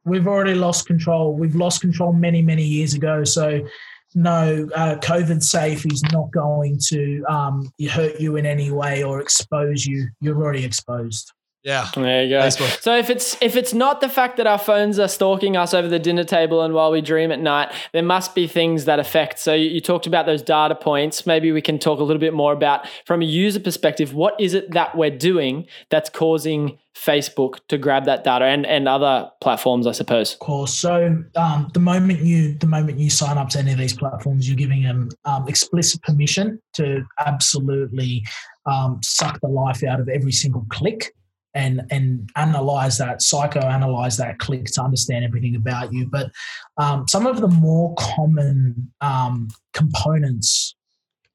We've 0.06 0.28
already 0.28 0.54
lost 0.54 0.86
control. 0.86 1.34
We've 1.34 1.56
lost 1.56 1.82
control 1.82 2.14
many, 2.14 2.42
many 2.42 2.64
years 2.64 2.94
ago. 2.94 3.24
So, 3.24 3.68
no, 4.14 4.70
uh, 4.76 4.96
COVID 4.98 5.44
safe 5.44 5.86
is 5.86 6.02
not 6.14 6.32
going 6.32 6.80
to 6.88 7.24
um, 7.28 7.70
hurt 7.90 8.20
you 8.20 8.38
in 8.38 8.46
any 8.46 8.72
way 8.72 9.04
or 9.04 9.20
expose 9.20 9.86
you. 9.86 10.08
You're 10.22 10.42
already 10.42 10.64
exposed. 10.64 11.34
Yeah. 11.66 11.90
There 11.96 12.24
you 12.24 12.30
go. 12.30 12.42
Facebook. 12.42 12.80
So 12.80 12.96
if 12.96 13.10
it's 13.10 13.36
if 13.42 13.56
it's 13.56 13.74
not 13.74 14.00
the 14.00 14.08
fact 14.08 14.38
that 14.38 14.46
our 14.46 14.60
phones 14.60 15.00
are 15.00 15.08
stalking 15.08 15.58
us 15.58 15.74
over 15.74 15.88
the 15.88 15.98
dinner 15.98 16.24
table 16.24 16.62
and 16.62 16.76
while 16.76 16.92
we 16.92 17.02
dream 17.02 17.32
at 17.32 17.40
night, 17.40 17.74
there 17.92 18.04
must 18.04 18.36
be 18.36 18.48
things 18.48 18.86
that 18.86 19.00
affect. 19.00 19.40
So 19.40 19.56
you, 19.56 19.70
you 19.70 19.82
talked 19.82 20.06
about 20.06 20.28
those 20.28 20.44
data 20.44 20.76
points. 20.76 21.26
Maybe 21.26 21.52
we 21.52 21.64
can 21.64 21.80
talk 21.80 22.00
a 22.00 22.04
little 22.04 22.20
bit 22.20 22.36
more 22.36 22.54
about 22.54 22.88
from 23.08 23.24
a 23.24 23.26
user 23.26 23.60
perspective. 23.60 24.14
What 24.14 24.40
is 24.40 24.54
it 24.54 24.72
that 24.74 24.96
we're 24.96 25.10
doing 25.10 25.66
that's 25.90 26.08
causing 26.08 26.78
Facebook 26.96 27.60
to 27.70 27.80
grab 27.80 28.06
that 28.06 28.24
data 28.24 28.46
and 28.46 28.64
and 28.68 28.88
other 28.88 29.28
platforms, 29.42 29.88
I 29.88 29.92
suppose. 29.92 30.34
Of 30.34 30.40
course. 30.40 30.72
So 30.72 31.24
um, 31.36 31.72
the 31.74 31.80
moment 31.80 32.20
you 32.20 32.54
the 32.60 32.68
moment 32.68 33.00
you 33.00 33.10
sign 33.10 33.40
up 33.40 33.50
to 33.50 33.60
any 33.60 33.72
of 33.72 33.80
these 33.80 33.98
platforms, 33.98 34.48
you're 34.48 34.56
giving 34.56 34.84
them 34.84 35.10
um, 35.26 35.48
explicit 35.48 36.04
permission 36.04 36.62
to 36.74 37.04
absolutely 37.26 38.24
um, 38.68 39.00
suck 39.02 39.42
the 39.42 39.48
life 39.48 39.84
out 39.84 40.00
of 40.00 40.08
every 40.10 40.32
single 40.32 40.64
click 40.70 41.12
and 41.56 41.82
and 41.90 42.30
analyze 42.36 42.98
that, 43.00 43.20
psychoanalyze 43.20 44.18
that 44.18 44.38
click 44.40 44.66
to 44.66 44.84
understand 44.84 45.26
everything 45.26 45.56
about 45.56 45.92
you. 45.92 46.08
But 46.08 46.32
um, 46.78 47.08
some 47.08 47.26
of 47.26 47.42
the 47.42 47.48
more 47.48 47.96
common 47.98 48.92
um, 49.02 49.48
components, 49.74 50.76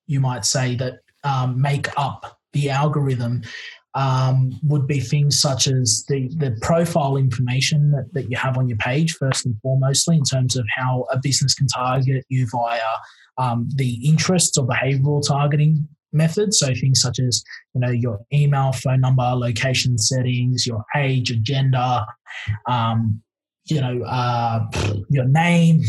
you 0.06 0.20
might 0.20 0.44
say, 0.44 0.76
that 0.76 1.00
um, 1.24 1.61
make 1.61 1.88
up 1.96 2.38
the 2.52 2.70
algorithm 2.70 3.42
um, 3.94 4.52
would 4.62 4.87
be 4.87 5.00
things 5.00 5.40
such 5.40 5.66
as 5.66 6.04
the, 6.09 6.28
the 6.37 6.56
profile 6.62 7.16
information 7.16 7.90
that, 7.90 8.12
that 8.12 8.30
you 8.30 8.37
have 8.37 8.56
on 8.56 8.68
your 8.68 8.78
page, 8.78 9.14
first 9.14 9.46
and 9.46 9.56
foremostly, 9.64 10.16
in 10.16 10.22
terms 10.22 10.56
of 10.56 10.64
how 10.76 11.06
a 11.11 11.18
business 11.18 11.54
can 11.54 11.66
target 11.66 12.24
you 12.28 12.46
via 12.52 12.80
um, 13.38 13.68
the 13.74 13.94
interests 14.06 14.56
or 14.59 14.66
behavioral 14.66 15.26
targeting 15.26 15.88
methods. 16.12 16.58
So 16.58 16.74
things 16.74 17.00
such 17.00 17.18
as 17.18 17.42
you 17.74 17.80
know 17.80 17.90
your 17.90 18.20
email, 18.32 18.72
phone 18.72 19.00
number, 19.00 19.22
location 19.22 19.98
settings, 19.98 20.66
your 20.66 20.84
age, 20.96 21.30
your 21.30 21.40
gender, 21.40 22.04
um, 22.68 23.22
you 23.66 23.80
know 23.80 24.02
uh, 24.02 24.66
your 25.08 25.26
name, 25.26 25.82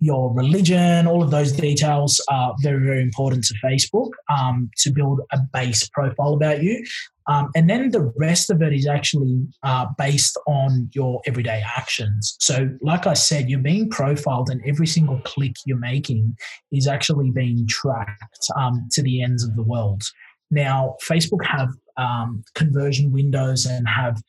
your 0.00 0.32
religion. 0.32 1.06
All 1.06 1.22
of 1.22 1.30
those 1.30 1.52
details 1.52 2.20
are 2.28 2.54
very 2.62 2.84
very 2.84 3.02
important 3.02 3.44
to 3.44 3.54
Facebook 3.64 4.10
um, 4.30 4.70
to 4.78 4.90
build 4.90 5.20
a 5.32 5.38
base 5.52 5.88
profile 5.88 6.34
about 6.34 6.62
you. 6.62 6.84
Um, 7.28 7.50
and 7.54 7.68
then 7.68 7.90
the 7.90 8.12
rest 8.16 8.50
of 8.50 8.62
it 8.62 8.72
is 8.72 8.86
actually 8.86 9.46
uh, 9.62 9.86
based 9.98 10.38
on 10.46 10.90
your 10.94 11.20
everyday 11.26 11.62
actions. 11.76 12.36
So, 12.40 12.70
like 12.80 13.06
I 13.06 13.14
said, 13.14 13.50
you're 13.50 13.60
being 13.60 13.90
profiled, 13.90 14.48
and 14.50 14.62
every 14.66 14.86
single 14.86 15.20
click 15.20 15.52
you're 15.66 15.78
making 15.78 16.36
is 16.72 16.88
actually 16.88 17.30
being 17.30 17.66
tracked 17.68 18.48
um, 18.56 18.88
to 18.92 19.02
the 19.02 19.22
ends 19.22 19.44
of 19.44 19.54
the 19.56 19.62
world. 19.62 20.02
Now, 20.50 20.96
Facebook 21.06 21.44
have 21.44 21.68
um, 21.98 22.42
conversion 22.54 23.12
windows 23.12 23.66
and 23.66 23.86
have 23.86 24.20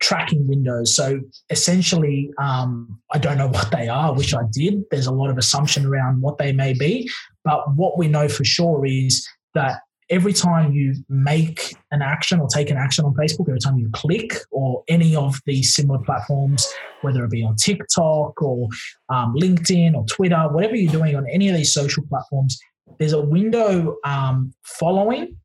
tracking 0.00 0.46
windows. 0.46 0.94
So 0.94 1.20
essentially, 1.50 2.30
um, 2.38 3.00
I 3.12 3.18
don't 3.18 3.38
know 3.38 3.48
what 3.48 3.70
they 3.70 3.88
are. 3.88 4.14
Wish 4.14 4.34
I 4.34 4.42
did. 4.52 4.82
There's 4.90 5.06
a 5.06 5.12
lot 5.12 5.30
of 5.30 5.38
assumption 5.38 5.86
around 5.86 6.20
what 6.20 6.38
they 6.38 6.52
may 6.52 6.72
be. 6.72 7.10
But 7.44 7.74
what 7.74 7.98
we 7.98 8.08
know 8.08 8.28
for 8.28 8.44
sure 8.44 8.84
is 8.86 9.26
that 9.54 9.80
every 10.08 10.32
time 10.32 10.72
you 10.72 10.94
make 11.08 11.74
an 11.90 12.02
action 12.02 12.40
or 12.40 12.48
take 12.48 12.70
an 12.70 12.76
action 12.76 13.04
on 13.04 13.14
Facebook, 13.14 13.48
every 13.48 13.60
time 13.60 13.78
you 13.78 13.88
click 13.92 14.34
or 14.50 14.84
any 14.88 15.16
of 15.16 15.40
these 15.46 15.74
similar 15.74 15.98
platforms, 16.00 16.66
whether 17.02 17.24
it 17.24 17.30
be 17.30 17.44
on 17.44 17.56
TikTok 17.56 18.40
or 18.40 18.68
um, 19.08 19.34
LinkedIn 19.34 19.94
or 19.94 20.04
Twitter, 20.06 20.48
whatever 20.50 20.76
you're 20.76 20.92
doing 20.92 21.16
on 21.16 21.26
any 21.28 21.48
of 21.48 21.56
these 21.56 21.72
social 21.72 22.04
platforms, 22.08 22.58
there's 22.98 23.12
a 23.12 23.20
window 23.20 23.96
um, 24.04 24.52
following 24.62 25.36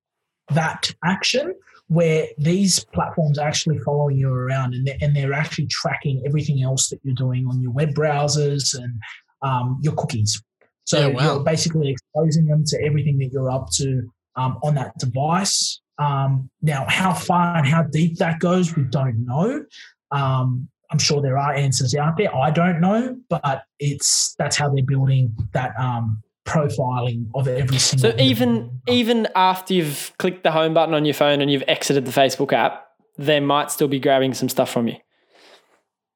that 0.50 0.94
action 1.04 1.54
where 1.88 2.28
these 2.38 2.86
platforms 2.94 3.38
are 3.38 3.48
actually 3.48 3.78
following 3.80 4.18
you 4.18 4.32
around 4.32 4.74
and 4.74 4.88
they're, 4.88 4.98
and 5.02 5.16
they're 5.16 5.34
actually 5.34 5.68
tracking 5.68 6.24
everything 6.26 6.64
else 6.64 6.90
that 6.90 7.00
you're 7.04 7.16
doing 7.16 7.46
on 7.48 7.62
your 7.62 7.72
web 7.72 7.90
browsers 7.90 8.74
and 8.78 8.94
um, 9.42 9.80
your 9.82 9.94
cookies. 9.96 10.42
So 10.86 11.00
yeah, 11.00 11.08
wow. 11.08 11.36
you're 11.36 11.44
basically 11.44 11.90
exposing 11.90 12.46
them 12.46 12.64
to 12.68 12.82
everything 12.84 13.18
that 13.20 13.32
you're 13.34 13.52
up 13.52 13.70
to 13.74 14.04
um, 14.36 14.60
on 14.64 14.76
that 14.76 14.98
device. 14.98 15.80
Um, 15.98 16.50
now, 16.62 16.86
how 16.88 17.14
far 17.14 17.58
and 17.58 17.68
how 17.68 17.84
deep 17.84 18.18
that 18.18 18.40
goes, 18.40 18.76
we 18.76 18.84
don't 18.84 19.26
know. 19.26 19.66
Um, 20.12 20.68
I'm 20.92 21.00
sure 21.00 21.22
there 21.22 21.38
are 21.38 21.54
answers 21.54 21.96
out 21.96 22.18
there. 22.18 22.36
I 22.36 22.52
don't 22.52 22.82
know, 22.82 23.18
but 23.30 23.64
it's 23.80 24.36
that's 24.38 24.58
how 24.58 24.70
they're 24.74 24.84
building 24.84 25.36
that 25.54 25.74
um, 25.80 26.22
profiling 26.46 27.28
of 27.34 27.48
every 27.48 27.78
single. 27.78 28.12
So 28.12 28.18
even 28.18 28.82
even 28.88 29.28
after 29.36 29.74
you've 29.74 30.12
clicked 30.18 30.44
the 30.44 30.52
home 30.52 30.74
button 30.74 30.94
on 30.94 31.06
your 31.06 31.14
phone 31.14 31.42
and 31.42 31.52
you've 31.52 31.64
exited 31.68 32.06
the 32.06 32.12
Facebook 32.12 32.52
app, 32.52 32.86
they 33.18 33.40
might 33.40 33.72
still 33.72 33.88
be 33.88 34.00
grabbing 34.00 34.34
some 34.34 34.50
stuff 34.50 34.70
from 34.70 34.88
you. 34.88 34.98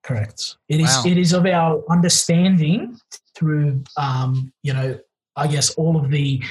Correct. 0.04 0.58
It 0.70 0.82
is. 0.82 0.88
Wow. 0.88 1.04
It 1.08 1.18
is 1.18 1.34
of 1.34 1.46
our 1.46 1.84
understanding 1.90 2.98
through, 3.34 3.84
um, 3.98 4.54
you 4.62 4.74
know, 4.74 5.00
I 5.36 5.48
guess 5.48 5.72
all 5.72 5.98
of 5.98 6.12
the, 6.12 6.44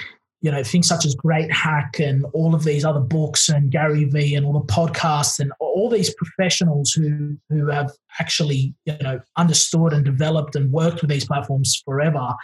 you 0.45 0.51
know, 0.51 0.63
things 0.63 0.87
such 0.87 1.07
as 1.07 1.15
Great 1.15 1.51
Hack 1.51 1.99
and 1.99 2.27
all 2.35 2.55
of 2.55 2.65
these 2.65 2.85
other 2.85 3.01
books 3.01 3.49
and 3.49 3.71
Gary 3.71 4.05
Vee 4.05 4.35
and 4.35 4.45
all 4.45 4.53
the 4.53 4.73
podcasts 4.73 5.41
and 5.41 5.51
all 5.59 5.89
these 5.89 6.15
professionals 6.15 6.93
who 6.93 7.37
who 7.49 7.67
have 7.69 7.91
actually, 8.21 8.75
you 8.85 8.97
know, 9.01 9.19
understood 9.39 9.95
and 9.95 10.05
developed 10.05 10.55
and 10.55 10.71
worked 10.71 11.01
with 11.01 11.11
these 11.11 11.25
platforms 11.25 11.83
forever 11.85 12.35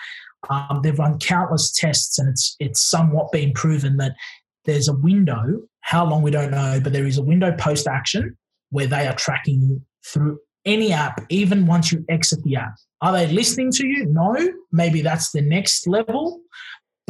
um, 0.49 0.81
they've 0.83 0.99
run 0.99 1.19
countless 1.19 1.71
tests, 1.71 2.19
and 2.19 2.29
it's 2.29 2.57
it's 2.59 2.81
somewhat 2.81 3.33
been 3.33 3.53
proven 3.53 3.99
that 3.99 4.15
there's 4.65 4.89
a 4.89 4.95
window. 4.95 5.61
How 5.83 6.07
long 6.07 6.23
we 6.23 6.31
don't 6.31 6.51
know, 6.51 6.81
but 6.83 6.93
there 6.93 7.07
is 7.07 7.19
a 7.19 7.23
window 7.23 7.53
post 7.57 7.87
action 7.87 8.37
where 8.71 8.87
they 8.87 9.07
are 9.07 9.15
tracking 9.15 9.61
you 9.61 9.83
through 10.07 10.39
any 10.65 10.93
app, 10.93 11.25
even 11.29 11.67
once 11.67 11.91
you 11.91 12.05
exit 12.09 12.43
the 12.45 12.57
app. 12.57 12.75
Are 13.01 13.13
they 13.13 13.27
listening 13.27 13.73
to 13.73 13.87
you? 13.87 14.07
No. 14.07 14.37
Maybe 14.73 15.01
that's 15.01 15.33
the 15.33 15.41
next 15.41 15.89
level, 15.89 16.41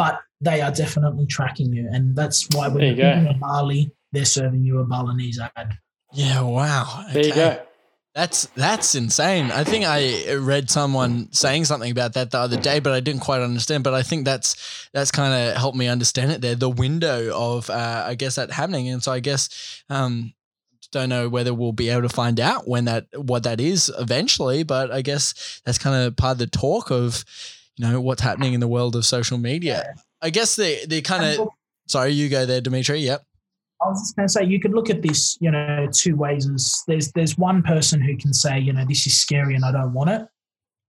but 0.01 0.23
they 0.41 0.63
are 0.63 0.71
definitely 0.71 1.27
tracking 1.27 1.75
you, 1.75 1.87
and 1.93 2.17
that's 2.17 2.49
why 2.55 2.69
when 2.69 2.83
you're 2.83 3.07
eating 3.07 3.27
a 3.27 3.35
Bali, 3.35 3.95
they're 4.13 4.25
serving 4.25 4.65
you 4.65 4.79
a 4.79 4.85
Balinese 4.85 5.39
ad. 5.39 5.77
Yeah. 6.15 6.41
Wow. 6.41 7.05
Okay. 7.05 7.13
There 7.13 7.27
you 7.27 7.35
go. 7.35 7.63
That's 8.15 8.47
that's 8.57 8.95
insane. 8.95 9.51
I 9.51 9.63
think 9.63 9.85
I 9.85 10.37
read 10.37 10.71
someone 10.71 11.31
saying 11.33 11.67
something 11.67 11.91
about 11.91 12.15
that 12.15 12.31
the 12.31 12.39
other 12.39 12.57
day, 12.57 12.81
but 12.81 12.95
I 12.95 13.01
didn't 13.01 13.21
quite 13.21 13.43
understand. 13.43 13.85
But 13.85 13.93
I 13.93 14.03
think 14.03 14.25
that's 14.25 14.89
that's 14.95 15.11
kind 15.11 15.35
of 15.35 15.57
helped 15.59 15.77
me 15.77 15.87
understand 15.87 16.33
it 16.33 16.41
there. 16.41 16.55
The 16.55 16.71
window 16.71 17.31
of 17.37 17.69
uh, 17.69 18.05
I 18.07 18.15
guess 18.15 18.37
that 18.37 18.51
happening, 18.51 18.89
and 18.89 19.03
so 19.03 19.13
I 19.13 19.21
guess 19.21 19.83
um, 19.91 20.33
don't 20.93 21.11
know 21.11 21.29
whether 21.29 21.53
we'll 21.53 21.73
be 21.73 21.91
able 21.91 22.09
to 22.09 22.09
find 22.09 22.41
out 22.41 22.67
when 22.67 22.87
that 22.87 23.05
what 23.15 23.43
that 23.43 23.61
is 23.61 23.93
eventually. 23.99 24.63
But 24.63 24.91
I 24.91 25.03
guess 25.03 25.61
that's 25.67 25.77
kind 25.77 26.07
of 26.07 26.17
part 26.17 26.33
of 26.33 26.39
the 26.39 26.47
talk 26.47 26.91
of 26.91 27.23
you 27.81 27.87
know 27.89 28.01
what's 28.01 28.21
happening 28.21 28.53
in 28.53 28.61
the 28.61 28.69
world 28.69 28.95
of 28.95 29.07
social 29.07 29.39
media. 29.39 29.95
I 30.21 30.31
guess 30.31 30.57
the 30.57 30.85
the 30.87 31.01
kind 31.01 31.25
of 31.25 31.49
sorry, 31.89 32.11
you 32.11 32.29
go 32.29 32.45
there, 32.45 32.61
Dimitri. 32.61 33.01
Yep. 33.01 33.23
I 33.83 33.89
was 33.89 34.03
just 34.03 34.17
going 34.17 34.29
to 34.29 34.33
say 34.33 34.45
you 34.45 34.61
could 34.61 34.75
look 34.75 34.91
at 34.91 35.01
this, 35.01 35.39
you 35.41 35.51
know, 35.51 35.89
two 35.91 36.15
ways. 36.15 36.49
As 36.49 36.83
There's 36.87 37.11
there's 37.13 37.39
one 37.39 37.63
person 37.63 38.03
who 38.03 38.17
can 38.19 38.35
say, 38.35 38.59
you 38.59 38.75
know, 38.75 38.85
this 38.87 39.07
is 39.07 39.19
scary 39.19 39.55
and 39.55 39.65
I 39.65 39.73
don't 39.73 39.95
want 39.95 40.11
it. 40.11 40.27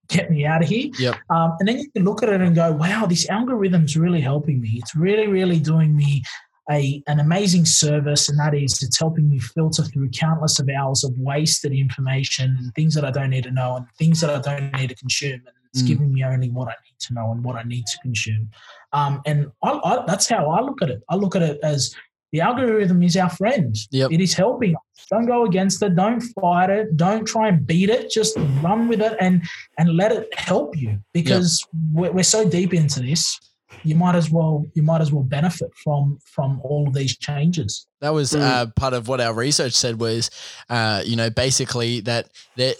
Get 0.09 0.29
me 0.29 0.45
out 0.45 0.61
of 0.61 0.67
here. 0.67 0.89
Yep. 0.99 1.15
Um, 1.29 1.55
and 1.59 1.69
then 1.69 1.79
you 1.79 1.89
can 1.95 2.03
look 2.03 2.21
at 2.21 2.27
it 2.27 2.41
and 2.41 2.53
go, 2.53 2.73
wow, 2.73 3.05
this 3.05 3.29
algorithm's 3.29 3.95
really 3.95 4.19
helping 4.19 4.59
me. 4.59 4.71
It's 4.73 4.93
really, 4.93 5.27
really 5.27 5.59
doing 5.59 5.95
me 5.95 6.23
a, 6.69 7.01
an 7.07 7.21
amazing 7.21 7.63
service, 7.65 8.27
and 8.27 8.37
that 8.37 8.53
is 8.53 8.83
it's 8.83 8.99
helping 8.99 9.29
me 9.29 9.39
filter 9.39 9.83
through 9.83 10.09
countless 10.09 10.59
of 10.59 10.67
hours 10.67 11.05
of 11.05 11.13
wasted 11.17 11.71
information 11.71 12.57
and 12.59 12.75
things 12.75 12.93
that 12.95 13.05
I 13.05 13.11
don't 13.11 13.29
need 13.29 13.45
to 13.45 13.51
know 13.51 13.77
and 13.77 13.85
things 13.97 14.19
that 14.19 14.29
I 14.29 14.39
don't 14.39 14.73
need 14.73 14.89
to 14.89 14.95
consume. 14.95 15.41
And 15.45 15.60
it's 15.73 15.83
mm. 15.83 15.87
giving 15.87 16.13
me 16.13 16.23
only 16.23 16.49
what 16.49 16.67
I 16.67 16.75
need 16.85 16.99
to 16.99 17.13
know 17.13 17.31
and 17.31 17.43
what 17.43 17.55
I 17.55 17.63
need 17.63 17.85
to 17.85 17.97
consume. 18.01 18.49
Um, 18.93 19.21
and 19.25 19.51
I, 19.63 19.79
I, 19.83 20.03
that's 20.05 20.27
how 20.27 20.49
I 20.49 20.61
look 20.61 20.81
at 20.81 20.89
it. 20.89 21.01
I 21.09 21.15
look 21.15 21.35
at 21.35 21.41
it 21.41 21.59
as 21.63 21.95
the 22.31 22.41
algorithm 22.41 23.03
is 23.03 23.17
our 23.17 23.29
friend. 23.29 23.75
Yep. 23.91 24.11
It 24.11 24.21
is 24.21 24.33
helping 24.33 24.75
us. 24.75 25.05
Don't 25.09 25.25
go 25.25 25.45
against 25.45 25.81
it. 25.83 25.95
Don't 25.95 26.21
fight 26.21 26.69
it. 26.69 26.95
Don't 26.95 27.25
try 27.25 27.49
and 27.49 27.65
beat 27.65 27.89
it. 27.89 28.09
Just 28.09 28.37
run 28.61 28.87
with 28.87 29.01
it 29.01 29.17
and 29.19 29.43
and 29.77 29.95
let 29.97 30.11
it 30.11 30.33
help 30.37 30.77
you 30.77 30.99
because 31.13 31.65
yep. 31.73 31.81
we're, 31.93 32.11
we're 32.11 32.23
so 32.23 32.47
deep 32.47 32.73
into 32.73 33.01
this. 33.01 33.37
You 33.83 33.95
might 33.95 34.15
as 34.15 34.29
well 34.29 34.65
you 34.73 34.83
might 34.83 35.01
as 35.01 35.11
well 35.11 35.23
benefit 35.23 35.71
from 35.83 36.19
from 36.23 36.61
all 36.63 36.87
of 36.87 36.93
these 36.93 37.17
changes. 37.17 37.87
That 37.99 38.13
was 38.13 38.31
mm. 38.31 38.41
uh, 38.41 38.67
part 38.75 38.93
of 38.93 39.07
what 39.07 39.19
our 39.19 39.33
research 39.33 39.73
said 39.73 39.99
was, 39.99 40.29
uh, 40.69 41.03
you 41.05 41.15
know, 41.15 41.29
basically 41.29 41.99
that 42.01 42.29
that 42.55 42.75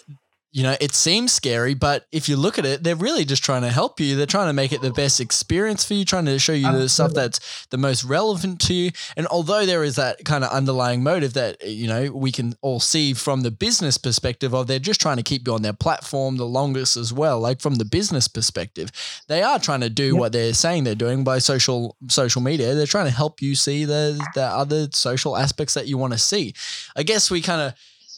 you 0.54 0.64
know, 0.64 0.76
it 0.82 0.94
seems 0.94 1.32
scary, 1.32 1.74
but 1.74 2.08
if 2.12 2.28
you 2.28 2.36
look 2.36 2.60
at 2.60 2.66
it, 2.66 2.84
they're 2.84 2.96
really 2.96 3.24
just 3.24 3.44
trying 3.44 3.62
to 3.62 3.70
help 3.70 4.02
you. 4.02 4.18
They're 4.18 4.26
trying 4.26 4.50
to 4.50 4.54
make 4.54 4.74
it 4.74 4.82
the 4.82 4.92
best 4.92 5.22
experience 5.22 5.86
for 5.86 5.94
you, 5.94 6.04
trying 6.04 6.26
to 6.26 6.38
show 6.40 6.52
you 6.52 6.66
Absolutely. 6.66 6.86
the 6.86 6.90
stuff 6.90 7.14
that's 7.14 7.68
the 7.68 7.78
most 7.78 8.04
relevant 8.04 8.60
to 8.62 8.74
you. 8.74 8.92
And 9.16 9.28
although 9.28 9.66
there 9.66 9.82
is 9.82 9.96
that 9.96 10.26
kind 10.26 10.44
of 10.44 10.52
underlying 10.52 11.04
motive 11.04 11.34
that, 11.36 11.66
you 11.66 11.88
know, 11.88 12.12
we 12.12 12.34
can 12.34 12.56
all 12.62 12.82
see 12.82 13.14
from 13.14 13.42
the 13.42 13.52
business 13.52 13.98
perspective 13.98 14.54
of 14.54 14.68
they're 14.68 14.80
just 14.80 15.00
trying 15.00 15.18
to 15.18 15.24
keep 15.24 15.48
you 15.48 15.54
on 15.54 15.62
their 15.62 15.72
platform 15.72 16.36
the 16.36 16.46
longest 16.46 16.98
as 16.98 17.14
well. 17.14 17.40
Like 17.40 17.62
from 17.62 17.76
the 17.76 17.86
business 17.86 18.28
perspective, 18.28 18.92
they 19.30 19.42
are 19.42 19.58
trying 19.58 19.82
to 19.82 19.90
do 19.90 20.08
yep. 20.08 20.16
what 20.16 20.32
they're 20.34 20.54
saying 20.54 20.84
they're 20.84 20.96
doing 20.96 21.24
by 21.24 21.40
social 21.40 21.96
social 22.10 22.42
media. 22.42 22.76
They're 22.76 22.86
trying 22.86 23.06
to 23.06 23.12
help 23.16 23.42
you 23.42 23.56
see 23.56 23.86
the 23.86 24.22
the 24.36 24.44
other 24.44 24.90
social 24.92 25.38
aspects 25.38 25.76
that 25.76 25.88
you 25.88 25.98
want 25.98 26.12
to 26.12 26.20
see. 26.20 26.54
I 26.96 27.04
guess 27.04 27.32
we 27.32 27.40
kind 27.42 27.62
of 27.62 27.74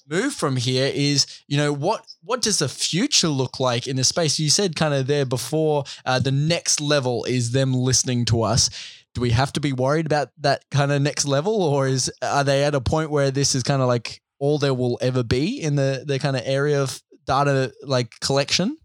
move 0.10 0.34
from 0.34 0.58
here 0.58 0.92
is 0.94 1.26
you 1.48 1.58
know 1.58 1.72
what 1.72 2.06
what 2.24 2.42
does 2.42 2.60
the 2.60 2.70
future 2.70 3.28
look 3.28 3.60
like 3.60 3.88
in 3.88 3.96
this 3.96 4.10
space? 4.10 4.40
You 4.40 4.50
said 4.50 4.76
kind 4.76 4.94
of 4.94 5.08
there 5.08 5.26
before 5.26 5.84
uh, 6.06 6.20
the 6.20 6.32
next 6.32 6.82
level 6.82 7.26
is 7.26 7.52
them 7.52 7.74
listening 7.74 8.26
to 8.26 8.44
us. 8.44 8.70
Do 9.14 9.22
we 9.22 9.32
have 9.32 9.54
to 9.54 9.60
be 9.60 9.74
worried 9.74 10.06
about 10.06 10.30
that 10.40 10.66
kind 10.72 10.92
of 10.92 11.02
next 11.02 11.26
level 11.26 11.62
or 11.62 11.88
is 11.88 12.12
are 12.22 12.44
they 12.44 12.64
at 12.64 12.76
a 12.76 12.82
point 12.82 13.12
where 13.12 13.32
this 13.32 13.56
is 13.56 13.64
kind 13.64 13.82
of 13.82 13.88
like 13.88 14.22
all 14.40 14.58
there 14.58 14.74
will 14.74 14.98
ever 15.02 15.24
be 15.24 15.62
in 15.62 15.76
the 15.76 16.04
the 16.06 16.20
kind 16.20 16.36
of 16.36 16.44
area 16.46 16.82
of 16.82 17.02
data 17.26 17.72
like 17.84 18.20
collection? 18.20 18.78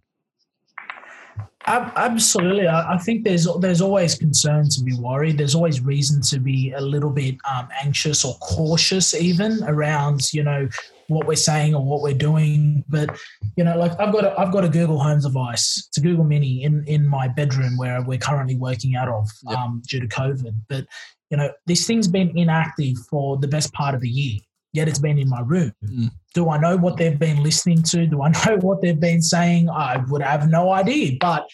Absolutely, 1.66 2.66
I 2.66 2.96
think 2.96 3.24
there's 3.24 3.46
there's 3.60 3.82
always 3.82 4.14
concern 4.14 4.70
to 4.70 4.82
be 4.82 4.94
worried. 4.94 5.36
There's 5.36 5.54
always 5.54 5.82
reason 5.82 6.22
to 6.22 6.38
be 6.38 6.72
a 6.72 6.80
little 6.80 7.10
bit 7.10 7.36
um, 7.50 7.68
anxious 7.84 8.24
or 8.24 8.34
cautious, 8.36 9.14
even 9.14 9.62
around 9.64 10.32
you 10.32 10.44
know 10.44 10.66
what 11.08 11.26
we're 11.26 11.36
saying 11.36 11.74
or 11.74 11.84
what 11.84 12.02
we're 12.02 12.14
doing. 12.14 12.84
But 12.88 13.18
you 13.56 13.64
know, 13.64 13.76
like 13.76 13.92
I've 13.98 14.12
got 14.12 14.24
a, 14.24 14.38
I've 14.38 14.52
got 14.52 14.64
a 14.64 14.68
Google 14.68 14.98
Home 14.98 15.20
device, 15.20 15.86
it's 15.88 15.98
a 15.98 16.00
Google 16.00 16.24
Mini 16.24 16.62
in 16.62 16.84
in 16.86 17.06
my 17.06 17.28
bedroom 17.28 17.76
where 17.76 18.00
we're 18.02 18.18
currently 18.18 18.56
working 18.56 18.96
out 18.96 19.08
of 19.08 19.28
yep. 19.48 19.58
um, 19.58 19.82
due 19.88 20.00
to 20.00 20.06
COVID. 20.06 20.54
But 20.68 20.86
you 21.30 21.36
know, 21.36 21.50
this 21.66 21.86
thing's 21.86 22.08
been 22.08 22.36
inactive 22.36 22.96
for 23.10 23.36
the 23.36 23.48
best 23.48 23.72
part 23.72 23.94
of 23.94 24.02
a 24.02 24.08
year. 24.08 24.38
Yet 24.74 24.86
it's 24.86 24.98
been 24.98 25.18
in 25.18 25.28
my 25.28 25.40
room. 25.40 25.72
Mm. 25.84 26.10
Do 26.34 26.50
I 26.50 26.58
know 26.58 26.76
what 26.76 26.98
they've 26.98 27.18
been 27.18 27.42
listening 27.42 27.82
to? 27.84 28.06
Do 28.06 28.22
I 28.22 28.28
know 28.46 28.58
what 28.58 28.82
they've 28.82 29.00
been 29.00 29.22
saying? 29.22 29.70
I 29.70 29.96
would 30.08 30.22
have 30.22 30.48
no 30.48 30.70
idea. 30.72 31.16
But 31.20 31.48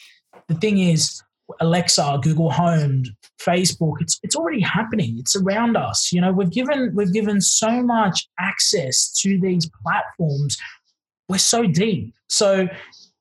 the 0.48 0.55
thing 0.55 0.78
is, 0.78 1.22
Alexa, 1.61 2.18
Google 2.22 2.50
Home, 2.50 3.05
Facebook, 3.40 3.94
it's 4.00 4.18
it's 4.22 4.36
already 4.36 4.61
happening. 4.61 5.16
It's 5.18 5.36
around 5.36 5.76
us. 5.76 6.12
You 6.12 6.20
know, 6.20 6.32
we've 6.32 6.50
given 6.50 6.92
we've 6.94 7.12
given 7.12 7.40
so 7.40 7.82
much 7.82 8.28
access 8.40 9.12
to 9.20 9.38
these 9.40 9.68
platforms. 9.82 10.57
We're 11.28 11.38
so 11.38 11.66
deep. 11.66 12.14
So 12.28 12.68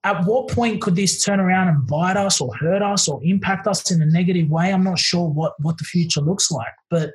at 0.03 0.25
what 0.25 0.49
point 0.49 0.81
could 0.81 0.95
this 0.95 1.23
turn 1.23 1.39
around 1.39 1.69
and 1.69 1.87
bite 1.87 2.17
us 2.17 2.41
or 2.41 2.53
hurt 2.55 2.81
us 2.81 3.07
or 3.07 3.21
impact 3.23 3.67
us 3.67 3.89
in 3.91 4.01
a 4.01 4.05
negative 4.05 4.49
way? 4.49 4.73
I'm 4.73 4.83
not 4.83 4.99
sure 4.99 5.29
what 5.29 5.53
what 5.59 5.77
the 5.77 5.85
future 5.85 6.21
looks 6.21 6.51
like. 6.51 6.73
But 6.89 7.11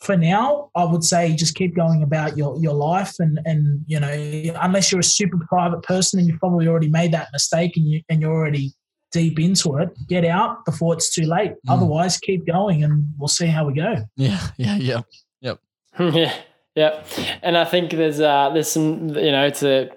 for 0.00 0.16
now, 0.16 0.70
I 0.74 0.84
would 0.84 1.02
say 1.02 1.34
just 1.34 1.54
keep 1.54 1.74
going 1.74 2.02
about 2.02 2.36
your, 2.36 2.58
your 2.60 2.74
life 2.74 3.14
and 3.18 3.40
and 3.44 3.82
you 3.86 4.00
know, 4.00 4.54
unless 4.60 4.92
you're 4.92 5.00
a 5.00 5.04
super 5.04 5.38
private 5.48 5.82
person 5.82 6.18
and 6.18 6.28
you've 6.28 6.40
probably 6.40 6.68
already 6.68 6.88
made 6.88 7.12
that 7.12 7.28
mistake 7.32 7.76
and 7.76 7.86
you 7.88 8.02
and 8.08 8.20
you're 8.20 8.32
already 8.32 8.72
deep 9.14 9.38
into 9.38 9.76
it, 9.76 9.96
get 10.08 10.24
out 10.24 10.64
before 10.64 10.92
it's 10.92 11.14
too 11.14 11.22
late. 11.22 11.52
Mm. 11.52 11.68
Otherwise, 11.68 12.18
keep 12.18 12.44
going 12.46 12.82
and 12.82 13.08
we'll 13.16 13.28
see 13.28 13.46
how 13.46 13.64
we 13.66 13.72
go. 13.72 14.04
Yeah, 14.16 14.48
yeah, 14.58 14.76
yeah, 14.76 15.00
yep. 15.40 15.60
yeah. 15.98 16.34
Yeah, 16.76 17.04
and 17.40 17.56
I 17.56 17.64
think 17.64 17.92
there's 17.92 18.18
uh, 18.18 18.50
there's 18.52 18.68
some 18.68 19.10
you 19.10 19.30
know 19.30 19.46
it's 19.46 19.62
a 19.62 19.90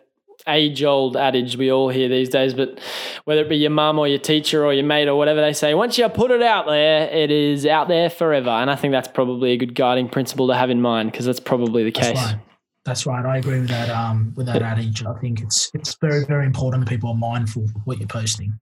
age 0.47 0.83
old 0.83 1.17
adage 1.17 1.57
we 1.57 1.71
all 1.71 1.89
hear 1.89 2.07
these 2.07 2.29
days, 2.29 2.53
but 2.53 2.79
whether 3.25 3.41
it 3.41 3.49
be 3.49 3.57
your 3.57 3.71
mum 3.71 3.97
or 3.97 4.07
your 4.07 4.19
teacher 4.19 4.63
or 4.63 4.71
your 4.71 4.85
mate 4.85 5.07
or 5.07 5.15
whatever 5.15 5.41
they 5.41 5.53
say, 5.53 5.73
once 5.73 5.97
you 5.97 6.07
put 6.07 6.29
it 6.29 6.43
out 6.43 6.67
there, 6.67 7.09
it 7.09 7.31
is 7.31 7.65
out 7.65 7.87
there 7.87 8.11
forever. 8.11 8.51
And 8.51 8.69
I 8.69 8.75
think 8.75 8.91
that's 8.91 9.07
probably 9.07 9.53
a 9.53 9.57
good 9.57 9.73
guiding 9.73 10.07
principle 10.07 10.47
to 10.49 10.53
have 10.53 10.69
in 10.69 10.79
mind 10.79 11.11
because 11.11 11.25
that's 11.25 11.39
probably 11.39 11.83
the 11.83 11.89
That's 11.89 12.07
case. 12.09 12.17
right. 12.17 12.39
That's 12.85 13.05
right. 13.07 13.25
I 13.25 13.37
agree 13.37 13.59
with 13.59 13.69
that. 13.69 13.89
Um, 13.89 14.33
with 14.37 14.45
that 14.45 14.61
adage, 14.61 15.03
I 15.03 15.13
think 15.19 15.41
it's 15.41 15.71
it's 15.73 15.95
very 15.95 16.25
very 16.25 16.45
important 16.45 16.85
that 16.85 16.89
people 16.89 17.09
are 17.09 17.15
mindful 17.15 17.63
of 17.63 17.71
what 17.85 17.97
you're 17.97 18.07
posting. 18.07 18.57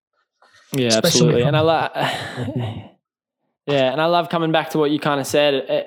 Yeah, 0.75 0.87
Especially 0.87 1.41
absolutely. 1.41 1.43
And 1.43 1.55
I 1.57 1.59
it 1.59 1.63
love, 1.63 1.91
yeah, 3.67 3.91
and 3.91 4.01
I 4.01 4.05
love 4.05 4.29
coming 4.29 4.51
back 4.51 4.71
to 4.71 4.77
what 4.77 4.91
you 4.91 4.99
kind 4.99 5.19
of 5.19 5.27
said. 5.27 5.69
uh, 5.69 5.83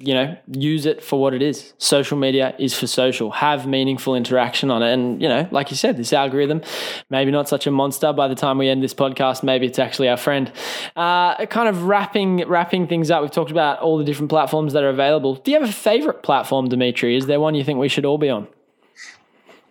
you 0.00 0.12
know, 0.12 0.36
use 0.48 0.86
it 0.86 1.02
for 1.02 1.20
what 1.20 1.34
it 1.34 1.40
is. 1.40 1.72
Social 1.78 2.18
media 2.18 2.54
is 2.58 2.76
for 2.76 2.86
social. 2.88 3.30
Have 3.30 3.66
meaningful 3.66 4.16
interaction 4.16 4.70
on 4.70 4.82
it, 4.82 4.92
and 4.92 5.22
you 5.22 5.28
know, 5.28 5.48
like 5.52 5.70
you 5.70 5.76
said, 5.76 5.96
this 5.96 6.12
algorithm, 6.12 6.62
maybe 7.10 7.30
not 7.30 7.48
such 7.48 7.66
a 7.68 7.70
monster. 7.70 8.12
By 8.12 8.26
the 8.26 8.34
time 8.34 8.58
we 8.58 8.68
end 8.68 8.82
this 8.82 8.92
podcast, 8.92 9.44
maybe 9.44 9.66
it's 9.66 9.78
actually 9.78 10.08
our 10.08 10.16
friend. 10.16 10.50
Uh, 10.96 11.46
kind 11.46 11.68
of 11.68 11.84
wrapping 11.84 12.46
wrapping 12.48 12.88
things 12.88 13.10
up. 13.10 13.22
We've 13.22 13.30
talked 13.30 13.52
about 13.52 13.78
all 13.78 13.96
the 13.96 14.04
different 14.04 14.30
platforms 14.30 14.72
that 14.72 14.82
are 14.82 14.88
available. 14.88 15.36
Do 15.36 15.52
you 15.52 15.60
have 15.60 15.68
a 15.68 15.72
favorite 15.72 16.24
platform, 16.24 16.68
Dimitri? 16.68 17.16
Is 17.16 17.26
there 17.26 17.38
one 17.38 17.54
you 17.54 17.62
think 17.62 17.78
we 17.78 17.88
should 17.88 18.04
all 18.04 18.18
be 18.18 18.30
on? 18.30 18.48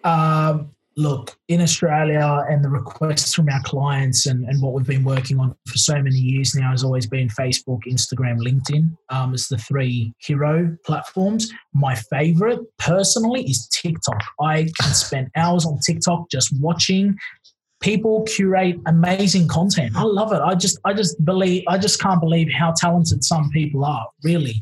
Um, 0.05 0.71
look, 0.95 1.35
in 1.47 1.61
Australia, 1.61 2.45
and 2.49 2.63
the 2.63 2.69
requests 2.69 3.33
from 3.33 3.49
our 3.49 3.61
clients 3.63 4.25
and, 4.25 4.45
and 4.45 4.61
what 4.61 4.73
we've 4.73 4.87
been 4.87 5.03
working 5.03 5.39
on 5.39 5.55
for 5.67 5.77
so 5.77 6.01
many 6.01 6.15
years 6.15 6.55
now 6.55 6.71
has 6.71 6.83
always 6.83 7.07
been 7.07 7.27
Facebook, 7.29 7.81
Instagram, 7.87 8.39
LinkedIn 8.39 8.95
um, 9.09 9.33
as 9.33 9.47
the 9.47 9.57
three 9.57 10.13
hero 10.19 10.75
platforms. 10.85 11.51
My 11.73 11.95
favorite 11.95 12.59
personally 12.77 13.43
is 13.43 13.67
TikTok. 13.69 14.21
I 14.39 14.67
can 14.79 14.93
spend 14.93 15.29
hours 15.35 15.65
on 15.65 15.79
TikTok 15.85 16.29
just 16.29 16.53
watching 16.59 17.15
people 17.81 18.23
curate 18.23 18.77
amazing 18.85 19.47
content. 19.47 19.91
I 19.95 20.03
love 20.03 20.31
it. 20.31 20.41
I 20.41 20.55
just, 20.55 20.79
I 20.85 20.93
just 20.93 21.23
believe, 21.25 21.63
I 21.67 21.77
just 21.77 21.99
can't 21.99 22.21
believe 22.21 22.49
how 22.51 22.73
talented 22.77 23.23
some 23.23 23.49
people 23.49 23.83
are. 23.83 24.07
Really, 24.23 24.55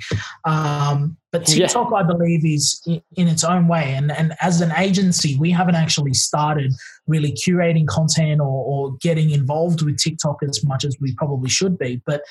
um, 0.46 1.18
but 1.32 1.48
Yeah. 1.48 1.68
TikTok, 1.68 1.94
I 1.94 2.04
believe, 2.04 2.46
is 2.46 2.82
in 2.86 3.28
its 3.28 3.44
own 3.44 3.68
way. 3.68 3.94
And 3.94 4.12
and 4.12 4.34
as 4.42 4.62
an 4.62 4.72
agency, 4.78 5.38
we 5.38 5.52
haven't 5.52 5.76
actually 5.76 6.14
started 6.14 6.74
really 7.08 7.32
curating 7.32 7.88
content 7.88 8.42
or, 8.42 8.46
or 8.46 8.98
getting 9.02 9.32
involved 9.32 9.82
with 9.82 9.98
TikTok 9.98 10.44
as 10.44 10.64
much 10.64 10.84
as 10.84 10.98
we 11.00 11.14
probably 11.16 11.50
should 11.50 11.78
be. 11.78 12.02
But 12.06 12.22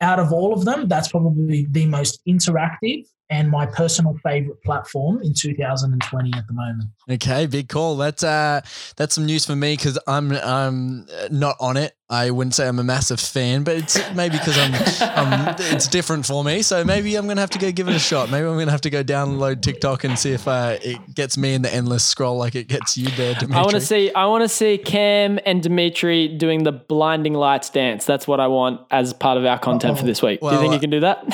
out 0.00 0.18
of 0.18 0.32
all 0.32 0.52
of 0.52 0.64
them, 0.64 0.88
that's 0.88 1.08
probably 1.08 1.66
the 1.70 1.86
most 1.86 2.20
interactive 2.26 3.04
and 3.30 3.50
my 3.50 3.66
personal 3.66 4.16
favorite 4.24 4.62
platform 4.62 5.20
in 5.22 5.34
2020 5.34 6.32
at 6.34 6.46
the 6.46 6.52
moment. 6.52 6.84
Okay, 7.10 7.46
big 7.46 7.68
call. 7.68 7.96
That's 7.96 8.22
uh, 8.24 8.60
that's 8.96 9.14
some 9.14 9.26
news 9.26 9.44
for 9.44 9.56
me 9.56 9.76
because 9.76 9.98
I'm 10.06 10.32
I'm 10.32 11.06
uh, 11.12 11.28
not 11.30 11.56
on 11.60 11.76
it. 11.76 11.94
I 12.10 12.30
wouldn't 12.30 12.54
say 12.54 12.66
I'm 12.66 12.78
a 12.78 12.84
massive 12.84 13.20
fan, 13.20 13.64
but 13.64 13.76
it's 13.76 13.98
maybe 14.14 14.38
because 14.38 14.56
I'm, 14.56 14.72
I'm 15.02 15.54
it's 15.58 15.86
different 15.86 16.24
for 16.24 16.42
me. 16.42 16.62
So 16.62 16.82
maybe 16.82 17.14
I'm 17.16 17.26
gonna 17.28 17.42
have 17.42 17.50
to 17.50 17.58
go 17.58 17.70
give 17.70 17.86
it 17.86 17.94
a 17.94 17.98
shot. 17.98 18.30
Maybe 18.30 18.46
I'm 18.46 18.56
gonna 18.58 18.70
have 18.70 18.80
to 18.82 18.90
go 18.90 19.04
download 19.04 19.60
TikTok 19.60 20.04
and 20.04 20.18
see 20.18 20.32
if 20.32 20.48
uh, 20.48 20.78
it 20.80 21.14
gets 21.14 21.36
me 21.36 21.52
in 21.52 21.60
the 21.60 21.72
endless 21.72 22.04
scroll 22.04 22.38
like 22.38 22.54
it 22.54 22.66
gets 22.66 22.96
you 22.96 23.08
there, 23.10 23.34
Dimitri. 23.34 23.56
I 23.56 23.60
want 23.60 23.72
to 23.72 23.80
see. 23.82 24.10
I 24.14 24.24
want 24.24 24.42
to 24.42 24.48
see 24.48 24.78
Cam 24.78 25.38
and 25.44 25.62
Dimitri 25.62 26.28
doing 26.28 26.64
the 26.64 26.72
blinding 26.72 27.34
lights 27.34 27.68
dance. 27.68 28.06
That's 28.06 28.26
what 28.26 28.40
I 28.40 28.46
want 28.46 28.80
as 28.90 29.12
part 29.12 29.36
of 29.36 29.44
our 29.44 29.58
content 29.58 29.98
for 29.98 30.06
this 30.06 30.22
week. 30.22 30.40
do 30.40 30.46
you 30.46 30.58
think 30.58 30.72
you 30.72 30.80
can 30.80 30.90
do 30.90 31.00
that? 31.00 31.24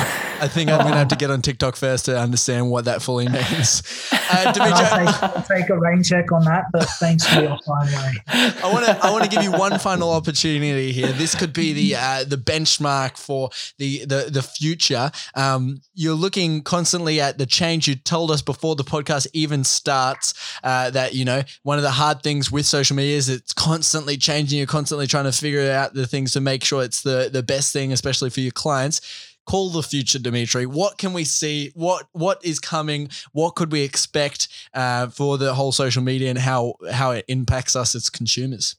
I 0.41 0.49
think 0.49 0.71
I'm 0.71 0.79
gonna 0.79 0.97
have 0.97 1.09
to 1.09 1.17
get 1.17 1.31
on 1.31 1.41
TikTok 1.41 1.77
first 1.77 2.07
to 2.07 2.19
understand 2.19 2.69
what 2.69 2.87
that 2.87 3.01
fully 3.01 3.29
means. 3.29 3.83
Uh, 4.27 4.51
Dimitri, 4.53 4.73
I'll 4.73 5.05
take, 5.05 5.23
I'll 5.23 5.43
take 5.43 5.69
a 5.69 5.79
rain 5.79 6.03
check 6.03 6.33
on 6.33 6.43
that, 6.45 6.65
but 6.73 6.89
thanks 6.99 7.27
for 7.27 7.43
your 7.43 7.59
fine 7.67 7.87
way. 7.89 8.15
I 8.27 8.71
want 8.73 8.87
to 8.87 8.99
I 9.05 9.11
want 9.11 9.23
to 9.23 9.29
give 9.29 9.43
you 9.43 9.53
one 9.53 9.79
final 9.79 10.11
opportunity 10.11 10.64
here. 10.73 11.13
This 11.13 11.35
could 11.35 11.53
be 11.53 11.73
the 11.73 11.97
uh, 11.99 12.25
the 12.25 12.37
benchmark 12.37 13.17
for 13.17 13.51
the 13.79 14.05
the 14.05 14.29
the 14.31 14.43
future. 14.43 15.11
Um, 15.35 15.83
you're 15.95 16.15
looking 16.15 16.63
constantly 16.63 17.21
at 17.21 17.39
the 17.39 17.47
change. 17.47 17.89
You 17.89 17.95
told 17.95 18.31
us 18.31 18.43
before 18.43 18.77
the 18.77 18.85
podcast 18.85 19.27
even 19.33 19.65
starts 19.65 20.35
uh, 20.63 20.91
that 20.91 21.15
you 21.15 21.25
know 21.25 21.43
one 21.63 21.79
of 21.79 21.83
the 21.83 21.91
hard 21.91 22.23
things 22.23 22.51
with 22.51 22.67
social 22.67 22.97
media 22.97 23.17
is 23.17 23.29
it's 23.29 23.53
constantly 23.53 24.17
changing. 24.17 24.59
You're 24.59 24.67
constantly 24.67 25.07
trying 25.07 25.25
to 25.25 25.33
figure 25.33 25.71
out 25.71 25.95
the 25.95 26.07
things 26.07 26.33
to 26.33 26.41
make 26.41 26.65
sure 26.65 26.83
it's 26.83 27.03
the 27.03 27.29
the 27.33 27.43
best 27.43 27.73
thing, 27.73 27.93
especially 27.93 28.31
for 28.31 28.41
your 28.41 28.53
clients. 28.53 29.01
Call 29.47 29.69
the 29.69 29.83
future, 29.83 30.19
Dimitri. 30.19 30.65
What 30.65 30.97
can 30.97 31.13
we 31.13 31.25
see? 31.25 31.71
What 31.75 32.07
what 32.13 32.43
is 32.43 32.59
coming? 32.59 33.11
What 33.33 33.55
could 33.55 33.71
we 33.71 33.83
expect 33.83 34.49
uh, 34.73 35.09
for 35.09 35.37
the 35.37 35.55
whole 35.55 35.71
social 35.71 36.03
media 36.03 36.31
and 36.31 36.39
how 36.39 36.75
how 36.91 37.11
it 37.11 37.27
impacts 37.29 37.77
us 37.77 37.95
as 37.95 38.09
consumers? 38.09 38.77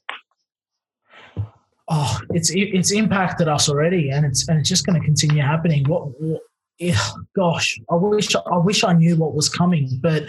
Oh, 1.88 2.20
it's 2.32 2.52
it's 2.54 2.92
impacted 2.92 3.48
us 3.48 3.70
already, 3.70 4.10
and 4.10 4.26
it's 4.26 4.48
and 4.48 4.60
it's 4.60 4.70
just 4.70 4.86
going 4.86 5.00
to 5.00 5.06
continue 5.06 5.42
happening. 5.42 5.86
What, 5.86 6.20
what 6.20 6.42
yeah, 6.80 7.00
gosh, 7.36 7.80
I 7.90 7.96
wish 7.96 8.36
I 8.36 8.58
wish 8.58 8.84
I 8.84 8.94
knew 8.94 9.16
what 9.16 9.34
was 9.34 9.50
coming, 9.50 10.00
but 10.02 10.24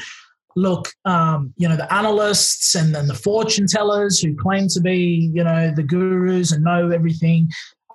look, 0.54 0.88
um, 1.04 1.52
you 1.56 1.68
know, 1.68 1.76
the 1.76 1.92
analysts 1.92 2.74
and 2.74 2.94
then 2.94 3.06
the 3.06 3.14
fortune 3.14 3.66
tellers 3.66 4.18
who 4.20 4.34
claim 4.34 4.68
to 4.68 4.80
be, 4.80 5.30
you 5.34 5.44
know, 5.44 5.70
the 5.74 5.82
gurus 5.82 6.52
and 6.52 6.64
know 6.64 6.90
everything. 6.90 7.48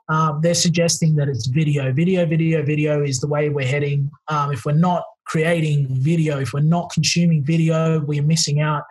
Um, 0.09 0.41
they're 0.41 0.53
suggesting 0.53 1.15
that 1.15 1.27
it's 1.27 1.47
video, 1.47 1.91
video, 1.91 2.25
video, 2.25 2.63
video 2.63 3.01
is 3.01 3.19
the 3.19 3.27
way 3.27 3.49
we're 3.49 3.65
heading. 3.65 4.11
Um, 4.27 4.51
if 4.51 4.65
we're 4.65 4.73
not 4.73 5.03
creating 5.25 5.87
video, 5.89 6.39
if 6.39 6.53
we're 6.53 6.59
not 6.59 6.91
consuming 6.91 7.43
video, 7.43 8.01
we're 8.01 8.23
missing 8.23 8.59
out. 8.59 8.83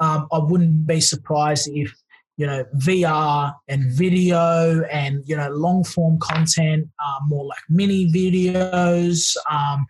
Um, 0.00 0.28
I 0.32 0.38
wouldn't 0.38 0.86
be 0.86 1.00
surprised 1.00 1.68
if 1.72 1.92
you 2.38 2.46
know 2.46 2.64
VR 2.76 3.52
and 3.66 3.84
video 3.92 4.82
and 4.84 5.22
you 5.26 5.36
know 5.36 5.50
long 5.50 5.84
form 5.84 6.18
content, 6.20 6.88
uh, 7.04 7.18
more 7.26 7.44
like 7.44 7.58
mini 7.68 8.10
videos, 8.10 9.36
um, 9.50 9.84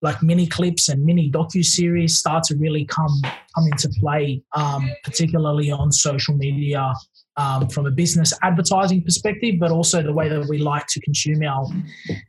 like 0.00 0.22
mini 0.22 0.46
clips 0.46 0.88
and 0.88 1.04
mini 1.04 1.30
docu 1.30 1.64
series 1.64 2.18
start 2.18 2.42
to 2.44 2.56
really 2.56 2.86
come 2.86 3.20
come 3.54 3.66
into 3.70 3.88
play, 4.00 4.42
um, 4.56 4.90
particularly 5.04 5.70
on 5.70 5.92
social 5.92 6.34
media. 6.34 6.92
Um, 7.36 7.68
from 7.68 7.86
a 7.86 7.90
business 7.90 8.34
advertising 8.42 9.02
perspective, 9.02 9.54
but 9.58 9.70
also 9.70 10.02
the 10.02 10.12
way 10.12 10.28
that 10.28 10.46
we 10.50 10.58
like 10.58 10.86
to 10.88 11.00
consume 11.00 11.42
our 11.42 11.64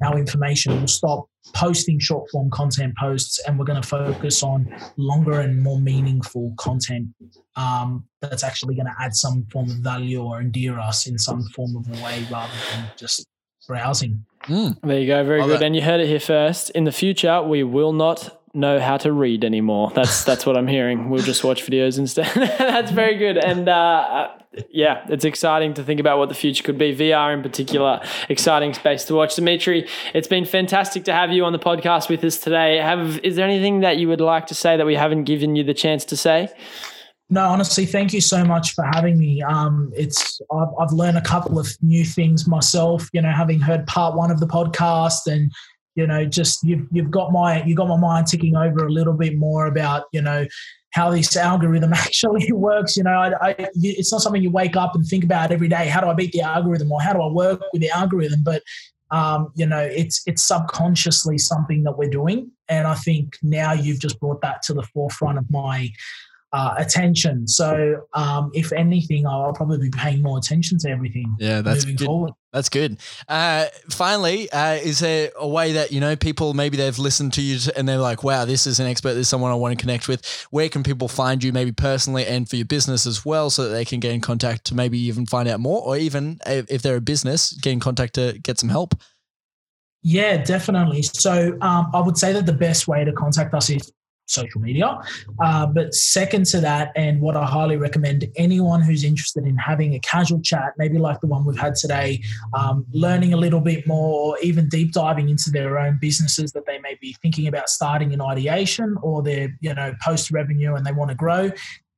our 0.05 0.17
information. 0.17 0.77
We'll 0.77 0.87
stop 0.87 1.27
posting 1.53 1.99
short 1.99 2.29
form 2.31 2.49
content 2.49 2.95
posts, 2.97 3.39
and 3.45 3.57
we're 3.57 3.65
going 3.65 3.81
to 3.81 3.87
focus 3.87 4.43
on 4.43 4.73
longer 4.97 5.39
and 5.39 5.61
more 5.61 5.79
meaningful 5.79 6.53
content 6.57 7.07
um, 7.55 8.05
that's 8.21 8.43
actually 8.43 8.75
going 8.75 8.85
to 8.85 8.95
add 8.99 9.15
some 9.15 9.45
form 9.51 9.69
of 9.69 9.77
value 9.77 10.21
or 10.21 10.39
endear 10.39 10.79
us 10.79 11.07
in 11.07 11.17
some 11.17 11.43
form 11.55 11.75
of 11.75 11.87
a 11.87 12.03
way 12.03 12.25
rather 12.31 12.53
than 12.71 12.85
just 12.95 13.25
browsing. 13.67 14.25
There 14.47 14.99
you 14.99 15.07
go. 15.07 15.23
Very 15.23 15.41
Love 15.41 15.49
good. 15.49 15.61
it. 15.61 15.65
And 15.65 15.75
you 15.75 15.81
heard 15.81 16.01
it 16.01 16.07
here 16.07 16.19
first. 16.19 16.71
In 16.71 16.83
the 16.83 16.91
future, 16.91 17.41
we 17.41 17.63
will 17.63 17.93
not 17.93 18.41
know 18.53 18.79
how 18.79 18.97
to 18.97 19.11
read 19.11 19.43
anymore. 19.43 19.91
That's 19.93 20.23
that's 20.23 20.45
what 20.45 20.57
I'm 20.57 20.67
hearing. 20.67 21.09
We'll 21.09 21.23
just 21.23 21.43
watch 21.43 21.65
videos 21.65 21.97
instead. 21.97 22.31
that's 22.35 22.91
very 22.91 23.17
good. 23.17 23.37
And 23.37 23.69
uh, 23.69 23.71
uh, 23.71 24.40
yeah, 24.69 25.05
it's 25.09 25.23
exciting 25.23 25.73
to 25.75 25.83
think 25.83 25.99
about 25.99 26.17
what 26.17 26.29
the 26.29 26.35
future 26.35 26.63
could 26.63 26.77
be. 26.77 26.95
VR 26.95 27.33
in 27.33 27.41
particular, 27.41 28.01
exciting 28.27 28.73
space 28.73 29.05
to 29.05 29.15
watch. 29.15 29.35
Dimitri, 29.35 29.87
it's 30.13 30.27
been 30.27 30.45
fantastic 30.45 31.05
to 31.05 31.13
have 31.13 31.31
you 31.31 31.45
on 31.45 31.53
the 31.53 31.59
podcast 31.59 32.09
with 32.09 32.23
us 32.23 32.37
today. 32.37 32.77
Have 32.77 33.19
is 33.19 33.35
there 33.37 33.47
anything 33.47 33.79
that 33.79 33.97
you 33.97 34.07
would 34.09 34.21
like 34.21 34.47
to 34.47 34.55
say 34.55 34.75
that 34.75 34.85
we 34.85 34.95
haven't 34.95 35.23
given 35.23 35.55
you 35.55 35.63
the 35.63 35.73
chance 35.73 36.03
to 36.05 36.17
say? 36.17 36.49
No, 37.29 37.45
honestly, 37.45 37.85
thank 37.85 38.11
you 38.11 38.19
so 38.19 38.43
much 38.43 38.73
for 38.73 38.83
having 38.83 39.17
me. 39.17 39.41
Um, 39.41 39.93
it's 39.95 40.41
I've, 40.51 40.67
I've 40.77 40.91
learned 40.91 41.17
a 41.17 41.21
couple 41.21 41.57
of 41.57 41.69
new 41.81 42.03
things 42.03 42.45
myself. 42.45 43.07
You 43.13 43.21
know, 43.21 43.31
having 43.31 43.61
heard 43.61 43.87
part 43.87 44.17
one 44.17 44.31
of 44.31 44.41
the 44.41 44.47
podcast, 44.47 45.27
and 45.27 45.49
you 45.95 46.07
know, 46.07 46.25
just 46.25 46.63
you've 46.63 46.87
you've 46.91 47.11
got 47.11 47.31
my 47.31 47.63
you've 47.63 47.77
got 47.77 47.87
my 47.87 47.97
mind 47.97 48.27
ticking 48.27 48.55
over 48.55 48.85
a 48.85 48.91
little 48.91 49.13
bit 49.13 49.37
more 49.37 49.67
about 49.67 50.05
you 50.11 50.21
know 50.21 50.45
how 50.91 51.09
this 51.09 51.35
algorithm 51.35 51.93
actually 51.93 52.51
works. 52.51 52.95
You 52.97 53.03
know, 53.03 53.11
I, 53.11 53.49
I, 53.49 53.55
it's 53.75 54.11
not 54.11 54.21
something 54.21 54.41
you 54.41 54.51
wake 54.51 54.75
up 54.75 54.95
and 54.95 55.05
think 55.05 55.23
about 55.23 55.51
every 55.51 55.67
day. 55.67 55.87
How 55.87 56.01
do 56.01 56.07
I 56.07 56.13
beat 56.13 56.31
the 56.31 56.41
algorithm, 56.41 56.91
or 56.91 57.01
how 57.01 57.13
do 57.13 57.21
I 57.21 57.27
work 57.27 57.61
with 57.73 57.81
the 57.81 57.89
algorithm? 57.89 58.43
But 58.43 58.63
um, 59.11 59.51
you 59.55 59.65
know, 59.65 59.79
it's 59.79 60.21
it's 60.25 60.43
subconsciously 60.43 61.37
something 61.37 61.83
that 61.83 61.97
we're 61.97 62.09
doing, 62.09 62.51
and 62.69 62.87
I 62.87 62.95
think 62.95 63.37
now 63.41 63.73
you've 63.73 63.99
just 63.99 64.19
brought 64.19 64.41
that 64.41 64.61
to 64.63 64.73
the 64.73 64.83
forefront 64.83 65.37
of 65.37 65.49
my 65.49 65.89
uh, 66.53 66.75
attention. 66.77 67.47
So, 67.47 68.07
um, 68.13 68.51
if 68.53 68.73
anything, 68.73 69.25
I'll 69.25 69.53
probably 69.53 69.77
be 69.77 69.89
paying 69.89 70.21
more 70.21 70.37
attention 70.37 70.77
to 70.79 70.89
everything 70.89 71.35
Yeah, 71.39 71.61
that's 71.61 71.85
moving 71.85 71.95
good. 71.95 72.05
forward. 72.05 72.33
That's 72.51 72.67
good. 72.67 72.97
Uh, 73.29 73.67
finally, 73.89 74.51
uh, 74.51 74.73
is 74.73 74.99
there 74.99 75.31
a 75.37 75.47
way 75.47 75.71
that 75.71 75.93
you 75.93 76.01
know 76.01 76.17
people 76.17 76.53
maybe 76.53 76.75
they've 76.75 76.99
listened 76.99 77.31
to 77.33 77.41
you 77.41 77.57
and 77.77 77.87
they're 77.87 77.97
like, 77.97 78.23
"Wow, 78.23 78.43
this 78.43 78.67
is 78.67 78.79
an 78.81 78.87
expert. 78.87 79.13
This 79.13 79.21
is 79.21 79.29
someone 79.29 79.51
I 79.51 79.55
want 79.55 79.77
to 79.77 79.81
connect 79.81 80.09
with." 80.09 80.25
Where 80.51 80.67
can 80.67 80.83
people 80.83 81.07
find 81.07 81.41
you, 81.41 81.53
maybe 81.53 81.71
personally 81.71 82.25
and 82.25 82.49
for 82.49 82.57
your 82.57 82.65
business 82.65 83.05
as 83.05 83.25
well, 83.25 83.49
so 83.49 83.63
that 83.63 83.69
they 83.69 83.85
can 83.85 84.01
get 84.01 84.11
in 84.11 84.19
contact 84.19 84.65
to 84.65 84.75
maybe 84.75 84.99
even 84.99 85.25
find 85.25 85.47
out 85.47 85.61
more, 85.61 85.81
or 85.81 85.95
even 85.95 86.39
if 86.45 86.69
if 86.69 86.81
they're 86.81 86.97
a 86.97 87.01
business, 87.01 87.53
get 87.53 87.71
in 87.71 87.79
contact 87.79 88.15
to 88.15 88.37
get 88.43 88.59
some 88.59 88.69
help? 88.69 88.95
Yeah, 90.03 90.37
definitely. 90.43 91.03
So 91.03 91.57
um, 91.61 91.91
I 91.93 92.01
would 92.01 92.17
say 92.17 92.33
that 92.33 92.45
the 92.45 92.53
best 92.53 92.87
way 92.87 93.05
to 93.05 93.13
contact 93.13 93.53
us 93.53 93.69
is 93.69 93.91
social 94.31 94.61
media. 94.61 94.97
Uh, 95.39 95.65
but 95.65 95.93
second 95.93 96.45
to 96.47 96.61
that, 96.61 96.91
and 96.95 97.21
what 97.21 97.35
I 97.35 97.45
highly 97.45 97.77
recommend 97.77 98.27
anyone 98.35 98.81
who's 98.81 99.03
interested 99.03 99.45
in 99.45 99.57
having 99.57 99.95
a 99.95 99.99
casual 99.99 100.41
chat, 100.41 100.73
maybe 100.77 100.97
like 100.97 101.19
the 101.21 101.27
one 101.27 101.45
we've 101.45 101.59
had 101.59 101.75
today, 101.75 102.21
um, 102.53 102.85
learning 102.93 103.33
a 103.33 103.37
little 103.37 103.61
bit 103.61 103.87
more, 103.87 104.31
or 104.31 104.39
even 104.39 104.69
deep 104.69 104.93
diving 104.93 105.29
into 105.29 105.51
their 105.51 105.77
own 105.77 105.97
businesses 105.99 106.51
that 106.53 106.65
they 106.65 106.79
may 106.79 106.97
be 107.01 107.15
thinking 107.21 107.47
about 107.47 107.69
starting 107.69 108.11
in 108.11 108.21
ideation 108.21 108.95
or 109.01 109.21
they're, 109.21 109.55
you 109.59 109.73
know, 109.73 109.93
post 110.01 110.31
revenue 110.31 110.75
and 110.75 110.85
they 110.85 110.91
want 110.91 111.09
to 111.09 111.15
grow, 111.15 111.51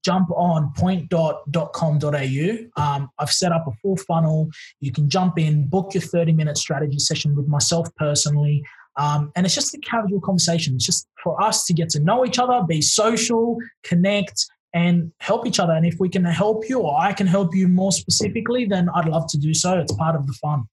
jump 0.03 0.29
on 0.31 0.71
pointdot.com.au. 0.77 2.81
Um, 2.81 3.09
I've 3.19 3.31
set 3.31 3.51
up 3.51 3.67
a 3.67 3.71
full 3.81 3.97
funnel. 3.97 4.49
You 4.79 4.91
can 4.91 5.09
jump 5.09 5.39
in, 5.39 5.67
book 5.67 5.93
your 5.93 6.01
30 6.01 6.33
minute 6.33 6.57
strategy 6.57 6.99
session 6.99 7.35
with 7.35 7.47
myself 7.47 7.87
personally. 7.95 8.63
Um, 8.97 9.31
and 9.35 9.45
it's 9.45 9.55
just 9.55 9.73
a 9.73 9.79
casual 9.79 10.21
conversation. 10.21 10.75
It's 10.75 10.85
just 10.85 11.07
for 11.23 11.41
us 11.41 11.65
to 11.65 11.73
get 11.73 11.89
to 11.89 11.99
know 11.99 12.25
each 12.25 12.39
other, 12.39 12.63
be 12.67 12.81
social, 12.81 13.57
connect, 13.83 14.45
and 14.73 15.11
help 15.19 15.45
each 15.47 15.59
other. 15.59 15.73
And 15.73 15.85
if 15.85 15.95
we 15.99 16.09
can 16.09 16.25
help 16.25 16.67
you 16.67 16.79
or 16.79 16.99
I 16.99 17.13
can 17.13 17.27
help 17.27 17.55
you 17.55 17.67
more 17.67 17.91
specifically, 17.91 18.65
then 18.65 18.89
I'd 18.89 19.07
love 19.07 19.27
to 19.29 19.37
do 19.37 19.53
so. 19.53 19.79
It's 19.79 19.93
part 19.93 20.15
of 20.15 20.27
the 20.27 20.33
fun. 20.33 20.65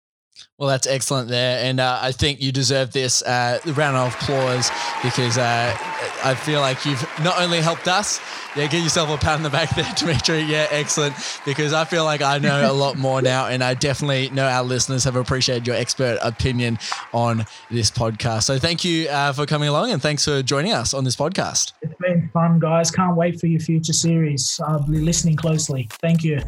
Well, 0.59 0.69
that's 0.69 0.87
excellent 0.87 1.29
there. 1.29 1.65
And 1.65 1.81
uh, 1.81 1.99
I 2.03 2.13
think 2.13 2.43
you 2.43 2.53
deserve 2.53 2.93
this 2.93 3.23
uh, 3.23 3.61
round 3.65 3.97
of 3.97 4.15
applause 4.15 4.71
because 5.03 5.39
uh, 5.39 5.75
I 6.23 6.35
feel 6.35 6.61
like 6.61 6.85
you've 6.85 7.03
not 7.23 7.41
only 7.41 7.61
helped 7.61 7.89
us, 7.89 8.21
yeah, 8.55 8.67
give 8.67 8.83
yourself 8.83 9.09
a 9.09 9.17
pat 9.17 9.37
on 9.37 9.43
the 9.43 9.51
back 9.51 9.75
there, 9.75 9.91
Dimitri. 9.97 10.41
Yeah, 10.41 10.67
excellent. 10.71 11.15
Because 11.47 11.73
I 11.73 11.85
feel 11.85 12.05
like 12.05 12.21
I 12.21 12.39
know 12.39 12.71
a 12.71 12.75
lot 12.75 12.99
more 12.99 13.23
now, 13.33 13.47
and 13.47 13.65
I 13.65 13.75
definitely 13.75 14.29
know 14.31 14.47
our 14.47 14.63
listeners 14.63 15.05
have 15.05 15.17
appreciated 15.17 15.67
your 15.67 15.77
expert 15.77 16.19
opinion 16.23 16.79
on 17.15 17.47
this 17.71 17.91
podcast. 17.91 18.43
So 18.43 18.59
thank 18.59 18.85
you 18.85 19.09
uh, 19.09 19.33
for 19.33 19.47
coming 19.47 19.69
along, 19.69 19.93
and 19.93 20.03
thanks 20.03 20.25
for 20.25 20.43
joining 20.43 20.73
us 20.73 20.93
on 20.93 21.05
this 21.05 21.17
podcast. 21.17 21.73
It's 21.83 21.95
been 22.01 22.29
fun, 22.35 22.59
guys. 22.59 22.91
Can't 22.91 23.17
wait 23.17 23.41
for 23.41 23.47
your 23.47 23.61
future 23.61 23.93
series. 23.93 24.61
I'll 24.67 24.87
be 24.87 24.99
listening 24.99 25.37
closely. 25.37 25.89
Thank 26.03 26.23
you. 26.23 26.41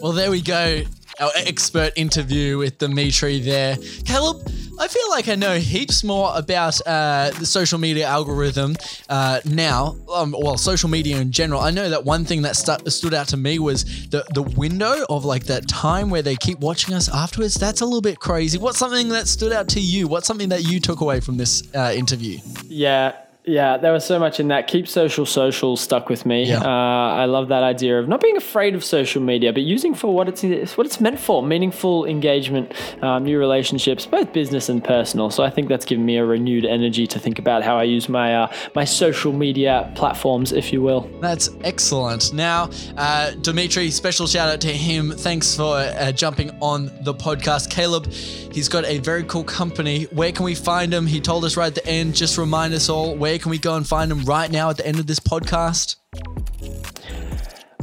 Well, 0.00 0.12
there 0.12 0.30
we 0.30 0.40
go. 0.40 0.82
Our 1.18 1.30
expert 1.34 1.92
interview 1.96 2.58
with 2.58 2.78
Dimitri 2.78 3.40
there. 3.40 3.76
Caleb, 4.04 4.48
I 4.78 4.86
feel 4.86 5.10
like 5.10 5.26
I 5.26 5.34
know 5.34 5.58
heaps 5.58 6.04
more 6.04 6.30
about 6.36 6.80
uh, 6.86 7.30
the 7.36 7.44
social 7.44 7.80
media 7.80 8.06
algorithm 8.06 8.76
uh, 9.08 9.40
now. 9.44 9.96
Um, 10.14 10.36
well, 10.38 10.56
social 10.56 10.88
media 10.88 11.18
in 11.18 11.32
general. 11.32 11.60
I 11.60 11.72
know 11.72 11.90
that 11.90 12.04
one 12.04 12.24
thing 12.24 12.42
that 12.42 12.54
stood 12.54 13.12
out 13.12 13.26
to 13.28 13.36
me 13.36 13.58
was 13.58 14.08
the 14.10 14.24
the 14.34 14.42
window 14.42 15.04
of 15.08 15.24
like 15.24 15.44
that 15.46 15.66
time 15.66 16.10
where 16.10 16.22
they 16.22 16.36
keep 16.36 16.60
watching 16.60 16.94
us 16.94 17.12
afterwards. 17.12 17.54
That's 17.54 17.80
a 17.80 17.84
little 17.84 18.00
bit 18.00 18.20
crazy. 18.20 18.56
What's 18.56 18.78
something 18.78 19.08
that 19.08 19.26
stood 19.26 19.52
out 19.52 19.68
to 19.70 19.80
you? 19.80 20.06
What's 20.06 20.28
something 20.28 20.50
that 20.50 20.62
you 20.62 20.78
took 20.78 21.00
away 21.00 21.18
from 21.18 21.36
this 21.36 21.64
uh, 21.74 21.92
interview? 21.92 22.38
Yeah, 22.66 23.16
yeah, 23.48 23.78
there 23.78 23.92
was 23.92 24.04
so 24.04 24.18
much 24.18 24.38
in 24.40 24.48
that. 24.48 24.68
Keep 24.68 24.86
social 24.86 25.24
social 25.24 25.76
stuck 25.76 26.08
with 26.08 26.26
me. 26.26 26.44
Yeah. 26.44 26.60
Uh, 26.60 27.14
I 27.14 27.24
love 27.24 27.48
that 27.48 27.62
idea 27.62 27.98
of 27.98 28.06
not 28.06 28.20
being 28.20 28.36
afraid 28.36 28.74
of 28.74 28.84
social 28.84 29.22
media, 29.22 29.52
but 29.52 29.62
using 29.62 29.94
for 29.94 30.14
what 30.14 30.28
it's 30.28 30.76
what 30.76 30.86
it's 30.86 31.00
meant 31.00 31.18
for: 31.18 31.42
meaningful 31.42 32.04
engagement, 32.04 32.72
um, 33.02 33.24
new 33.24 33.38
relationships, 33.38 34.04
both 34.04 34.32
business 34.32 34.68
and 34.68 34.84
personal. 34.84 35.30
So 35.30 35.42
I 35.42 35.50
think 35.50 35.68
that's 35.68 35.86
given 35.86 36.04
me 36.04 36.18
a 36.18 36.24
renewed 36.24 36.66
energy 36.66 37.06
to 37.06 37.18
think 37.18 37.38
about 37.38 37.62
how 37.62 37.78
I 37.78 37.84
use 37.84 38.08
my 38.08 38.36
uh, 38.36 38.52
my 38.74 38.84
social 38.84 39.32
media 39.32 39.90
platforms, 39.94 40.52
if 40.52 40.72
you 40.72 40.82
will. 40.82 41.08
That's 41.20 41.48
excellent. 41.64 42.34
Now, 42.34 42.70
uh, 42.98 43.30
Dimitri, 43.40 43.90
special 43.90 44.26
shout 44.26 44.50
out 44.50 44.60
to 44.60 44.72
him. 44.72 45.10
Thanks 45.10 45.56
for 45.56 45.76
uh, 45.76 46.12
jumping 46.12 46.50
on 46.60 46.90
the 47.00 47.14
podcast. 47.14 47.70
Caleb, 47.70 48.12
he's 48.52 48.68
got 48.68 48.84
a 48.84 48.98
very 48.98 49.24
cool 49.24 49.44
company. 49.44 50.04
Where 50.04 50.32
can 50.32 50.44
we 50.44 50.54
find 50.54 50.92
him? 50.92 51.06
He 51.06 51.20
told 51.20 51.46
us 51.46 51.56
right 51.56 51.68
at 51.68 51.74
the 51.74 51.86
end. 51.86 52.14
Just 52.14 52.36
remind 52.36 52.74
us 52.74 52.90
all 52.90 53.16
where 53.16 53.37
can 53.38 53.50
we 53.50 53.58
go 53.58 53.76
and 53.76 53.86
find 53.86 54.10
them 54.10 54.24
right 54.24 54.50
now 54.50 54.70
at 54.70 54.76
the 54.76 54.86
end 54.86 54.98
of 54.98 55.06
this 55.06 55.20
podcast? 55.20 55.96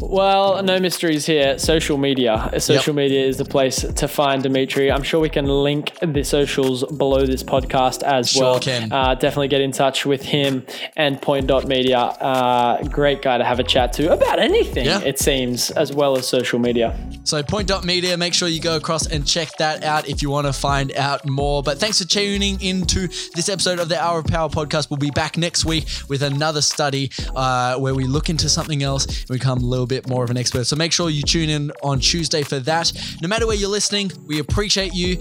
Well, 0.10 0.62
no 0.62 0.80
mysteries 0.80 1.26
here. 1.26 1.58
Social 1.58 1.97
media. 1.97 2.51
Social 2.60 2.93
yep. 2.93 3.03
media 3.03 3.26
is 3.26 3.38
the 3.38 3.45
place 3.45 3.78
to 3.82 4.08
find 4.08 4.43
Dimitri. 4.43 4.91
I'm 4.91 5.03
sure 5.03 5.20
we 5.20 5.30
can 5.30 5.45
link 5.45 5.97
the 6.01 6.24
socials 6.24 6.84
below 6.84 7.26
this 7.26 7.43
podcast 7.43 8.03
as 8.03 8.30
sure 8.30 8.43
well. 8.43 8.60
Can. 8.60 8.91
Uh, 8.91 9.16
definitely 9.16 9.47
get 9.47 9.62
in 9.62 9.72
touch 9.72 10.06
with 10.06 10.22
him 10.22 10.66
and 10.95 11.20
Point 11.22 11.47
Dot 11.47 11.68
Media. 11.68 11.97
Uh, 11.97 12.84
great 12.84 13.22
guy 13.22 13.38
to 13.38 13.43
have 13.43 13.60
a 13.60 13.64
chat 13.64 13.93
to 13.93 14.14
about 14.14 14.39
anything, 14.39 14.86
yeah. 14.86 14.99
it 14.99 15.20
seems, 15.20 15.72
as 15.72 15.91
well 15.91 16.18
as 16.18 16.28
social 16.28 16.60
media. 16.60 16.97
So, 17.24 17.41
Point 17.41 17.68
Dot 17.68 17.84
Media, 17.84 18.16
make 18.16 18.34
sure 18.34 18.47
you 18.47 18.62
go 18.62 18.76
across 18.76 19.08
and 19.08 19.26
check 19.26 19.49
that 19.58 19.84
out 19.84 20.08
if 20.08 20.22
you 20.22 20.30
want 20.30 20.45
to 20.45 20.53
find 20.53 20.91
out 20.93 21.28
more. 21.28 21.64
But 21.64 21.80
thanks 21.80 21.99
for 21.99 22.08
tuning 22.08 22.62
into 22.62 23.08
this 23.34 23.49
episode 23.49 23.80
of 23.80 23.89
the 23.89 23.99
Hour 23.99 24.20
of 24.20 24.26
Power 24.26 24.49
podcast. 24.49 24.91
We'll 24.91 24.97
be 24.97 25.10
back 25.10 25.38
next 25.38 25.66
week 25.66 25.88
with 26.08 26.22
another 26.22 26.62
study 26.62 27.12
uh, 27.36 27.78
where 27.80 27.95
we 27.95 28.06
look 28.06 28.30
into 28.30 28.49
something 28.49 28.84
else 28.84 29.06
and 29.06 29.30
become 29.30 29.58
a 29.58 29.66
little 29.66 29.88
bit 29.95 30.09
more 30.09 30.23
of 30.23 30.29
an 30.29 30.37
expert. 30.37 30.65
So 30.65 30.75
make 30.75 30.91
sure 30.91 31.09
you 31.09 31.23
tune 31.23 31.49
in 31.49 31.71
on 31.81 31.99
Tuesday 31.99 32.43
for 32.43 32.59
that. 32.59 32.91
No 33.21 33.27
matter 33.27 33.47
where 33.47 33.55
you're 33.55 33.69
listening, 33.69 34.11
we 34.27 34.39
appreciate 34.39 34.93
you. 34.93 35.17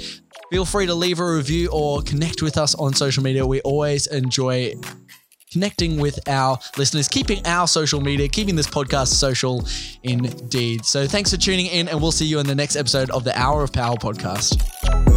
Feel 0.51 0.65
free 0.65 0.87
to 0.87 0.95
leave 0.95 1.21
a 1.21 1.35
review 1.35 1.69
or 1.73 2.03
connect 2.03 2.43
with 2.43 2.59
us 2.59 2.75
on 2.75 2.93
social 2.95 3.23
media. 3.23 3.47
We 3.47 3.61
always 3.61 4.07
enjoy 4.09 4.75
connecting 5.53 6.01
with 6.01 6.19
our 6.29 6.59
listeners, 6.77 7.07
keeping 7.09 7.47
our 7.47 7.69
social 7.69 8.01
media, 8.01 8.29
keeping 8.29 8.57
this 8.57 8.67
podcast 8.67 9.09
social 9.09 9.65
indeed. 10.03 10.85
So 10.85 11.07
thanks 11.07 11.31
for 11.31 11.37
tuning 11.37 11.67
in, 11.67 11.89
and 11.89 12.01
we'll 12.03 12.13
see 12.13 12.27
you 12.27 12.41
in 12.41 12.47
the 12.47 12.57
next 12.57 12.75
episode 12.75 13.11
of 13.11 13.23
the 13.23 13.39
Hour 13.39 13.63
of 13.63 13.73
Power 13.73 13.95
podcast. 13.97 15.14